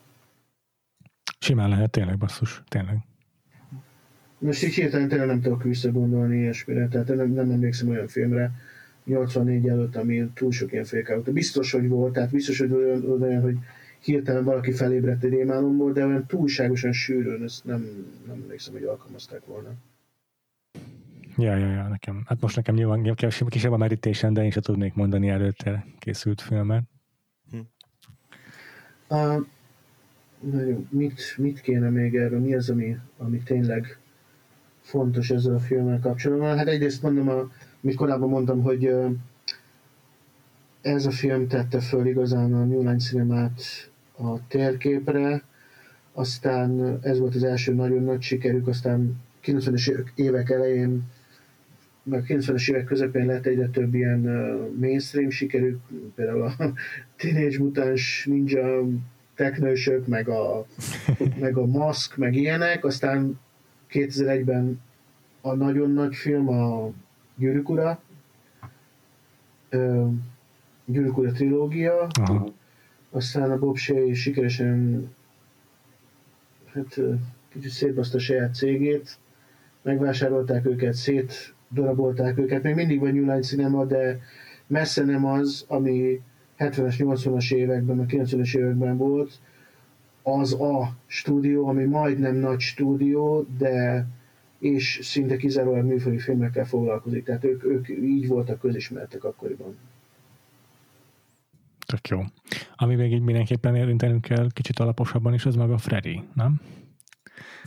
[1.39, 2.97] Simán lehet, tényleg basszus, tényleg.
[4.39, 8.51] Most így hirtelen tényleg nem tudok visszagondolni ilyesmire, tehát nem, nem emlékszem olyan filmre,
[9.05, 11.31] 84 előtt, ami túl sok ilyen félkállott.
[11.31, 13.57] Biztos, hogy volt, tehát biztos, hogy olyan, olyan hogy
[13.99, 17.85] hirtelen valaki felébredt egy rémálomból, de olyan túlságosan sűrűn, ezt nem,
[18.27, 19.69] nem emlékszem, hogy alkalmazták volna.
[21.37, 22.23] Ja, ja, ja, nekem.
[22.25, 23.15] Hát most nekem nyilván
[23.47, 26.83] kisebb a merítésen, de én sem tudnék mondani előtte készült filmet.
[27.51, 27.57] Hm.
[29.09, 29.45] Uh,
[30.89, 32.39] mit, mit kéne még erről?
[32.39, 33.99] Mi az, ami, ami tényleg
[34.87, 36.57] fontos ezzel a filmmel kapcsolatban?
[36.57, 37.51] Hát egyrészt mondom,
[37.83, 38.93] amit korábban mondtam, hogy
[40.81, 43.61] ez a film tette föl igazán a New Line Cinemát
[44.17, 45.43] a térképre,
[46.13, 51.03] aztán ez volt az első nagyon nagy sikerük, aztán 90-es évek elején
[52.03, 54.19] meg a 90-es évek közepén lett egyre több ilyen
[54.79, 55.79] mainstream sikerük,
[56.15, 56.55] például a
[57.17, 58.83] Teenage Mutants Ninja
[59.35, 60.65] teknősök, meg a,
[61.39, 63.39] meg a Mask, meg ilyenek, aztán
[63.91, 64.81] 2001-ben
[65.41, 66.91] a nagyon nagy film, a
[67.35, 68.01] Gyűrűk Ura,
[70.85, 72.53] Gyűrűk Ura trilógia, Aha.
[73.09, 75.09] aztán a Bob Shea sikeresen
[76.73, 76.99] hát
[77.49, 79.17] kicsit szétbaszta a saját cégét,
[79.81, 82.63] megvásárolták őket, szét darabolták őket.
[82.63, 84.19] Még mindig van New Line Cinema, de
[84.67, 86.21] messze nem az, ami
[86.57, 89.39] 70-es, 80-as években, a 90-es években volt,
[90.27, 94.05] az a stúdió, ami majdnem nagy stúdió, de
[94.59, 97.23] és szinte kizárólag műfaji filmekkel foglalkozik.
[97.23, 99.77] Tehát ők, ők így voltak közismertek akkoriban.
[101.85, 102.23] Tök jó.
[102.75, 106.61] Ami még így mindenképpen érintenünk kell kicsit alaposabban is, az meg a Freddy, nem?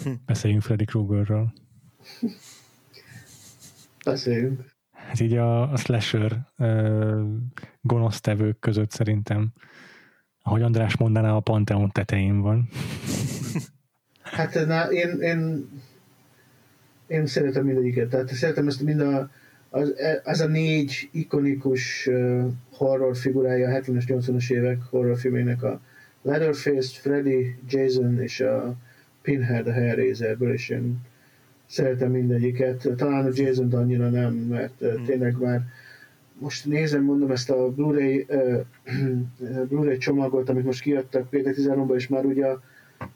[0.02, 0.10] Hm.
[0.26, 1.52] Beszéljünk Freddy Kruegerről.
[4.04, 4.64] Beszéljünk.
[4.92, 7.20] Hát így a, a slasher uh,
[7.80, 9.52] gonosztevők között szerintem
[10.42, 12.68] ahogy András mondaná, a Pantheon tetején van.
[14.22, 15.68] Hát na, én, én,
[17.06, 19.30] én szeretem mindegyiket, tehát szeretem ezt mind a,
[19.70, 22.08] az, az a négy ikonikus
[22.72, 25.80] horror figurája a 70-es, 80-as évek horrorfilmének a
[26.22, 28.74] Leatherface, Freddy, Jason és a
[29.22, 31.00] Pinhead a Hellraiserből, és én
[31.66, 32.88] szeretem mindegyiket.
[32.96, 35.60] Talán a Jason annyira nem, mert uh, tényleg már
[36.40, 38.60] most nézem, mondom ezt a Blu-ray, uh,
[39.68, 42.62] Blu-ray csomagot, amit most kiadtak péntek 13 és már ugye a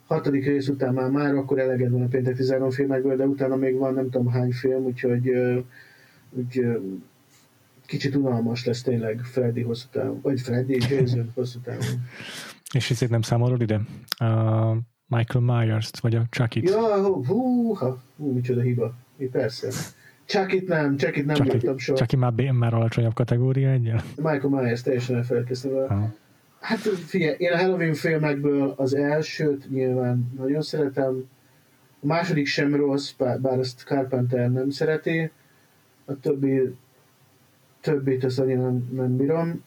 [0.06, 3.76] hatodik rész után már, már akkor eleged van a péntek 13 filmekből, de utána még
[3.76, 5.58] van nem tudom hány film, úgyhogy uh,
[6.30, 6.82] úgy, uh,
[7.86, 11.86] kicsit unalmas lesz tényleg Freddy hosszú távon, vagy Freddy, Jason hosszú távon.
[12.74, 13.80] És ezért nem számolod ide?
[14.20, 16.68] Uh, Michael Myers-t, vagy a Chucky-t?
[16.68, 18.94] Ja, hú, ha, hú, micsoda hiba.
[19.16, 19.68] Mi persze.
[20.24, 21.98] Chucky-t nem, Chucky-t nem láttam soha.
[21.98, 24.00] Chucky már, már alacsonyabb kategória egyen?
[24.16, 26.14] Michael Myers, teljesen elfelejtkeztem vele.
[26.60, 31.28] Hát figyelj, én a Halloween filmekből az elsőt nyilván nagyon szeretem,
[32.00, 35.30] a második sem rossz, bár, ezt Carpenter nem szereti,
[36.04, 36.74] a többi
[37.80, 39.64] többit azt annyira nem, nem bírom.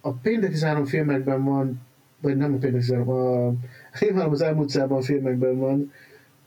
[0.00, 1.80] A Péntek 13 filmekben van,
[2.20, 3.52] vagy nem a Péntek 13, a,
[4.08, 5.92] én az elmúlt szában filmekben van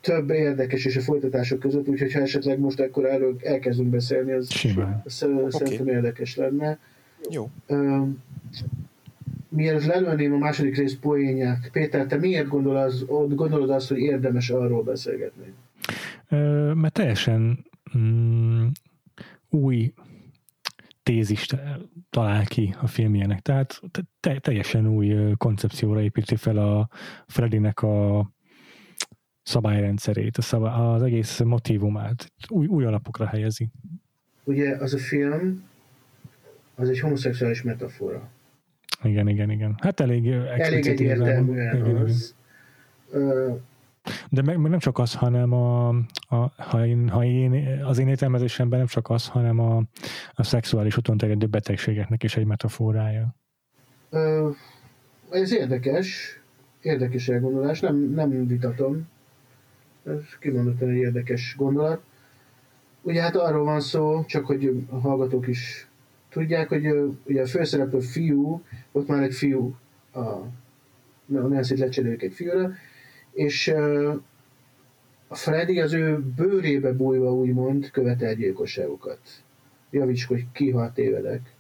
[0.07, 4.47] több érdekes és a folytatások között, úgyhogy ha esetleg most akkor erről elkezdünk beszélni, az,
[5.03, 5.93] az szerintem okay.
[5.93, 6.79] érdekes lenne.
[7.29, 7.49] Jó.
[9.49, 14.49] mielőtt lelőném a második rész poénját, Péter, te miért gondol az, gondolod azt, hogy érdemes
[14.49, 15.53] arról beszélgetni?
[16.29, 17.65] Ö, mert teljesen
[17.97, 18.67] mm,
[19.49, 19.93] új
[21.03, 21.55] tézist
[22.09, 23.39] talál ki a filmjének.
[23.39, 23.81] Tehát
[24.19, 26.89] te, teljesen új koncepcióra építi fel a
[27.27, 28.29] Freddynek a
[29.47, 32.31] szabályrendszerét, a szabály, az egész motivumát.
[32.49, 33.69] Új, új alapokra helyezi.
[34.43, 35.63] Ugye az a film,
[36.75, 38.29] az egy homoszexuális metafora.
[39.03, 39.75] Igen, igen, igen.
[39.81, 42.35] Hát elég Elég egyértelműen igen, az.
[43.13, 43.61] Igen.
[44.29, 45.87] De meg, meg nem csak az, hanem a,
[46.19, 49.83] a, ha, én, ha én, az én értelmezésemben nem csak az, hanem a,
[50.33, 53.35] a szexuális úton terjedő betegségeknek is egy metaforája.
[54.09, 54.49] Ö,
[55.29, 56.39] ez érdekes,
[56.81, 59.07] érdekes elgondolás, nem, nem vitatom.
[60.07, 62.01] Ez kimondottan egy érdekes gondolat.
[63.01, 65.87] Ugye hát arról van szó, csak hogy a hallgatók is
[66.29, 66.87] tudják, hogy
[67.23, 69.75] ugye a főszereplő fiú, ott már egy fiú,
[70.13, 70.27] a
[71.25, 72.71] Nancy-t lecserélik egy fiúra,
[73.31, 73.67] és
[75.27, 79.19] a Freddy az ő bőrébe bújva úgymond követel gyilkosságokat.
[79.89, 81.55] Javíts, hogy ki, ha tévedek.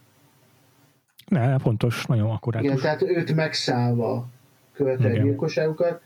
[1.27, 2.67] Ne, pontos, nagyon akkurátus.
[2.67, 4.27] Igen, tehát őt megszállva
[4.73, 5.23] követel Igen.
[5.23, 6.01] gyilkosságokat,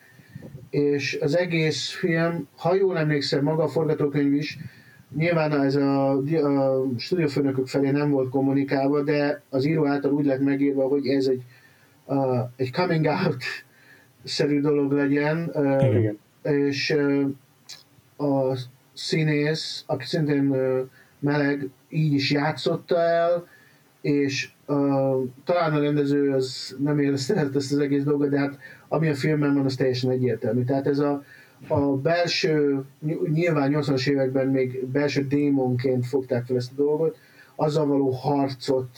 [0.72, 4.58] és az egész film, ha jól emlékszem, maga a forgatókönyv is,
[5.16, 10.40] nyilván ez a, a stúdiófőnökök felé nem volt kommunikálva, de az író által úgy lett
[10.40, 11.44] megírva, hogy ez egy,
[12.06, 13.44] uh, egy coming out
[14.24, 16.20] szerű dolog legyen, Igen.
[16.44, 16.96] és
[18.18, 18.58] a
[18.94, 20.56] színész, aki szintén
[21.20, 23.48] meleg, így is játszotta el,
[24.02, 24.76] és uh,
[25.44, 28.58] talán a rendező az nem érezte ezt az egész dolgot, de hát
[28.92, 30.64] ami a filmben van, az teljesen egyértelmű.
[30.64, 31.24] Tehát ez a,
[31.68, 32.84] a belső,
[33.34, 37.18] nyilván 80-as években még belső démonként fogták fel ezt a dolgot,
[37.56, 38.98] azzal való harcot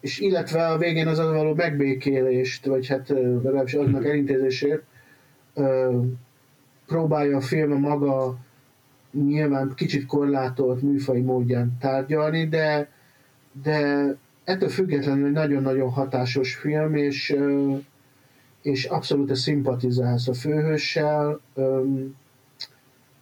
[0.00, 4.82] és illetve a végén az az való megbékélést, vagy hát legalábbis aznak elintézését
[6.86, 8.38] próbálja a film a maga
[9.12, 12.88] nyilván kicsit korlátolt műfai módján tárgyalni, de,
[13.62, 14.06] de
[14.44, 17.36] ettől függetlenül egy nagyon-nagyon hatásos film, és,
[18.62, 21.40] és abszolút szimpatizálsz a főhőssel,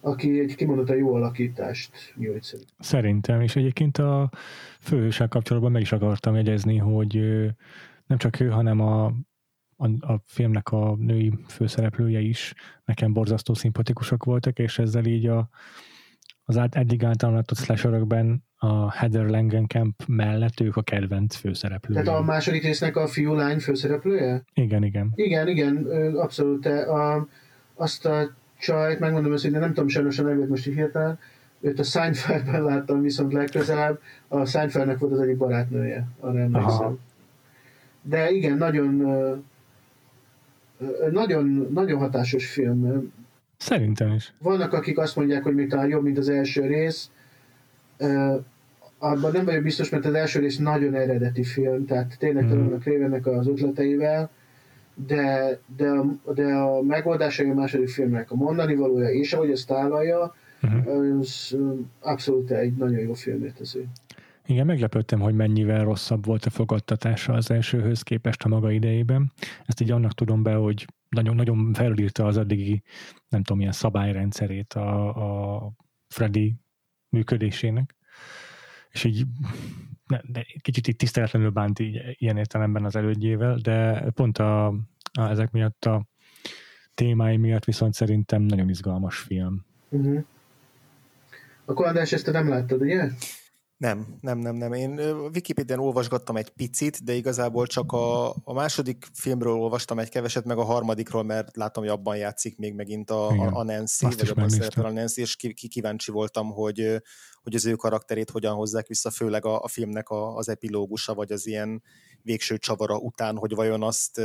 [0.01, 2.75] aki egy kimondottan jó alakítást nyújt szerintem.
[2.79, 4.31] Szerintem, és egyébként a
[4.79, 7.15] főhőssel kapcsolatban meg is akartam jegyezni, hogy
[8.05, 9.05] nem csak ő, hanem a,
[9.75, 12.53] a, a filmnek a női főszereplője is
[12.85, 15.49] nekem borzasztó szimpatikusak voltak, és ezzel így a,
[16.43, 22.03] az eddig általán látott slasherökben a Heather Langenkamp mellett ők a kedvenc főszereplője.
[22.03, 24.43] Tehát a második résznek a fiú-lány főszereplője?
[24.53, 25.11] Igen, igen.
[25.15, 25.85] Igen, igen,
[26.15, 26.65] abszolút.
[26.65, 27.27] A,
[27.75, 31.19] azt a csajt, megmondom őszintén, nem tudom sajnos a nevét most így hirtelen,
[31.61, 36.99] őt a Seinfeldben láttam viszont legközelebb, a Seinfeldnek volt az egyik barátnője, arra emlékszem.
[38.01, 39.03] De igen, nagyon
[41.11, 43.11] nagyon, nagyon hatásos film.
[43.57, 44.33] Szerintem is.
[44.37, 47.11] Vannak, akik azt mondják, hogy még talán jobb, mint az első rész.
[48.97, 52.49] Abban nem vagyok biztos, mert az első rész nagyon eredeti film, tehát tényleg mm.
[52.49, 54.29] találnak Révennek az ötleteivel,
[55.07, 59.67] de, de, a, de a megoldásai a második filmnek, a mondani valója és ahogy ezt
[59.67, 61.19] tálalja, uh-huh.
[61.19, 61.57] az
[61.99, 63.85] abszolút egy nagyon jó filmértező.
[64.45, 69.31] Igen, meglepődtem, hogy mennyivel rosszabb volt a fogadtatása az elsőhöz képest a maga idejében.
[69.65, 72.83] Ezt így annak tudom be, hogy nagyon-nagyon felírta az addigi,
[73.27, 75.07] nem tudom, milyen szabályrendszerét a,
[75.55, 75.71] a
[76.07, 76.55] Freddy
[77.09, 77.95] működésének.
[78.89, 79.25] És így
[80.07, 85.29] ne, de kicsit így tiszteletlenül bánt így, ilyen értelemben az elődjével, de pont a, a,
[85.29, 86.05] ezek miatt a
[86.93, 89.65] témái miatt viszont szerintem nagyon izgalmas film.
[89.89, 90.23] Uh-huh.
[91.65, 93.09] Akkor András, ezt te nem láttad, ugye?
[93.79, 94.73] Nem, nem, nem, nem.
[94.73, 94.99] Én
[95.33, 100.57] Wikipédián olvasgattam egy picit, de igazából csak a, a második filmről olvastam egy keveset, meg
[100.57, 104.29] a harmadikról, mert látom, hogy abban játszik még megint a, a, a Nancy, Azt vagy
[104.29, 107.01] abban szerepel a Nancy, és ki, ki kíváncsi voltam, hogy,
[107.41, 111.31] hogy az ő karakterét hogyan hozzák vissza, főleg a, a filmnek a, az epilógusa, vagy
[111.31, 111.83] az ilyen
[112.21, 114.17] végső csavara után, hogy vajon azt,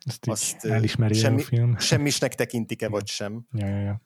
[0.00, 1.78] azt, azt elismeri semmi, a film.
[1.78, 3.46] semmisnek tekintik-e, vagy sem.
[3.52, 4.02] Ja, ja, ja.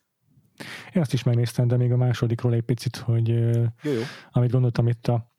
[0.95, 4.01] Én azt is megnéztem, de még a másodikról egy picit, hogy jó, jó.
[4.31, 5.33] amit gondoltam itt a,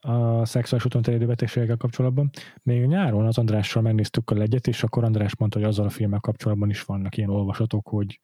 [0.00, 2.30] a szexuális úton terjedő betegségekkel kapcsolatban.
[2.62, 6.20] Még nyáron az Andrással megnéztük a legyet, és akkor András mondta, hogy azzal a filmmel
[6.20, 8.20] kapcsolatban is vannak ilyen olvasatok, hogy,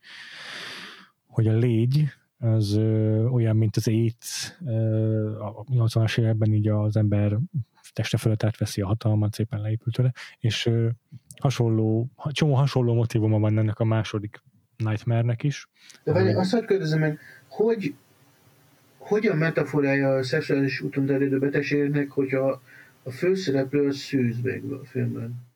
[1.26, 4.24] hogy a légy az ö, olyan, mint az ét,
[4.66, 7.38] ö, a 80-as években így az ember
[7.92, 10.88] teste fölött átveszi a hatalmat, szépen leépült tőle, és ö,
[11.40, 14.42] hasonló, csomó hasonló motivuma van ennek a második
[14.80, 15.68] Nightmare-nek is.
[16.04, 17.18] De várj, azt hadd kérdezem meg,
[17.48, 17.94] hogy
[18.98, 22.62] hogyan metaforája a szexuális úton terjedő betegségnek, hogyha
[23.02, 25.48] a főszereplő a szűz végül a filmben?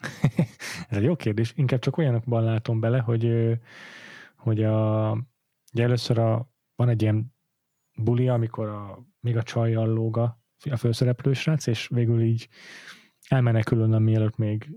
[0.88, 1.52] Ez egy jó kérdés.
[1.56, 3.58] Inkább csak olyanokban látom bele, hogy,
[4.36, 5.10] hogy a,
[5.72, 7.34] ugye először a, van egy ilyen
[7.96, 10.40] buli, amikor a, még a csajjal lóg a,
[10.70, 12.48] a főszereplő srác, és végül így
[13.28, 14.70] elmenekül onnan, mielőtt még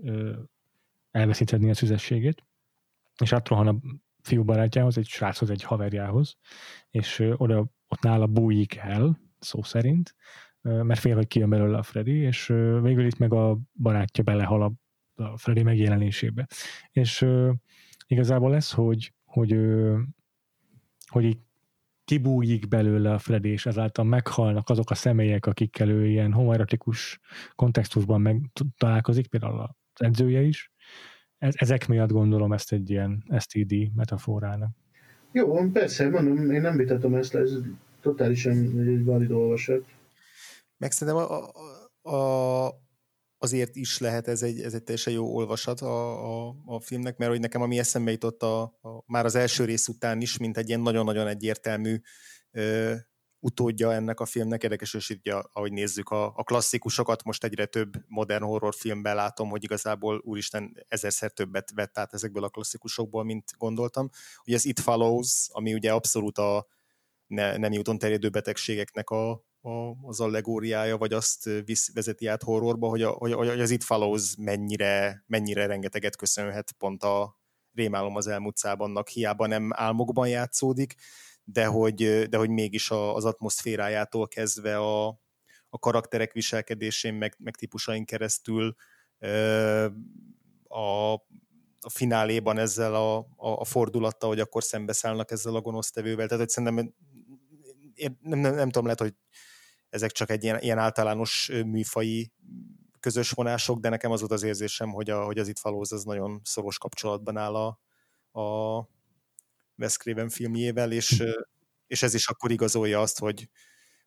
[1.10, 2.42] elveszíthetné a szüzességét
[3.22, 3.76] és átrohan a
[4.22, 6.36] fiú barátjához, egy sráchoz, egy haverjához,
[6.90, 10.14] és oda ott nála bújik el, szó szerint,
[10.60, 12.46] mert fél, hogy kijön belőle a Freddy, és
[12.82, 14.72] végül itt meg a barátja belehal a,
[15.22, 16.46] a Freddy megjelenésébe.
[16.90, 17.26] És
[18.06, 19.58] igazából lesz, hogy, hogy,
[21.06, 21.38] hogy így
[22.04, 27.20] kibújik belőle a Freddy, és ezáltal meghalnak azok a személyek, akikkel ő ilyen homoerotikus
[27.54, 30.72] kontextusban meg találkozik, például az edzője is,
[31.38, 34.70] ezek miatt gondolom ezt egy ilyen STD metaforának.
[35.32, 37.50] Jó, persze, mondom, én nem vitatom ezt, ez
[38.00, 39.84] totálisan egy valid olvasat.
[40.76, 41.50] Meg szerintem a,
[42.02, 42.82] a, a,
[43.38, 47.30] azért is lehet ez egy, ez egy teljesen jó olvasat a, a, a filmnek, mert
[47.30, 50.68] hogy nekem ami eszembe jutott a, a, már az első rész után is, mint egy
[50.68, 51.96] ilyen nagyon-nagyon egyértelmű
[52.50, 52.94] ö,
[53.44, 54.62] utódja ennek a filmnek.
[54.62, 59.64] Érdekes, és így, ahogy nézzük a, a klasszikusokat, most egyre több modern horrorfilmben látom, hogy
[59.64, 64.08] igazából úristen ezerszer többet vett át ezekből a klasszikusokból, mint gondoltam.
[64.44, 66.66] Ugye ez It Follows, ami ugye abszolút a
[67.26, 69.30] ne, nem úton terjedő betegségeknek a,
[69.60, 69.70] a,
[70.02, 74.34] az allegóriája, vagy azt visz, vezeti át horrorba, hogy, a, hogy, hogy az It Follows
[74.36, 77.42] mennyire, mennyire rengeteget köszönhet pont a
[77.72, 80.94] Rémálom az elmúlt szábannak, hiába nem álmokban játszódik,
[81.44, 85.06] de hogy, de hogy mégis az atmoszférájától kezdve a,
[85.68, 88.74] a karakterek viselkedésén, meg, meg típusain keresztül
[90.68, 91.12] a,
[91.80, 96.26] a fináléban ezzel a, a, a fordulattal, hogy akkor szembeszállnak ezzel a gonosztevővel.
[96.26, 96.94] Tehát hogy szerintem
[98.20, 99.14] nem, nem, nem tudom, lehet, hogy
[99.88, 102.32] ezek csak egy ilyen, ilyen általános műfai
[103.00, 106.04] közös vonások, de nekem az volt az érzésem, hogy, a, hogy az itt valóz az
[106.04, 107.80] nagyon szoros kapcsolatban áll a,
[108.40, 108.76] a,
[109.78, 111.22] Wes Craven filmjével, és,
[111.86, 113.48] és ez is akkor igazolja azt, hogy,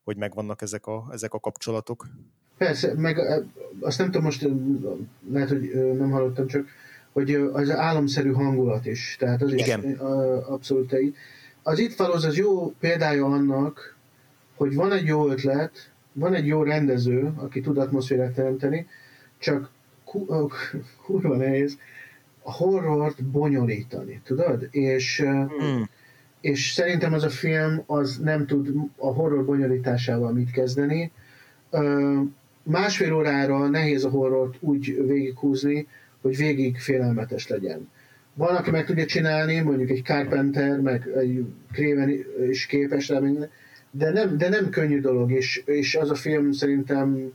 [0.03, 2.07] hogy megvannak ezek a, ezek a kapcsolatok.
[2.57, 3.18] Persze, meg
[3.80, 4.47] azt nem tudom most,
[5.32, 6.68] lehet, hogy nem hallottam csak,
[7.11, 9.89] hogy az álomszerű hangulat is, tehát az Igen.
[9.89, 9.97] is
[10.47, 11.15] abszolút egy.
[11.63, 13.95] Az itt valóz az jó példája annak,
[14.55, 18.88] hogy van egy jó ötlet, van egy jó rendező, aki tud atmoszférát teremteni,
[19.38, 19.70] csak
[21.05, 21.78] kurva nehéz
[22.48, 24.68] a horrort bonyolítani, tudod?
[24.72, 25.89] És, hmm.
[26.41, 31.12] és szerintem az a film az nem tud a horror bonyolításával mit kezdeni.
[32.64, 35.88] Másfél órára nehéz a horrort úgy végighúzni,
[36.22, 37.89] hogy végig félelmetes legyen.
[38.34, 43.20] Van, aki meg tudja csinálni, mondjuk egy Carpenter, meg egy Craven is képes rá,
[43.91, 47.32] de nem, de nem könnyű dolog, és, és az a film szerintem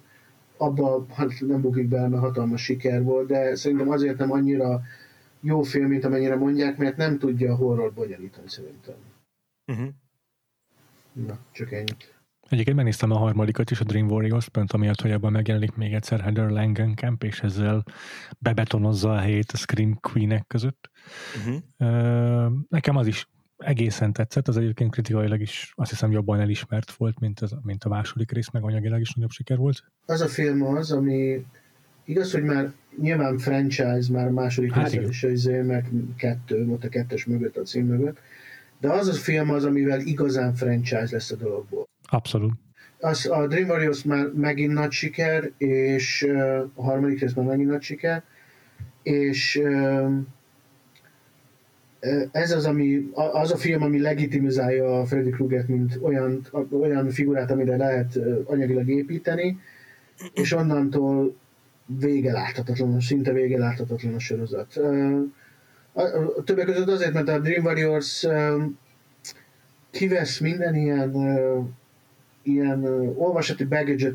[0.57, 4.83] abba hát nem bukik be, mert hatalmas siker volt, de szerintem azért nem annyira
[5.43, 8.95] jó film, mint amennyire mondják, mert nem tudja a horror bonyolítani szerintem.
[9.67, 9.89] Uh-huh.
[11.13, 12.15] Na, csak ennyit.
[12.49, 16.21] Egyébként megnéztem a harmadikat is, a Dream Warriors, pont amiatt, hogy abban megjelenik még egyszer
[16.21, 17.85] Heather Langenkamp, és ezzel
[18.39, 20.91] bebetonozza a helyét a Scream Queen-ek között.
[21.37, 22.53] Uh-huh.
[22.69, 27.41] Nekem az is egészen tetszett, az egyébként kritikailag is azt hiszem jobban elismert volt, mint,
[27.41, 29.85] az, mint a második rész, meg anyagilag is nagyobb siker volt.
[30.07, 31.47] Az a film az, ami
[32.05, 36.89] igaz, hogy már nyilván franchise, már a második Hát is, izé, meg kettő, volt a
[36.89, 38.19] kettes mögött, a cím mögött,
[38.81, 41.89] de az a film az, amivel igazán franchise lesz a dologból.
[42.09, 42.53] Abszolút.
[43.01, 47.71] Az, a Dream Warriors már megint nagy siker, és uh, a harmadik rész már megint
[47.71, 48.23] nagy siker,
[49.03, 50.13] és uh,
[52.33, 56.47] ez az, ami, az a film, ami legitimizálja a Freddy Krueger, mint olyan,
[56.81, 59.59] olyan figurát, amire lehet anyagilag építeni,
[60.33, 61.37] és onnantól
[62.01, 64.77] vége láthatatlan, szinte vége láthatatlan a sorozat.
[65.93, 68.27] A, többek között azért, mert a Dream Warriors
[69.91, 71.15] kivesz minden ilyen,
[72.43, 72.85] ilyen
[73.17, 74.13] olvasati baggage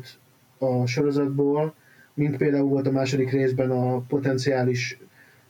[0.58, 1.74] a sorozatból,
[2.14, 4.98] mint például volt a második részben a potenciális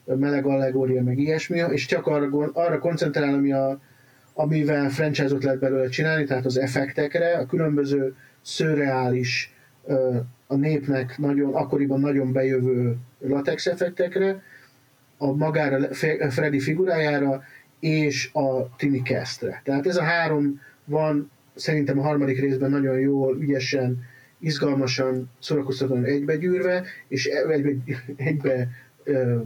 [0.05, 3.79] meleg allegória, meg ilyesmi, és csak arra, arra koncentrál, ami a,
[4.33, 9.58] amivel franchise-ot lehet belőle csinálni, tehát az effektekre, a különböző szürreális, ö,
[10.47, 14.43] a népnek nagyon, akkoriban nagyon bejövő latex effektekre,
[15.17, 15.93] a magára,
[16.29, 17.43] Freddy figurájára,
[17.79, 19.61] és a Tini Castre.
[19.63, 24.03] Tehát ez a három van szerintem a harmadik részben nagyon jól, ügyesen,
[24.39, 27.71] izgalmasan, szórakoztatóan egybegyűrve, és e- egybe,
[28.15, 28.69] egybe
[29.03, 29.39] ö,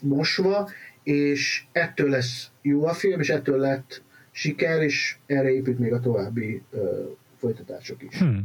[0.00, 0.68] mosva,
[1.02, 6.00] és ettől lesz jó a film, és ettől lett siker, és erre épít még a
[6.00, 7.02] további ö,
[7.36, 8.18] folytatások is.
[8.18, 8.38] Hm.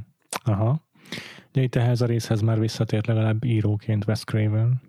[0.44, 0.82] Aha.
[1.54, 4.82] Ugye itt ehhez a részhez már visszatért legalább íróként Wes Craven,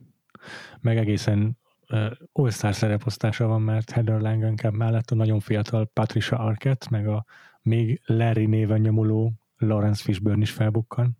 [0.81, 1.59] meg egészen
[1.89, 7.25] uh, all-star szereposztása van, mert Heather Langenkamp mellett a nagyon fiatal Patricia Arquette, meg a
[7.63, 11.19] még Larry néven nyomuló Lawrence Fishburne is felbukkan.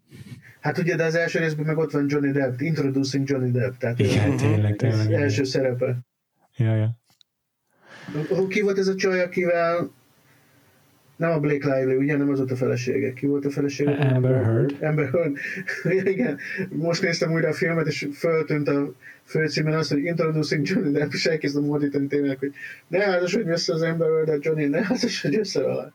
[0.61, 3.99] Hát ugye, de az első részben meg ott van Johnny Depp, Introducing Johnny Depp, tehát
[3.99, 5.13] Igen, ez tényleg, tényleg.
[5.13, 5.99] első szerepe.
[6.57, 6.99] Ja, ja.
[8.49, 9.91] Ki volt ez a csaj, akivel
[11.17, 13.13] nem a Blake Lively, ugye nem az volt a felesége.
[13.13, 13.91] Ki volt a felesége?
[13.91, 14.77] Amber Heard.
[14.81, 15.37] Amber Heard.
[16.13, 16.39] Igen.
[16.71, 18.93] Most néztem újra a filmet, és föltűnt a
[19.25, 22.53] főcímen az, hogy Introducing Johnny Depp, és elkezdtem ordítani tényleg, hogy
[22.87, 25.93] ne házasodj össze az Amber Heard, de Johnny, ne házasodj össze vele.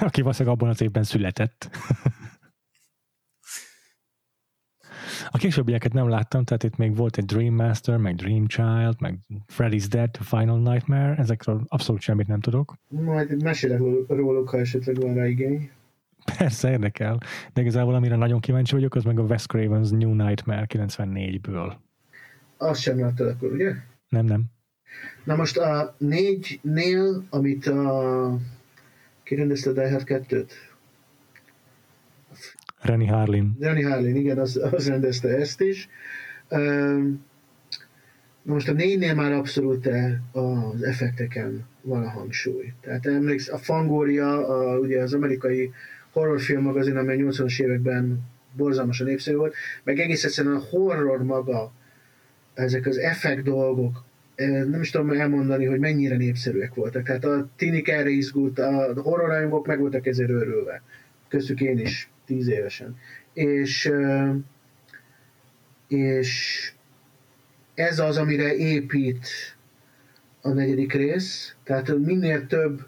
[0.00, 1.70] Aki valószínűleg abban az évben született.
[5.34, 9.18] A későbbieket nem láttam, tehát itt még volt egy Dream Master, meg Dream Child, meg
[9.56, 12.74] Freddy's Dead, Final Nightmare, ezekről abszolút semmit nem tudok.
[12.88, 13.78] Majd mesélek
[14.08, 15.70] róluk, ha esetleg van rá igény.
[16.38, 17.18] Persze érdekel,
[17.52, 21.72] de igazából amire nagyon kíváncsi vagyok, az meg a Wes Craven's New Nightmare 94-ből.
[22.56, 23.74] Azt sem láttad akkor, ugye?
[24.08, 24.44] Nem, nem.
[25.24, 28.38] Na most a négynél, amit a
[29.22, 30.50] kirendezte a Die Hard 2-t,
[32.82, 33.56] Renny Harlin.
[33.58, 35.88] Danny Harlin, igen, az, az rendezte ezt is.
[38.42, 39.88] Na most a négynél már abszolút
[40.32, 42.72] az effekteken van a hangsúly.
[42.80, 45.72] Tehát emléksz, a Fangoria, a, ugye az amerikai
[46.12, 48.20] horrorfilm magazin, amely 80-as években
[48.56, 51.72] borzalmasan népszerű volt, meg egész egyszerűen a horror maga,
[52.54, 54.04] ezek az effekt dolgok,
[54.70, 57.02] nem is tudom elmondani, hogy mennyire népszerűek voltak.
[57.02, 60.82] Tehát a tinik erre izgult, a horrorrajongók meg voltak ezért őrülve.
[61.28, 62.96] Köztük én is, tíz évesen.
[63.32, 63.92] És,
[65.88, 66.72] és
[67.74, 69.28] ez az, amire épít
[70.40, 71.54] a negyedik rész.
[71.64, 72.86] Tehát minél több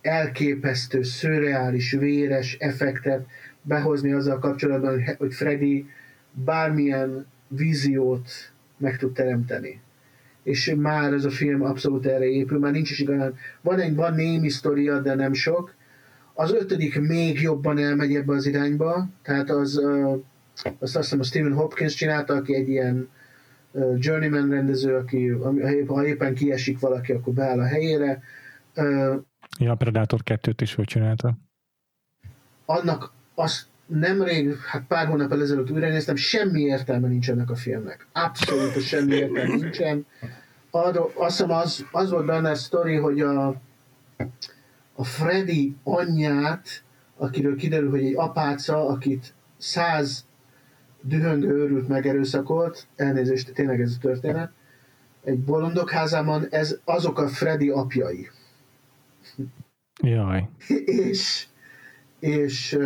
[0.00, 3.26] elképesztő, szürreális, véres effektet
[3.62, 5.88] behozni azzal kapcsolatban, hogy Freddy
[6.32, 8.30] bármilyen víziót
[8.76, 9.80] meg tud teremteni.
[10.42, 14.14] És már ez a film abszolút erre épül, már nincs is igazán, van egy van
[14.14, 15.74] némi sztoria, de nem sok.
[16.40, 19.76] Az ötödik még jobban elmegy ebbe az irányba, tehát az,
[20.78, 23.08] azt azt hiszem a Stephen Hopkins csinálta, aki egy ilyen
[23.96, 25.28] journeyman rendező, aki
[25.86, 28.22] ha éppen kiesik valaki, akkor beáll a helyére.
[29.58, 31.38] Ja, a Predator 2-t is ő csinálta.
[32.64, 38.06] annak azt nemrég, hát pár hónap ezelőtt újra néztem, semmi értelme nincs ennek a filmnek.
[38.12, 40.06] Abszolút semmi értelme nincsen.
[40.70, 43.60] Arra, azt hiszem az, az volt benne a sztori, hogy a,
[44.98, 46.82] a Freddy anyját,
[47.16, 50.26] akiről kiderül, hogy egy apáca, akit száz
[51.00, 54.52] dühöngő őrült megerőszakolt, elnézést, tényleg ez a történet,
[55.24, 58.30] egy bolondok házában, ez azok a Freddy apjai.
[60.02, 60.48] Jaj.
[60.84, 61.46] és
[62.18, 62.78] és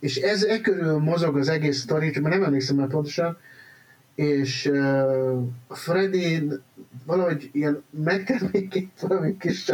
[0.00, 3.36] és ez e körül mozog az egész sztori, csak nem emlékszem már pontosan,
[4.18, 6.42] és uh, Freddy
[7.06, 9.72] valahogy ilyen megtermékét valami kis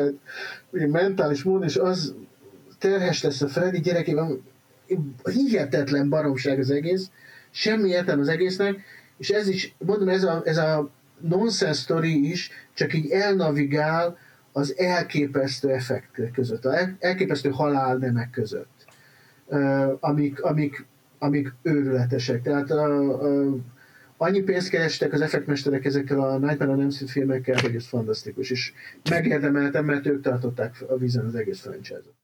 [0.70, 2.14] ugye, mentális módon, és az
[2.78, 4.42] terhes lesz a Freddy gyerekében,
[5.24, 7.10] hihetetlen baromság az egész,
[7.50, 8.80] semmi értelme az egésznek,
[9.18, 10.90] és ez is, mondom, ez a, ez a
[11.20, 14.18] nonsense story is csak így elnavigál
[14.52, 18.86] az elképesztő effektek között, az elképesztő halálnemek között,
[20.00, 20.86] amik, amik,
[21.18, 22.42] amik őrületesek.
[22.42, 22.84] Tehát a,
[23.22, 23.56] a,
[24.16, 28.50] annyi pénzt kerestek az effektmesterek ezekkel a Nightmare on Elm Street filmekkel, hogy ez fantasztikus,
[28.50, 28.72] és
[29.10, 32.14] megérdemeltem, mert ők tartották a vízen az egész franchise-ot.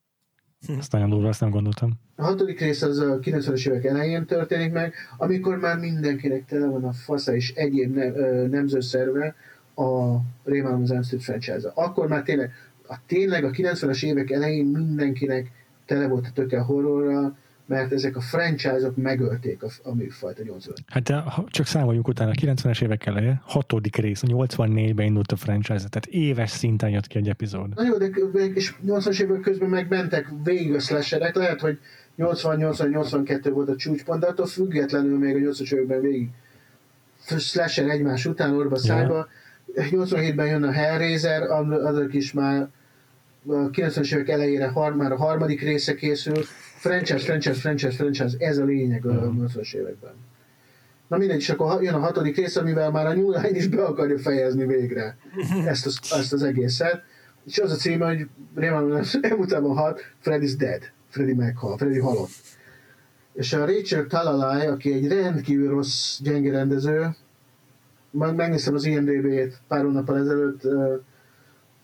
[0.79, 1.91] Ezt nagyon durva, ezt nem gondoltam.
[2.17, 6.85] A hatodik rész az a 90-es évek elején történik meg, amikor már mindenkinek tele van
[6.85, 8.11] a fasza és egyéb ne,
[8.47, 9.35] nemzőszerve
[9.75, 12.53] a Rémálom az Street franchise Akkor már tényleg
[12.87, 15.51] a, tényleg a 90-es évek elején mindenkinek
[15.87, 17.37] tele volt a töke horrorral,
[17.71, 22.31] mert ezek a franchise-ok megölték a, a műfajt a 80 Hát de csak számoljunk utána,
[22.31, 27.07] a 90-es évek eleje, hatodik rész, a 84-ben indult a franchise, tehát éves szinten jött
[27.07, 27.75] ki egy epizód.
[27.75, 28.07] Na jó, de
[28.55, 30.81] és 80-as évek közben megmentek végig a
[31.35, 31.79] lehet, hogy
[32.19, 36.29] 80-80-82 volt a csúcspont, de attól függetlenül még a 80-as években végig
[37.39, 39.27] slasher egymás után, orba szájba.
[39.75, 39.85] Ja.
[39.91, 42.69] 87-ben jön a Hellraiser, azok is már
[43.47, 46.45] a 90-es évek elejére már a harmadik része készül,
[46.81, 50.13] franchise, franchise, franchise, franchise, ez a lényeg a 80-as években.
[51.09, 53.85] Na mindegy, és akkor jön a hatodik rész, amivel már a New Line is be
[53.85, 55.17] akarja fejezni végre
[55.67, 57.03] ezt az, ezt az egészet.
[57.47, 60.83] És az a címe, hogy Rémán elmutában hat, Freddy's dead.
[61.09, 62.31] Freddy meghal, Freddy halott.
[63.33, 67.09] És a Rachel Talalay, aki egy rendkívül rossz, gyenge rendező,
[68.11, 70.63] megnéztem az IMDB-t pár hónappal ezelőtt,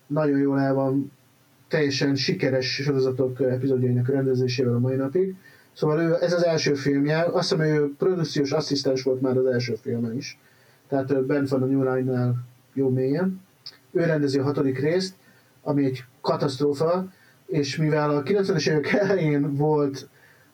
[0.06, 1.12] nagyon jól el van
[1.68, 5.34] teljesen sikeres sorozatok epizódjainak rendezésével a mai napig.
[5.72, 9.74] Szóval ő, ez az első filmje, azt hiszem, ő produkciós asszisztens volt már az első
[9.74, 10.38] filmen is.
[10.88, 12.34] Tehát bent van a New Line-nál
[12.72, 13.40] jó mélyen.
[13.92, 15.14] Ő rendezi a hatodik részt,
[15.62, 17.12] ami egy katasztrófa,
[17.46, 20.08] és mivel a 90-es évek elején volt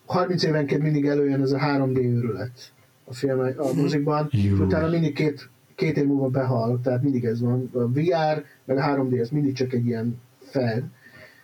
[0.06, 2.72] 30 évenként mindig előjön ez a 3D őrület
[3.04, 7.40] a film a mozikban, és utána mindig két, két év múlva behal, tehát mindig ez
[7.40, 7.70] van.
[7.72, 10.84] A VR, meg a 3D, ez mindig csak egy ilyen fed.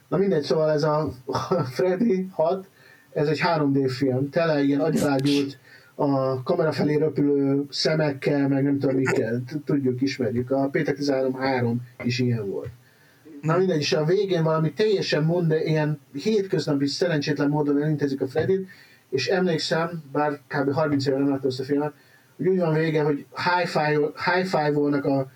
[0.09, 1.12] Na mindegy, szóval ez a
[1.76, 2.68] Freddy 6,
[3.12, 5.59] ez egy 3D film, tele ilyen agyalágyult,
[5.94, 10.50] a kamera felé röpülő szemekkel, meg nem tudom mikkel, tudjuk, ismerjük.
[10.50, 12.70] A Péter 13 3 is ilyen volt.
[13.42, 18.68] Na mindegy, és a végén valami teljesen mond, ilyen hétköznapi szerencsétlen módon elintézik a Freddyt,
[19.11, 20.72] és emlékszem, bár kb.
[20.72, 21.92] 30 éve nem láttam ezt a filmet,
[22.36, 23.26] hogy úgy van vége, hogy
[24.24, 25.30] high-five-olnak a,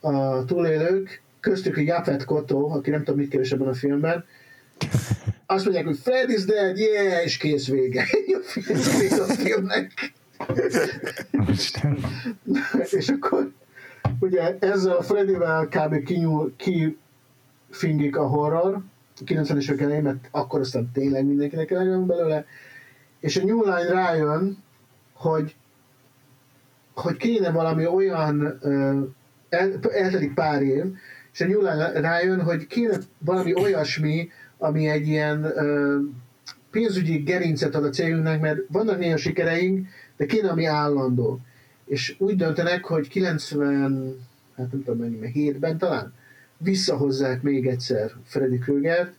[0.00, 4.24] a túlélők, köztük a Japet Koto, aki nem tudom mit keres ebben a filmben,
[5.46, 8.06] azt mondják, hogy Fred is dead, yeah, és kész vége.
[8.98, 10.12] Vége a filmnek.
[12.90, 13.52] és akkor
[14.20, 16.02] ugye ezzel a Freddyvel kb.
[16.04, 18.82] kinyúl, kifingik a horror,
[19.26, 22.46] 90-es évek elején, mert akkor aztán tényleg mindenkinek eljön belőle,
[23.20, 24.62] és a New Line rájön,
[25.12, 25.54] hogy
[26.94, 28.60] hogy kéne valami olyan,
[29.48, 30.84] el, eltelik pár év,
[31.34, 35.98] és a Nyúlán rájön, hogy kéne valami olyasmi, ami egy ilyen ö,
[36.70, 41.40] pénzügyi gerincet ad a cégünknek, mert vannak néha sikereink, de kéne ami állandó.
[41.84, 44.26] És úgy döntenek, hogy 90,
[44.56, 46.12] hát nem tudom mennyi, 7-ben talán,
[46.58, 49.12] visszahozzák még egyszer Freddy Krueger,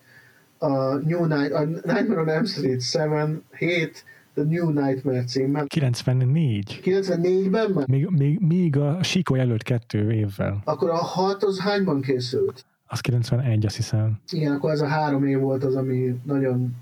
[0.57, 4.03] a New Night, a Nightmare on Elm Street 7, 7
[4.35, 5.65] The New Nightmare címmel.
[5.67, 6.79] 94.
[6.83, 7.87] 94-ben már?
[7.87, 10.61] Még, még, még a Sikoly előtt kettő évvel.
[10.63, 12.65] Akkor a 6 az hányban készült?
[12.87, 14.19] Az 91, azt hiszem.
[14.31, 16.75] Igen, akkor ez a három év volt az, ami nagyon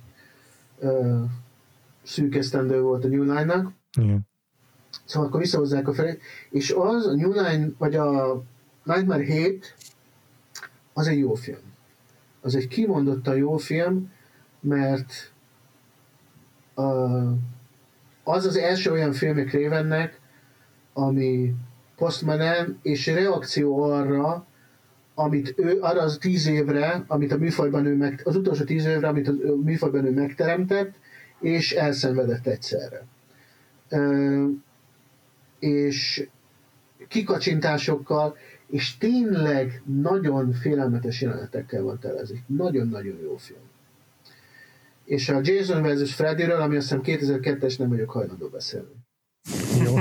[0.79, 1.21] uh,
[2.03, 3.71] szűkesztendő volt a New Line-nak.
[4.01, 4.27] Igen.
[5.05, 6.21] Szóval akkor visszahozzák a felét.
[6.49, 8.43] És az, a New Line, vagy a
[8.83, 9.75] Nightmare 7,
[10.93, 11.71] az egy jó film.
[12.41, 14.11] Az egy kimondottan jó film,
[14.59, 15.32] mert
[18.23, 20.19] az az első olyan filmek Ravennek,
[20.93, 21.53] ami
[21.95, 24.45] postmanen és reakció arra,
[25.15, 29.07] amit ő, arra az tíz évre, amit a műfajban ő meg, az utolsó tíz évre,
[29.07, 30.93] amit a műfajban ő megteremtett,
[31.39, 33.05] és elszenvedett egyszerre.
[33.89, 34.45] Ö,
[35.59, 36.27] és
[37.07, 42.43] kikacsintásokkal, és tényleg nagyon félelmetes jelenetekkel van telezik.
[42.47, 43.71] Nagyon-nagyon jó film
[45.05, 46.13] és a Jason vs.
[46.13, 49.05] Freddyről, ami azt hiszem 2002-es, nem vagyok hajlandó beszélni.
[49.83, 49.95] Jó,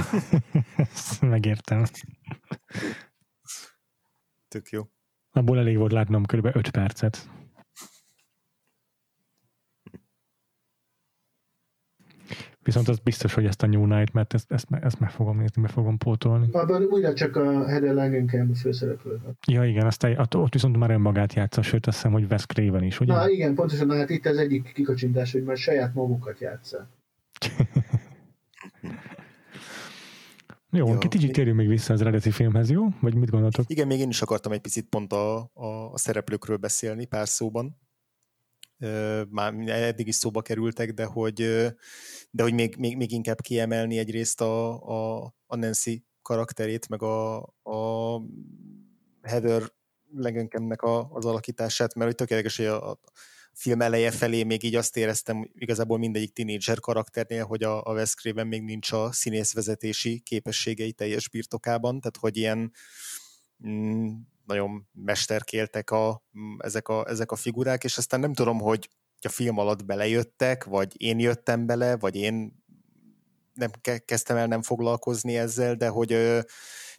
[1.28, 1.84] megértem.
[4.48, 4.82] Tök jó.
[5.30, 6.44] Abból elég volt látnom kb.
[6.57, 7.28] 5 percet.
[12.64, 15.62] Viszont az biztos, hogy ezt a New Night, mert ezt, ezt, ezt meg fogom nézni,
[15.62, 16.48] meg fogom pótolni.
[16.52, 19.20] Abban újra csak a Heather Langenkamp a főszereplő.
[19.46, 22.82] Ja, igen, azt, ott, ott viszont már önmagát játsza, sőt azt hiszem, hogy Wes Craven
[22.82, 23.12] is, ugye?
[23.12, 26.88] Na igen, pontosan, hát itt az egyik kikacsintás, hogy már saját magukat játsza.
[30.74, 30.98] Jó, ja.
[30.98, 32.86] kicsit térjünk még vissza az eredeti filmhez, jó?
[33.00, 33.64] Vagy mit gondoltok?
[33.68, 37.76] Igen, még én is akartam egy picit pont a, a, a szereplőkről beszélni pár szóban.
[39.30, 41.35] Már eddig is szóba kerültek, de hogy,
[42.30, 47.37] de hogy még, még, még inkább kiemelni egyrészt a, a, a Nancy karakterét, meg a,
[47.62, 48.20] a
[49.22, 49.62] Heather
[50.14, 52.99] Legenkemnek a, az alakítását, mert hogy tökéletes, hogy a, a
[53.53, 58.14] film eleje felé még így azt éreztem igazából mindegyik tinédzser karakternél, hogy a, a Wes
[58.14, 62.72] Craven még nincs a színészvezetési képességei teljes birtokában, tehát hogy ilyen
[63.66, 64.12] mm,
[64.47, 66.22] nagyon mesterkéltek a,
[66.59, 68.88] ezek, a, ezek a figurák, és aztán nem tudom, hogy
[69.24, 72.61] a film alatt belejöttek, vagy én jöttem bele, vagy én
[73.53, 73.70] nem
[74.05, 76.14] kezdtem el nem foglalkozni ezzel, de hogy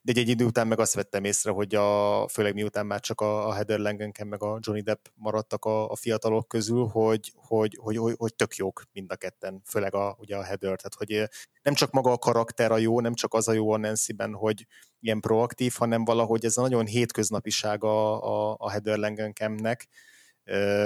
[0.06, 3.22] de egy, egy idő után meg azt vettem észre, hogy a, főleg miután már csak
[3.22, 7.78] a, a Heather Langenken meg a Johnny Depp maradtak a, a fiatalok közül, hogy, hogy,
[7.82, 11.30] hogy, hogy, hogy tök jók mind a ketten, főleg a, ugye a Heather, tehát hogy
[11.62, 14.68] nem csak maga a karakter a jó, nem csak az a jó a Nancy-ben, hogy
[15.00, 19.88] ilyen proaktív, hanem valahogy ez a nagyon hétköznapiság a, a, a Heather Langenkennek,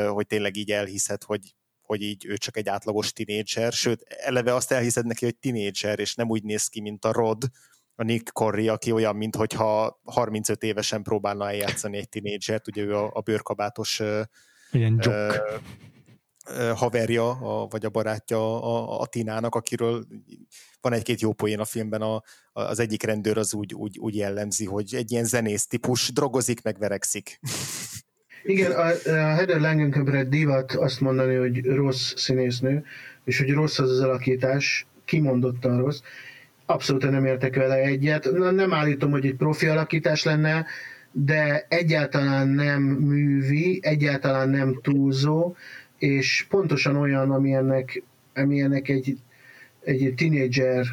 [0.07, 1.55] hogy tényleg így elhiszed, hogy
[1.88, 6.15] hogy így ő csak egy átlagos tinédzser, sőt, eleve azt elhiszed neki, hogy tinédzser, és
[6.15, 7.43] nem úgy néz ki, mint a Rod,
[7.95, 13.11] a Nick Corry, aki olyan, mintha 35 évesen próbálna eljátszani egy tinédzsert, ugye ő a,
[13.13, 13.99] a bőrkabátos
[14.71, 15.35] Ilyen ö,
[16.47, 20.05] ö, haverja, a, vagy a barátja a, a Tinának, akiről
[20.81, 22.21] van egy-két jó poén a filmben, a,
[22.51, 26.77] az egyik rendőr az úgy, úgy, úgy jellemzi, hogy egy ilyen zenész típus, drogozik, meg
[26.77, 27.39] verekszik.
[28.43, 32.83] Igen, a, a Heather Langenkamp divat azt mondani, hogy rossz színésznő,
[33.23, 35.99] és hogy rossz az az alakítás, kimondottan rossz
[36.69, 38.31] abszolút nem értek vele egyet.
[38.51, 40.65] Nem állítom, hogy egy profi alakítás lenne,
[41.11, 45.55] de egyáltalán nem művi, egyáltalán nem túlzó,
[45.97, 48.03] és pontosan olyan, amilyennek,
[48.35, 49.17] amilyennek egy,
[49.83, 50.85] egy tínédzser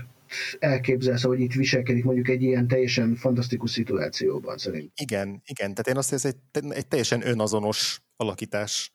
[0.58, 4.92] elképzelsz, hogy itt viselkedik mondjuk egy ilyen teljesen fantasztikus szituációban szerint.
[4.96, 8.92] Igen, igen, tehát én azt hiszem, egy, egy teljesen önazonos alakítás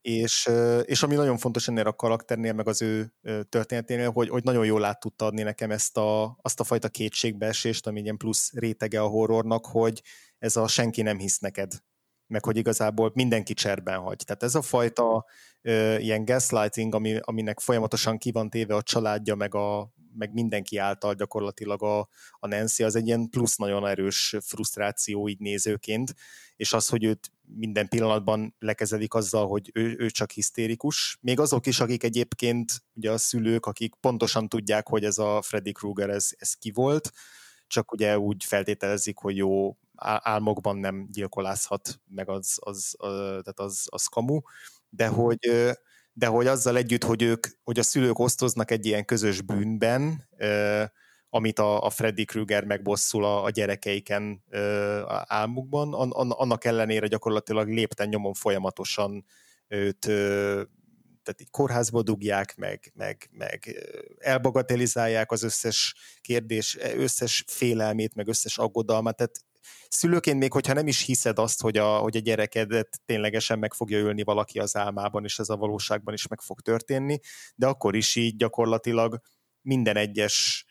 [0.00, 0.50] és,
[0.82, 3.12] és ami nagyon fontos ennél a karakternél, meg az ő
[3.48, 7.86] történeténél, hogy, hogy nagyon jól át tudta adni nekem ezt a, azt a fajta kétségbeesést,
[7.86, 10.02] ami ilyen plusz rétege a horrornak, hogy
[10.38, 11.72] ez a senki nem hisz neked,
[12.26, 14.22] meg hogy igazából mindenki cserben hagy.
[14.24, 15.24] Tehát ez a fajta
[15.98, 21.14] ilyen gaslighting, ami, aminek folyamatosan ki van téve a családja, meg, a, meg mindenki által
[21.14, 21.98] gyakorlatilag a,
[22.38, 26.14] a Nancy, az egy ilyen plusz nagyon erős frusztráció így nézőként,
[26.56, 31.18] és az, hogy őt minden pillanatban lekezelik azzal, hogy ő, ő csak hisztérikus.
[31.20, 35.72] Még azok is, akik egyébként, ugye a szülők, akik pontosan tudják, hogy ez a Freddy
[35.72, 37.10] Krueger, ez, ez ki volt,
[37.66, 43.86] csak ugye úgy feltételezik, hogy jó, álmokban nem gyilkolázhat, meg az, az, az, tehát az,
[43.90, 44.40] az kamu,
[44.88, 45.50] de hogy,
[46.18, 50.28] de hogy azzal együtt, hogy ők, hogy a szülők osztoznak egy ilyen közös bűnben,
[51.30, 57.06] amit a, a Freddy Krueger megbosszul a, a gyerekeiken ö, álmukban, an, an, annak ellenére
[57.06, 59.24] gyakorlatilag lépten nyomon folyamatosan
[59.68, 60.62] őt ö,
[61.22, 63.76] tehát így kórházba dugják, meg, meg, meg
[64.18, 69.40] elbagatelizálják az összes kérdés, összes félelmét, meg összes aggodalmat, tehát
[69.88, 73.98] szülőként még, hogyha nem is hiszed azt, hogy a, hogy a gyerekedet ténylegesen meg fogja
[73.98, 77.18] ölni valaki az álmában, és ez a valóságban is meg fog történni,
[77.54, 79.20] de akkor is így gyakorlatilag
[79.62, 80.64] minden egyes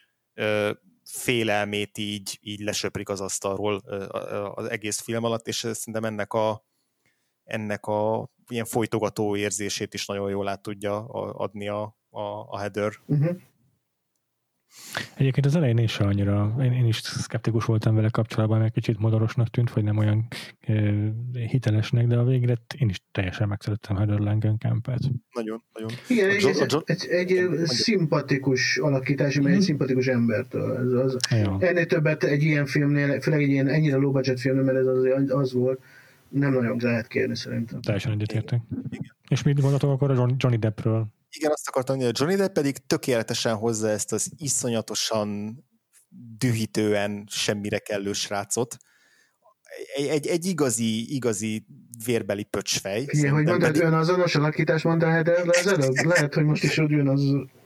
[1.03, 3.75] félelmét így, így lesöprik az asztalról
[4.55, 6.65] az egész film alatt, és szerintem ennek a,
[7.43, 12.93] ennek a ilyen folytogató érzését is nagyon jól át tudja adni a, a, a header.
[13.05, 13.37] Uh-huh.
[15.15, 19.49] Egyébként az elején is annyira, én, én is szkeptikus voltam vele kapcsolatban, mert kicsit modorosnak
[19.49, 20.27] tűnt, vagy nem olyan
[20.59, 20.73] e,
[21.47, 24.99] hitelesnek, de a végre én is teljesen megszerettem Heather Langenkampet.
[25.33, 25.89] Nagyon, nagyon.
[26.07, 29.63] Igen, egy, John, John, egy, egy, egy szimpatikus alakítás, mert egy mhm.
[29.63, 30.77] szimpatikus embertől.
[30.77, 31.17] Ez az,
[31.59, 35.29] ennél többet egy ilyen filmnél, főleg egy ilyen ennyire low budget filmnél, mert ez az,
[35.29, 35.81] az volt,
[36.29, 37.81] nem nagyon lehet kérni szerintem.
[37.81, 38.61] Teljesen egyetértek.
[39.29, 41.07] És mit gondoltok akkor a Johnny Deppről?
[41.29, 45.57] Igen, azt akartam mondani, a Johnny Depp pedig tökéletesen hozza ezt az iszonyatosan
[46.37, 48.77] dühítően semmire kellő srácot.
[49.95, 51.65] Egy, egy, egy igazi, igazi
[52.05, 53.05] vérbeli pöcsfej.
[53.07, 53.93] Igen, hogy mondtad, pedig...
[53.93, 57.21] azonos alakítás de az előbb lehet, hogy most is úgy az,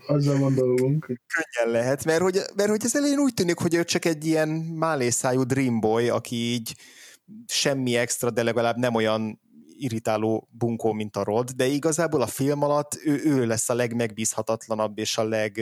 [0.07, 1.05] azzal van dolgunk.
[1.05, 4.49] Könnyen lehet, mert hogy, mert hogy az elején úgy tűnik, hogy ő csak egy ilyen
[4.49, 6.75] málészájú dreamboy, aki így
[7.47, 9.39] semmi extra, de legalább nem olyan
[9.81, 14.97] irritáló bunkó, mint a Rod, de igazából a film alatt ő, ő lesz a legmegbízhatatlanabb
[14.97, 15.61] és a leg,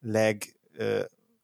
[0.00, 0.58] leg,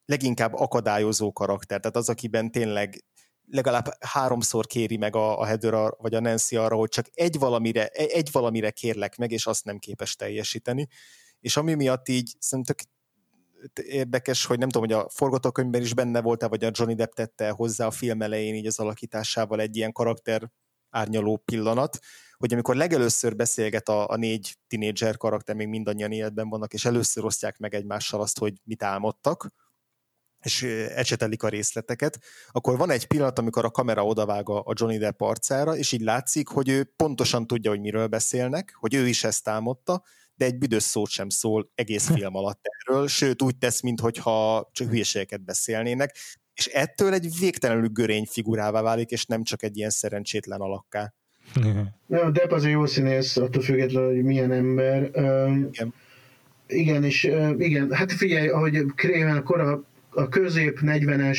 [0.07, 1.81] leginkább akadályozó karakter.
[1.81, 3.05] Tehát az, akiben tényleg
[3.47, 7.87] legalább háromszor kéri meg a, a Heather vagy a Nancy arra, hogy csak egy valamire,
[7.87, 10.89] egy valamire kérlek meg, és azt nem képes teljesíteni.
[11.41, 12.77] És ami miatt így szerintem
[13.75, 17.51] érdekes, hogy nem tudom, hogy a forgatókönyvben is benne volt-e, vagy a Johnny Depp tette
[17.51, 20.51] hozzá a film elején így az alakításával egy ilyen karakter
[20.95, 21.99] árnyaló pillanat,
[22.37, 27.25] hogy amikor legelőször beszélget a, a négy tinédzser karakter, még mindannyian életben vannak, és először
[27.25, 29.49] osztják meg egymással azt, hogy mit álmodtak,
[30.41, 30.63] és
[30.95, 32.19] ecsetelik a részleteket,
[32.51, 36.49] akkor van egy pillanat, amikor a kamera odavág a Johnny Depp arcára, és így látszik,
[36.49, 40.03] hogy ő pontosan tudja, hogy miről beszélnek, hogy ő is ezt álmodta,
[40.35, 44.89] de egy büdös szót sem szól egész film alatt erről, sőt úgy tesz, mintha csak
[44.89, 46.17] hülyeségeket beszélnének,
[46.55, 51.15] és ettől egy végtelenül görény figurává válik, és nem csak egy ilyen szerencsétlen alakká.
[52.09, 55.11] Ja, Depp az egy jó színész, attól függetlenül, hogy milyen ember.
[55.73, 55.95] igen.
[56.67, 61.39] Igen, és igen, hát figyelj, ahogy Kréven, akkor a, a közép 40-es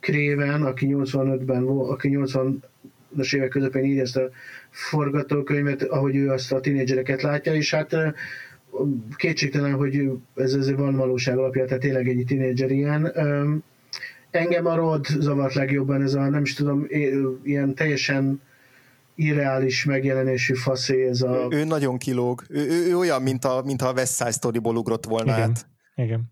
[0.00, 4.30] Kréven, aki 85-ben volt, aki 80-as évek közepén írja ezt a
[4.70, 7.96] forgatókönyvet, ahogy ő azt a tinédzsereket látja, és hát
[9.16, 13.12] kétségtelen, hogy ez azért van valóság alapja, tehát tényleg egy tinédzser ilyen.
[14.36, 16.86] Engem a Rod zavart legjobban, ez a nem is tudom,
[17.42, 18.40] ilyen teljesen
[19.14, 21.48] irreális megjelenésű faszé ez a...
[21.50, 22.42] Ő, ő nagyon kilóg.
[22.48, 25.50] Ő, ő, ő olyan, mint a, mint a West Side Story-ból ugrott volna Igen.
[25.50, 25.66] át.
[25.94, 26.30] Igen.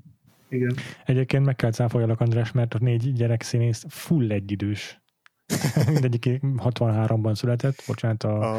[0.49, 0.75] Igen.
[1.05, 5.03] Egyébként meg kell cáfoljalak, András, mert a négy gyerekszínész full egyidős.
[5.93, 8.59] Mindegyik 63-ban született, bocsánat, a,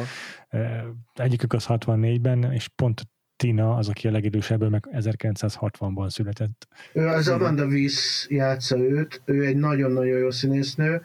[0.50, 3.02] e, egyikük az 64-ben, és pont
[3.36, 6.68] Tina az, aki a legidősebb, meg 1960-ban született.
[6.94, 11.02] Ő az Amanda Weiss játsza őt, ő egy nagyon-nagyon jó színésznő,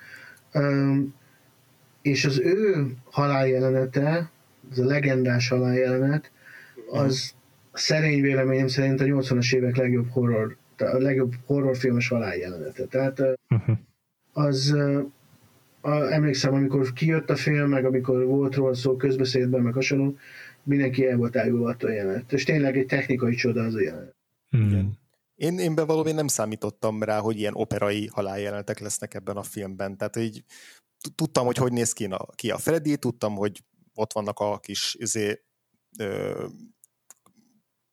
[2.02, 4.30] és az ő haláljelenete,
[4.70, 6.30] az a legendás haláljelenet,
[6.90, 7.34] az
[7.72, 12.84] szerény véleményem szerint a 80-as évek legjobb horror, a legjobb horrorfilmes haláljelenete.
[12.84, 13.76] Tehát uh-huh.
[14.32, 14.76] az
[15.80, 20.16] a, emlékszem, amikor kijött a film, meg amikor volt róla szó közbeszédben, meg hasonló,
[20.64, 22.32] mindenki el volt ájulva a jelenet.
[22.32, 24.16] És tényleg egy technikai csoda az a jelenet.
[24.56, 24.88] Mm.
[25.34, 29.96] Én, én bevallom, én nem számítottam rá, hogy ilyen operai haláljelentek lesznek ebben a filmben.
[29.96, 30.44] Tehát így
[31.14, 33.64] tudtam, hogy hogy néz ki a, ki a Freddy, tudtam, hogy
[33.94, 35.42] ott vannak a kis izé,
[35.98, 36.46] ö,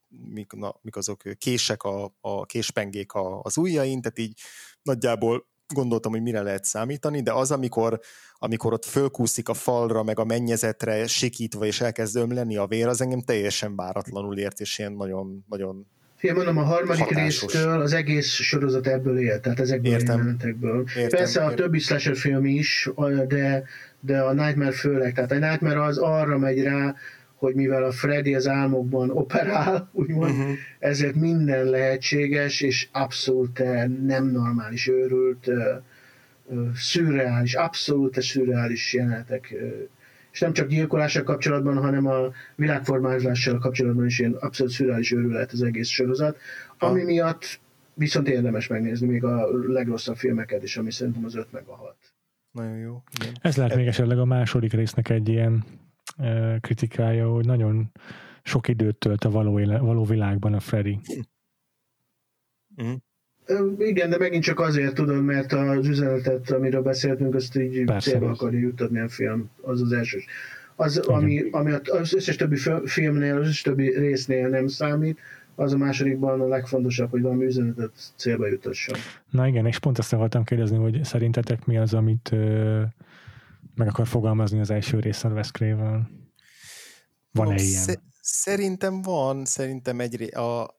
[0.08, 4.40] mik, na, mik azok kések, a, a késpengék a, az ujjain, tehát így
[4.82, 8.00] nagyjából gondoltam, hogy mire lehet számítani, de az, amikor,
[8.40, 13.02] amikor ott fölkúszik a falra, meg a mennyezetre sikítva, és elkezd ömleni a vér, az
[13.02, 15.88] engem teljesen váratlanul ért, és ilyen nagyon, nagyon
[16.18, 17.54] Fél mondom, a harmadik hatásos.
[17.54, 20.16] résztől az egész sorozat ebből él, tehát ezekből értem.
[20.16, 20.86] a jelenetekből.
[20.96, 21.56] Értem, Persze a értem.
[21.56, 22.90] többi slasher film is,
[23.28, 23.64] de,
[24.00, 25.14] de a Nightmare főleg.
[25.14, 26.96] Tehát a Nightmare az arra megy rá,
[27.38, 30.56] hogy mivel a Freddy az álmokban operál, úgymond, uh-huh.
[30.80, 33.64] ezért minden lehetséges, és abszolút
[34.06, 35.50] nem normális, őrült,
[36.76, 39.56] szürreális, abszolút szürreális jelenetek
[40.38, 45.62] és nem csak gyilkolással kapcsolatban, hanem a világformázással kapcsolatban is ilyen abszolút szürreális őrület az
[45.62, 46.38] egész sorozat,
[46.78, 47.60] ami miatt
[47.94, 51.96] viszont érdemes megnézni még a legrosszabb filmeket is, ami szerintem az 5 meg a 6.
[52.52, 53.04] Nagyon jó.
[53.22, 53.34] Igen.
[53.42, 55.87] Ez lehet még esetleg a második résznek egy ilyen e,
[56.62, 57.92] kritikája, hogy nagyon
[58.44, 61.00] sok időt tölt a való, éle, való világban a Freddy.
[62.84, 62.94] Mm.
[63.78, 68.30] Igen, de megint csak azért tudod, mert az üzenetet, amiről beszéltünk, azt így Persze, célba
[68.30, 70.20] akarja juttatni a film, az az első.
[70.76, 75.20] Az, ami, ami az összes többi filmnél, az összes többi résznél nem számít,
[75.56, 78.96] az a másodikban a legfontosabb, hogy valami üzenetet célba jutasson.
[79.30, 82.82] Na igen, és pont ezt akartam kérdezni, hogy szerintetek mi az, amit ö,
[83.78, 86.26] meg akar fogalmazni az első részen Wes Craven?
[87.32, 88.04] Van-e no, ilyen?
[88.22, 90.70] Szerintem van, szerintem egy a, a,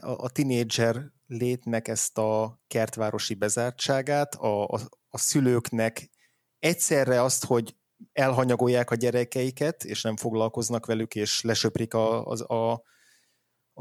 [0.00, 6.10] a tinédzser létnek ezt a kertvárosi bezártságát, a, a, a szülőknek
[6.58, 7.76] egyszerre azt, hogy
[8.12, 12.82] elhanyagolják a gyerekeiket, és nem foglalkoznak velük, és lesöprik a, a, a,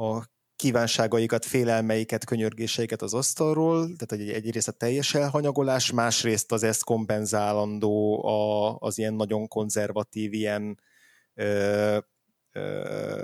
[0.03, 0.25] a
[0.59, 8.25] kívánságaikat, félelmeiket, könyörgéseiket az asztalról, tehát egy, egyrészt a teljes elhanyagolás, másrészt az ezt kompenzálandó
[8.25, 10.79] a, az ilyen nagyon konzervatív, ilyen
[11.33, 11.97] ö,
[12.51, 13.23] ö,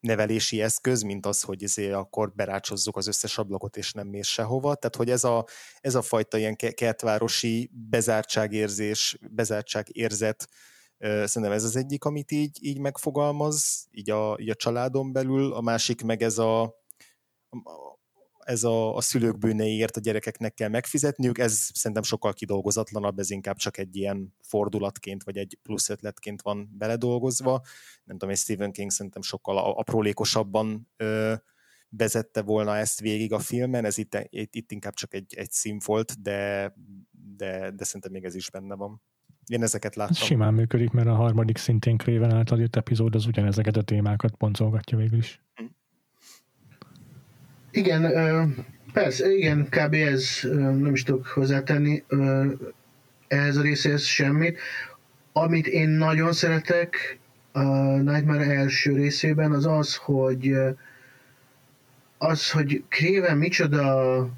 [0.00, 4.74] nevelési eszköz, mint az, hogy izé akkor berácsozzuk az összes ablakot, és nem mész sehova.
[4.74, 5.46] Tehát, hogy ez a,
[5.80, 10.48] ez a fajta ilyen kertvárosi bezártságérzés, bezártságérzet,
[11.02, 15.60] szerintem ez az egyik, amit így, így megfogalmaz, így a, így a családon belül, a
[15.60, 16.74] másik meg ez a,
[18.38, 23.56] ez a, a szülők bűneiért a gyerekeknek kell megfizetniük, ez szerintem sokkal kidolgozatlanabb, ez inkább
[23.56, 27.62] csak egy ilyen fordulatként, vagy egy plusz ötletként van beledolgozva.
[28.04, 31.34] Nem tudom, egy Stephen King szerintem sokkal aprólékosabban ö,
[31.88, 35.80] vezette volna ezt végig a filmen, ez itt, itt, itt inkább csak egy, egy szín
[35.84, 36.74] volt, de,
[37.36, 39.02] de, de szerintem még ez is benne van.
[39.46, 40.16] Én ezeket láttam.
[40.18, 44.34] Ez simán működik, mert a harmadik szintén Kréven által írt epizód az ugyanezeket a témákat
[44.34, 45.40] pontolgatja végül is.
[45.54, 45.64] Hm.
[47.70, 48.02] Igen,
[48.92, 49.94] persze, igen, kb.
[49.94, 52.04] ez nem is tudok hozzátenni
[53.28, 54.58] ehhez a részéhez semmit.
[55.32, 57.18] Amit én nagyon szeretek
[57.52, 57.62] a
[57.96, 60.54] Nightmare első részében, az az, hogy
[62.18, 64.28] az, hogy Kréven micsoda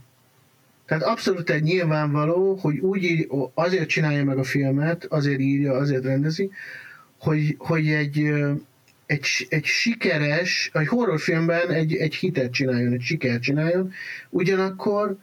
[0.86, 6.51] tehát abszolút egy nyilvánvaló, hogy úgy azért csinálja meg a filmet, azért írja, azért rendezi,
[7.19, 8.32] hogy, hogy egy,
[9.06, 13.93] egy, egy sikeres, egy horrorfilmben egy, egy hitet csináljon, egy sikert csináljon,
[14.31, 15.16] ugyanakkor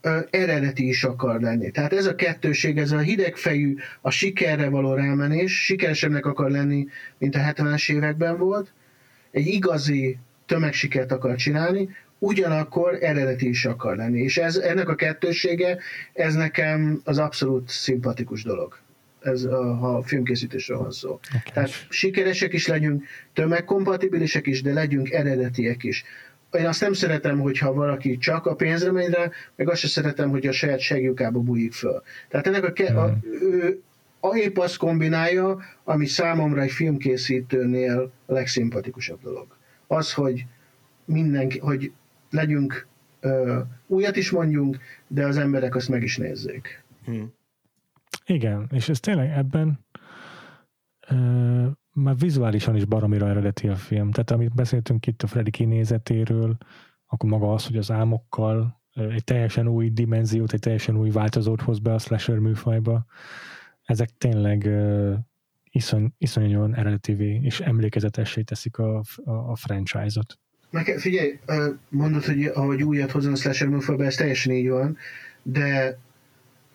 [0.00, 1.70] ö, eredeti is akar lenni.
[1.70, 6.86] Tehát ez a kettőség, ez a hidegfejű, a sikerre való rámenés, sikeresebbnek akar lenni,
[7.18, 8.72] mint a 70-es években volt,
[9.30, 11.88] egy igazi tömegsikert akar csinálni,
[12.18, 14.20] ugyanakkor eredeti is akar lenni.
[14.20, 15.78] És ez, ennek a kettősége,
[16.12, 18.78] ez nekem az abszolút szimpatikus dolog.
[19.20, 21.10] Ez, ha a filmkészítésről van szó.
[21.10, 21.40] Okay.
[21.52, 26.04] Tehát sikeresek is legyünk, tömegkompatibilisek is, de legyünk eredetiek is.
[26.52, 30.30] Én azt nem szeretem, hogyha valaki csak a pénzre megy rá, meg azt sem szeretem,
[30.30, 32.02] hogy a saját segjukába bújik föl.
[32.28, 33.20] Tehát ennek a, ke- a, hmm.
[33.40, 33.80] ő
[34.20, 39.46] a épp azt kombinálja, ami számomra egy filmkészítőnél a legszimpatikusabb dolog.
[39.86, 40.44] Az, hogy
[41.04, 41.92] mindenki, hogy
[42.34, 42.86] legyünk,
[43.20, 46.84] ö, újat is mondjunk, de az emberek azt meg is nézzék.
[47.04, 47.32] Hmm.
[48.26, 49.84] Igen, és ez tényleg ebben
[51.08, 54.10] ö, már vizuálisan is baromira eredeti a film.
[54.10, 56.56] Tehát amit beszéltünk itt a Freddy kinézetéről,
[57.06, 61.78] akkor maga az, hogy az álmokkal egy teljesen új dimenziót, egy teljesen új változót hoz
[61.78, 63.04] be a slasher műfajba.
[63.82, 65.14] Ezek tényleg uh,
[65.70, 70.38] iszony, iszonyúan eredetivé és emlékezetessé teszik a, a, a franchise-ot.
[70.74, 71.38] Meg, figyelj,
[71.88, 74.96] mondod, hogy ahogy újat hozzon a slasher műfajba, ez teljesen így van,
[75.42, 75.98] de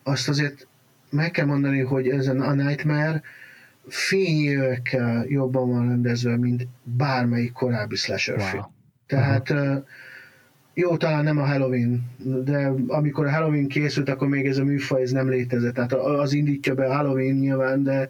[0.03, 0.67] azt azért
[1.09, 3.21] meg kell mondani, hogy ezen a Nightmare
[3.88, 8.47] fényévekkel jobban van rendezve, mint bármelyik korábbi slasher wow.
[8.47, 8.65] film.
[9.07, 9.84] Tehát uh-huh.
[10.73, 12.11] jó, talán nem a Halloween,
[12.43, 15.73] de amikor a Halloween készült, akkor még ez a műfaj ez nem létezett.
[15.73, 18.09] Tehát az indítja be a Halloween nyilván, de,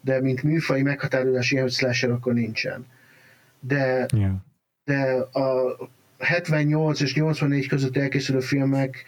[0.00, 2.86] de mint műfaj meghatározás ilyen, hogy slasher akkor nincsen.
[3.60, 4.34] De yeah
[4.84, 5.76] de a
[6.18, 9.04] 78 és 84 között elkészülő filmek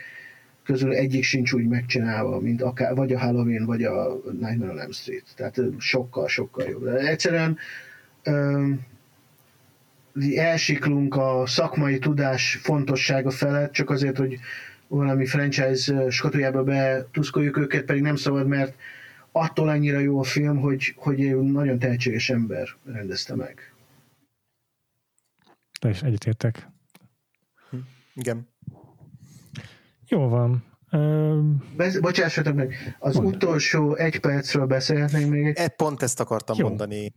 [0.64, 4.90] közül egyik sincs úgy megcsinálva, mint akár, vagy a Halloween, vagy a Nightmare on Elm
[4.90, 5.24] Street.
[5.36, 6.84] Tehát sokkal, sokkal jobb.
[6.84, 7.58] De egyszerűen
[8.26, 8.86] um,
[10.36, 14.38] elsiklunk a szakmai tudás fontossága felett, csak azért, hogy
[14.88, 18.74] valami franchise skatujába betuszkoljuk őket, pedig nem szabad, mert
[19.32, 23.71] attól annyira jó a film, hogy, hogy nagyon tehetséges ember rendezte meg.
[25.82, 26.68] De is egyetértek.
[27.70, 27.76] Hm.
[28.14, 28.48] Igen.
[30.06, 30.64] Jó van.
[31.76, 33.34] Be- bocsássatok meg, az Mondd.
[33.34, 35.68] utolsó egy percről beszélhetnénk még egy...
[35.68, 36.68] Pont ezt akartam jó.
[36.68, 37.12] mondani,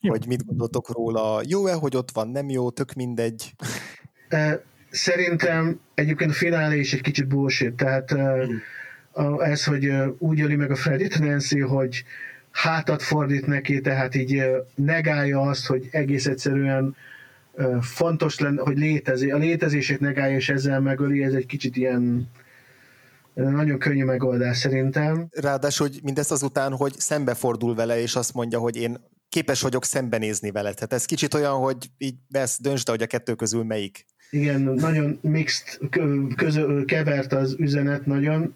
[0.00, 0.10] jó.
[0.10, 1.40] hogy mit gondoltok róla.
[1.46, 3.54] Jó-e, hogy ott van, nem jó, tök mindegy.
[4.90, 8.60] Szerintem egyébként a finálé is egy kicsit bullshit, tehát hmm.
[9.40, 12.04] ez, hogy úgy öli meg a Freddy Nancy, hogy
[12.50, 14.42] hátat fordít neki, tehát így
[14.74, 16.96] negálja azt, hogy egész egyszerűen
[17.80, 22.28] fontos lenne, hogy létezi, a létezését negálja, és ezzel megöli, ez egy kicsit ilyen
[23.34, 25.26] nagyon könnyű megoldás szerintem.
[25.30, 28.96] Ráadásul, hogy mindezt azután, hogy szembefordul vele, és azt mondja, hogy én
[29.28, 30.72] képes vagyok szembenézni vele.
[30.72, 34.06] Tehát ez kicsit olyan, hogy így besz, döntsd, hogy a kettő közül melyik.
[34.30, 35.78] Igen, nagyon mixed,
[36.36, 38.54] közö, kevert az üzenet nagyon.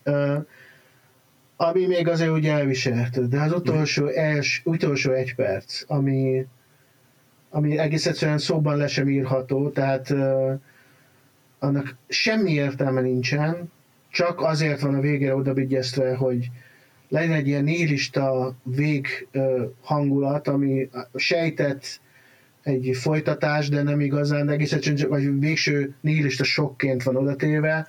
[1.57, 6.47] ami még azért úgy elviselhető, de az utolsó, els, utolsó egy perc, ami
[7.57, 10.15] ami egész egyszerűen szóban le sem írható, tehát
[11.59, 13.73] annak semmi értelme nincsen,
[14.11, 16.51] csak azért van a végére odabigyeztve, hogy
[17.09, 19.29] legyen egy ilyen nihilista vég
[19.81, 22.01] hangulat, ami sejtett
[22.63, 27.87] egy folytatás, de nem igazán, de egész egyszerűen csak, vagy végső nihilista sokként van odatéve.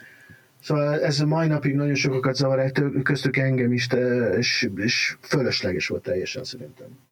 [0.62, 2.72] Szóval ez mai napig nagyon sokakat zavar,
[3.04, 3.88] köztük engem is,
[4.38, 7.07] és, és fölösleges volt teljesen szerintem.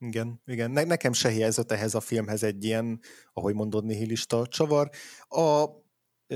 [0.00, 0.70] Igen, igen.
[0.70, 3.00] Ne, nekem se hiányzott ehhez a filmhez egy ilyen,
[3.32, 4.90] ahogy mondod, nihilista csavar.
[5.28, 5.64] A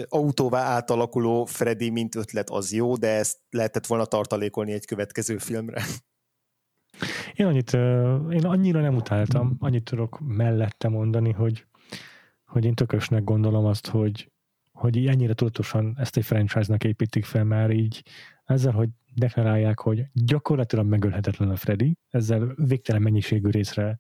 [0.09, 5.83] autóvá átalakuló Freddy, mint ötlet, az jó, de ezt lehetett volna tartalékolni egy következő filmre.
[7.35, 7.73] Én annyit,
[8.33, 11.67] én annyira nem utáltam, annyit tudok mellette mondani, hogy,
[12.45, 14.33] hogy én tökösnek gondolom azt, hogy,
[14.73, 18.03] hogy ennyire tudatosan ezt egy franchise-nak építik fel már így,
[18.45, 23.99] ezzel, hogy deklarálják, hogy gyakorlatilag megölhetetlen a Freddy, ezzel végtelen mennyiségű részre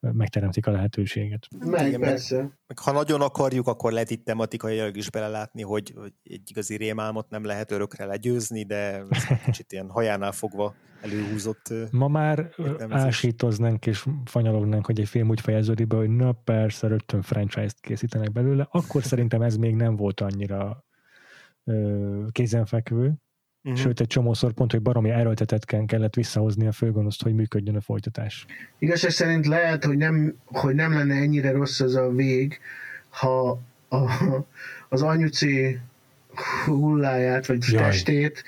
[0.00, 1.46] megteremtik a lehetőséget.
[1.58, 2.36] Meg, Igen, persze.
[2.66, 7.30] Meg ha nagyon akarjuk, akkor lehet itt tematikailag is belelátni, hogy, hogy egy igazi rémálmot
[7.30, 11.72] nem lehet örökre legyőzni, de ez egy kicsit ilyen hajánál fogva előhúzott.
[11.90, 12.50] Ma már
[12.88, 18.32] ásítoznánk és fanyalognánk, hogy egy film úgy fejeződik be, hogy na persze, rögtön franchise-t készítenek
[18.32, 20.84] belőle, akkor szerintem ez még nem volt annyira
[21.64, 23.14] ö, kézenfekvő,
[23.62, 23.74] Mhm.
[23.74, 28.46] sőt egy csomószor pont, hogy baromi erőltetetken kellett visszahozni a főgonoszt, hogy működjön a folytatás.
[28.78, 32.58] Igazság szerint lehet, hogy nem, hogy nem lenne ennyire rossz az a vég,
[33.08, 33.96] ha a,
[34.88, 35.78] az anyuci
[36.66, 37.82] hulláját, vagy Jaj.
[37.82, 38.44] testét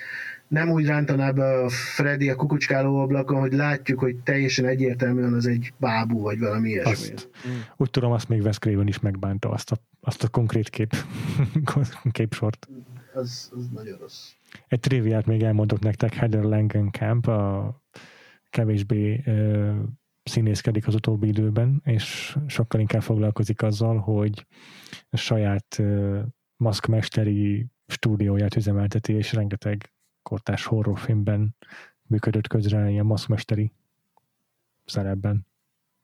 [0.49, 5.47] nem úgy rántaná be a Freddy a kukucskáló ablakon, hogy látjuk, hogy teljesen egyértelműen az
[5.47, 7.15] egy bábú, vagy valami ilyesmi.
[7.15, 7.59] Azt, Mm.
[7.77, 10.95] úgy tudom, azt még Wes Craven is megbánta, azt a, azt a konkrét kép,
[12.13, 12.69] képsort.
[13.15, 14.29] Az, az nagyon rossz.
[14.69, 17.75] Egy triviát még elmondok nektek, Heather Langenkamp a
[18.51, 19.75] kevésbé ö,
[20.23, 24.47] színészkedik az utóbbi időben, és sokkal inkább foglalkozik azzal, hogy
[25.11, 26.21] a saját ö,
[26.57, 31.57] maszkmesteri stúdióját üzemelteti, és rengeteg kortás horrorfilmben
[32.03, 33.73] működött közre ilyen maszkmesteri
[34.85, 35.47] szerepben.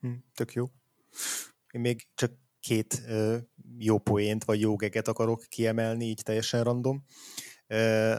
[0.01, 0.71] Hm, Tök jó.
[1.71, 3.37] Én még csak két ö,
[3.79, 7.05] jó poént, vagy jó geget akarok kiemelni, így teljesen random.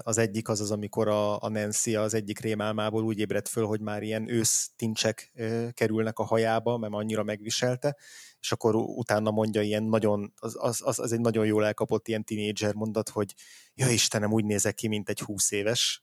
[0.02, 3.80] Az egyik az az, amikor a, a Nancy az egyik rémálmából úgy ébredt föl, hogy
[3.80, 5.32] már ilyen ősztincsek
[5.74, 7.98] kerülnek a hajába, mert annyira megviselte,
[8.40, 12.74] és akkor utána mondja ilyen nagyon, az, az, az, egy nagyon jól elkapott ilyen tínédzser
[12.74, 13.34] mondat, hogy
[13.74, 16.02] ja Istenem, úgy nézek ki, mint egy húsz éves.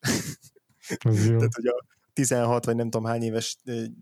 [0.98, 3.56] Tehát, hogy a 16 vagy nem tudom hány éves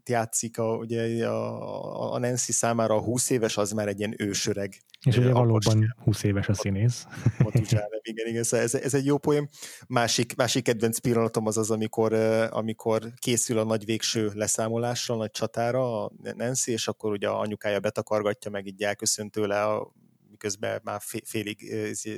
[0.05, 4.83] játszik a, ugye a, a Nancy számára a 20 éves az már egy ilyen ősöreg
[5.07, 7.07] És ugye valóban 20 éves a színész.
[7.39, 9.49] Matuzsálev, igen, igen, szóval ez, ez, egy jó poém.
[9.87, 12.13] Másik, másik kedvenc pillanatom az az, amikor,
[12.51, 17.41] amikor készül a nagy végső leszámolásra, a nagy csatára a Nancy, és akkor ugye a
[17.41, 19.93] anyukája betakargatja, meg így elköszönt tőle, a,
[20.31, 21.75] miközben már fé- félig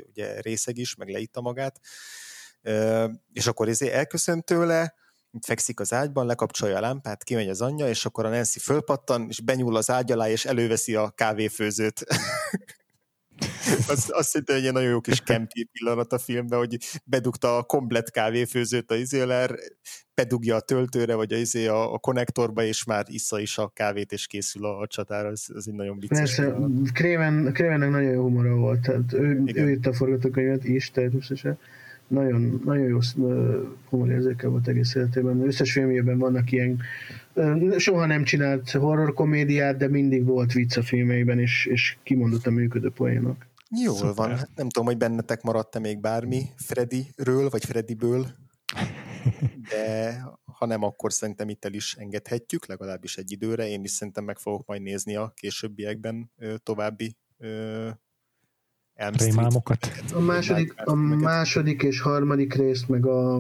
[0.09, 1.81] ugye részeg is, meg leitta magát.
[3.33, 4.95] És akkor ezért elköszönt tőle,
[5.41, 9.41] fekszik az ágyban, lekapcsolja a lámpát, kimegy az anyja, és akkor a Nancy fölpattan, és
[9.41, 12.05] benyúl az ágy alá, és előveszi a kávéfőzőt.
[13.89, 17.63] azt, azt hiszem, hogy egy nagyon jó kis kempi pillanat a filmben, hogy bedugta a
[17.63, 19.55] komplet kávéfőzőt a izéler,
[20.15, 24.13] bedugja a töltőre, vagy a, izé a, a konnektorba, és már issza is a kávét,
[24.13, 25.29] és készül a, a csatára.
[25.29, 26.57] Ez, ez egy nagyon vicces Persze,
[26.93, 29.67] Krévennek nagyon jó humora volt, tehát ő, Igen.
[29.67, 31.59] ő írta a forgatókönyvet is, természetesen.
[32.07, 35.47] Nagyon, nagyon jó ö, humorérzékel volt egész életében.
[35.47, 36.81] Összes filmjében vannak ilyen,
[37.77, 42.91] soha nem csinált horror komédiát, de mindig volt vicc a filmeiben, és, és kimondottan működő
[42.91, 43.47] poénok.
[43.83, 44.15] Jól Szuper.
[44.15, 44.37] van.
[44.37, 48.27] Hát Nem tudom, hogy bennetek maradt-e még bármi Freddyről, vagy Freddyből,
[49.71, 50.19] de
[50.59, 53.69] ha nem, akkor szerintem itt el is engedhetjük, legalábbis egy időre.
[53.69, 56.31] Én is szerintem meg fogok majd nézni a későbbiekben
[56.63, 57.17] további
[58.97, 59.93] Rémálmokat.
[60.15, 63.35] A második, a második és harmadik részt, meg a,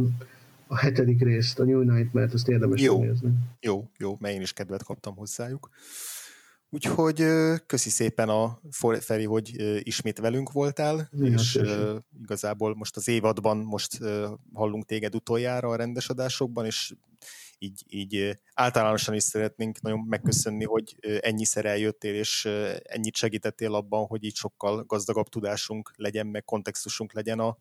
[0.66, 2.98] a hetedik részt, a New Nightmare-t, azt érdemes Jó.
[2.98, 3.32] megnézni.
[3.60, 5.70] Jó, jó, mert én is kedvet kaptam hozzájuk.
[6.70, 7.24] Úgyhogy
[7.66, 8.60] köszi szépen a
[9.00, 13.98] Feri, hogy ismét velünk voltál, Igen, és ö, igazából most az évadban most
[14.52, 16.94] hallunk téged utoljára a rendes adásokban, és
[17.64, 22.48] így, így általánosan is szeretnénk nagyon megköszönni, hogy ennyiszer eljöttél, és
[22.82, 27.56] ennyit segítettél abban, hogy így sokkal gazdagabb tudásunk legyen, meg kontextusunk legyen a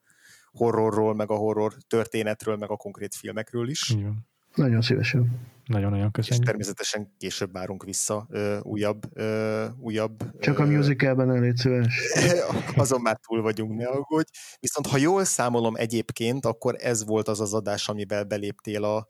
[0.52, 3.90] horrorról, meg a horror történetről, meg a konkrét filmekről is.
[3.90, 4.32] Van.
[4.56, 5.52] Nagyon szívesen.
[5.66, 6.46] Nagyon-nagyon és köszönjük.
[6.46, 12.02] természetesen később várunk vissza ö, újabb, ö, újabb Csak a musicalben elég szíves.
[12.76, 14.30] azon már túl vagyunk, ne aggódj.
[14.60, 19.10] Viszont ha jól számolom egyébként, akkor ez volt az az adás, amivel beléptél a,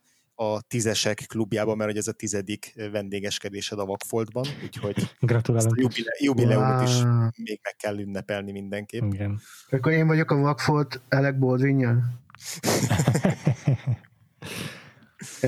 [0.52, 5.16] a tízesek klubjába, mert hogy ez a tizedik vendégeskedésed a Vakfoltban, úgyhogy
[5.56, 5.76] ezt a
[6.20, 6.96] jubileumot is
[7.38, 9.14] még meg kell ünnepelni mindenképp.
[9.14, 9.40] Igen.
[9.70, 11.86] Akkor én vagyok a Vakfolt Alec baldwin
[15.42, 15.48] a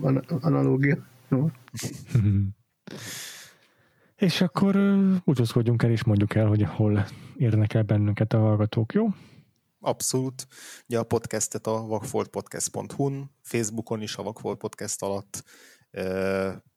[0.00, 0.96] an- analógia.
[4.16, 4.76] És akkor
[5.24, 7.06] búcsúzkodjunk el, és mondjuk el, hogy hol
[7.36, 9.08] érnek el bennünket a hallgatók, jó?
[9.80, 10.46] Abszolút.
[10.88, 15.44] Ugye a podcastet a vakfoltpodcast.hu-n, Facebookon is a Vakfolt Podcast alatt,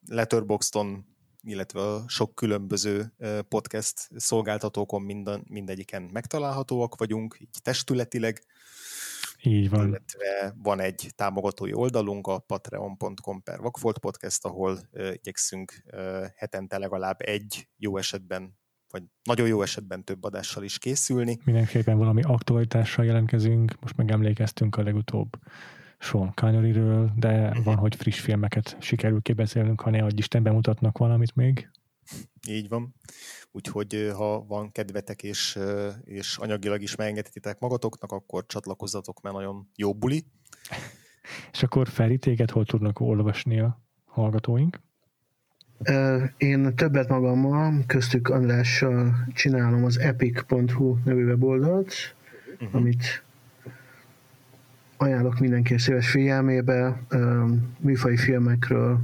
[0.07, 1.05] Letterboxdon,
[1.41, 3.13] illetve a sok különböző
[3.49, 8.43] podcast szolgáltatókon minden, mindegyiken megtalálhatóak vagyunk, így testületileg,
[9.41, 9.87] Így van.
[9.87, 14.79] illetve van egy támogatói oldalunk, a patreon.com per Vakfolt Podcast, ahol
[15.11, 15.83] igyekszünk
[16.35, 18.61] hetente legalább egy jó esetben,
[18.93, 21.39] vagy nagyon jó esetben több adással is készülni.
[21.45, 23.79] Mindenképpen valami aktualitással jelentkezünk.
[23.81, 25.29] Most meg emlékeztünk a legutóbb
[25.99, 27.63] Sean Connery-ről, de Mhm.
[27.63, 31.69] van, hogy friss filmeket sikerül kibeszélnünk, ha ne adj Isten bemutatnak valamit még.
[32.47, 32.95] így van.
[33.51, 35.59] Úgyhogy ha van kedvetek és,
[36.03, 40.23] és anyagilag is megengedhetitek magatoknak, akkor csatlakozzatok, mert nagyon jó buli.
[41.51, 44.79] És akkor Feri, téged hol tudnak olvasni a hallgatóink?
[46.37, 52.15] Én többet magammal, köztük Andrással csinálom az epic.hu nevű weboldalt,
[52.53, 52.75] uh-huh.
[52.75, 53.23] amit
[54.97, 57.01] ajánlok mindenki szíves figyelmébe,
[57.79, 58.99] műfai filmekről,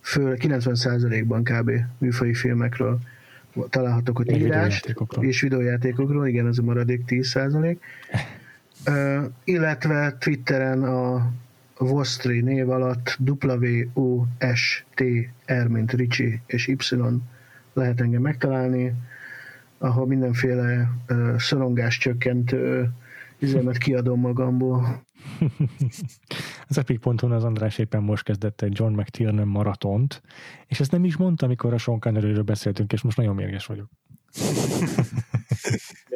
[0.00, 1.70] fő 90%-ban kb.
[1.98, 2.98] műfai filmekről
[3.68, 7.76] találhatok ott írást, és videójátékokról, igen, ez a maradék 10%.
[8.86, 11.30] Uh, illetve Twitteren a
[11.86, 14.86] Vostri név alatt W-O-S-T-R,
[15.68, 16.86] mint Ricsi és Y
[17.72, 18.94] lehet engem megtalálni,
[19.78, 22.90] ahol mindenféle uh, szorongás csökkentő
[23.38, 25.04] üzemet kiadom magamból.
[26.68, 30.22] az Epic.hu az András éppen most kezdett egy John McTiernan maratont,
[30.66, 33.88] és ezt nem is mondta, amikor a Sean Conneryről beszéltünk, és most nagyon mérges vagyok.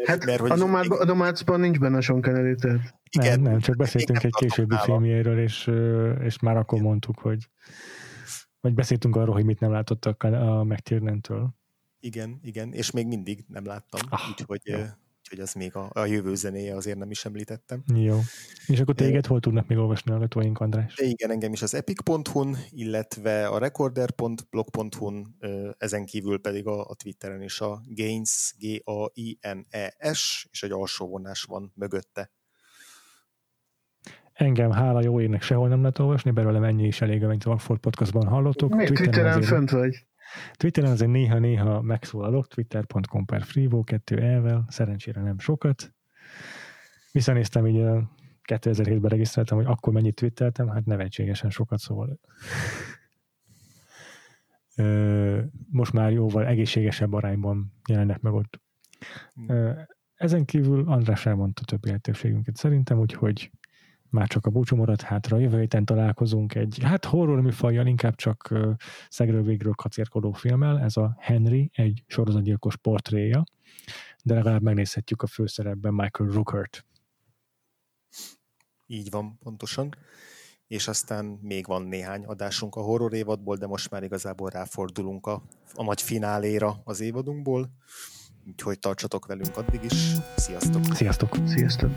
[0.05, 2.95] hát mert, hogy a, Nomadsban nincs benne a Sean Connery, tehát.
[3.11, 5.71] Igen, nem, nem, csak beszéltünk egy későbbi filmjéről, és,
[6.21, 7.49] és már akkor mondtuk, hogy
[8.61, 11.55] vagy beszéltünk arról, hogy mit nem látottak a McTiernan-től.
[12.01, 14.79] Igen, igen, és még mindig nem láttam, ah, úgyhogy jó
[15.27, 17.83] úgyhogy az még a, a jövő zenéje azért nem is említettem.
[17.95, 18.19] Jó.
[18.67, 20.95] És akkor téged hol tudnak még olvasni a letóink, András?
[20.97, 25.37] Igen, engem is az epic.hu-n, illetve a recorder.blog.hu-n,
[25.79, 31.73] ezen kívül pedig a, a Twitteren is a Gains, G-A-I-N-E-S, és egy alsó vonás van
[31.75, 32.31] mögötte.
[34.33, 37.81] Engem hála jó ének sehol nem lehet olvasni, belőlem ennyi is elég, amit a Vagford
[37.81, 38.75] Podcastban hallottok.
[38.75, 40.07] Miért Twitteren, Twitteren fönt vagy?
[40.53, 45.95] Twitteren azért néha-néha megszólalok, twitter.com per frivo 2 elvel, szerencsére nem sokat.
[47.13, 47.85] Visszanéztem így
[48.53, 52.19] 2007-ben regisztráltam, hogy akkor mennyit twitteltem, hát nevetségesen sokat, szóval
[55.71, 58.61] most már jóval egészségesebb arányban jelennek meg ott.
[60.15, 63.51] Ezen kívül András elmondta több értékségünket szerintem, úgyhogy
[64.11, 65.39] már csak a búcsú maradt hátra.
[65.39, 68.73] Jövő héten találkozunk egy, hát horror műfajjal, inkább csak uh,
[69.09, 70.81] szegről végről kacérkodó filmmel.
[70.81, 73.45] Ez a Henry, egy sorozatgyilkos portréja,
[74.25, 76.85] de legalább megnézhetjük a főszerepben Michael Rookert.
[78.87, 79.95] Így van, pontosan.
[80.67, 85.43] És aztán még van néhány adásunk a horror évadból, de most már igazából ráfordulunk a,
[85.75, 87.71] a nagy fináléra az évadunkból.
[88.49, 90.13] Úgyhogy tartsatok velünk addig is.
[90.37, 90.85] Sziasztok!
[90.95, 91.37] Sziasztok!
[91.47, 91.91] Sziasztok!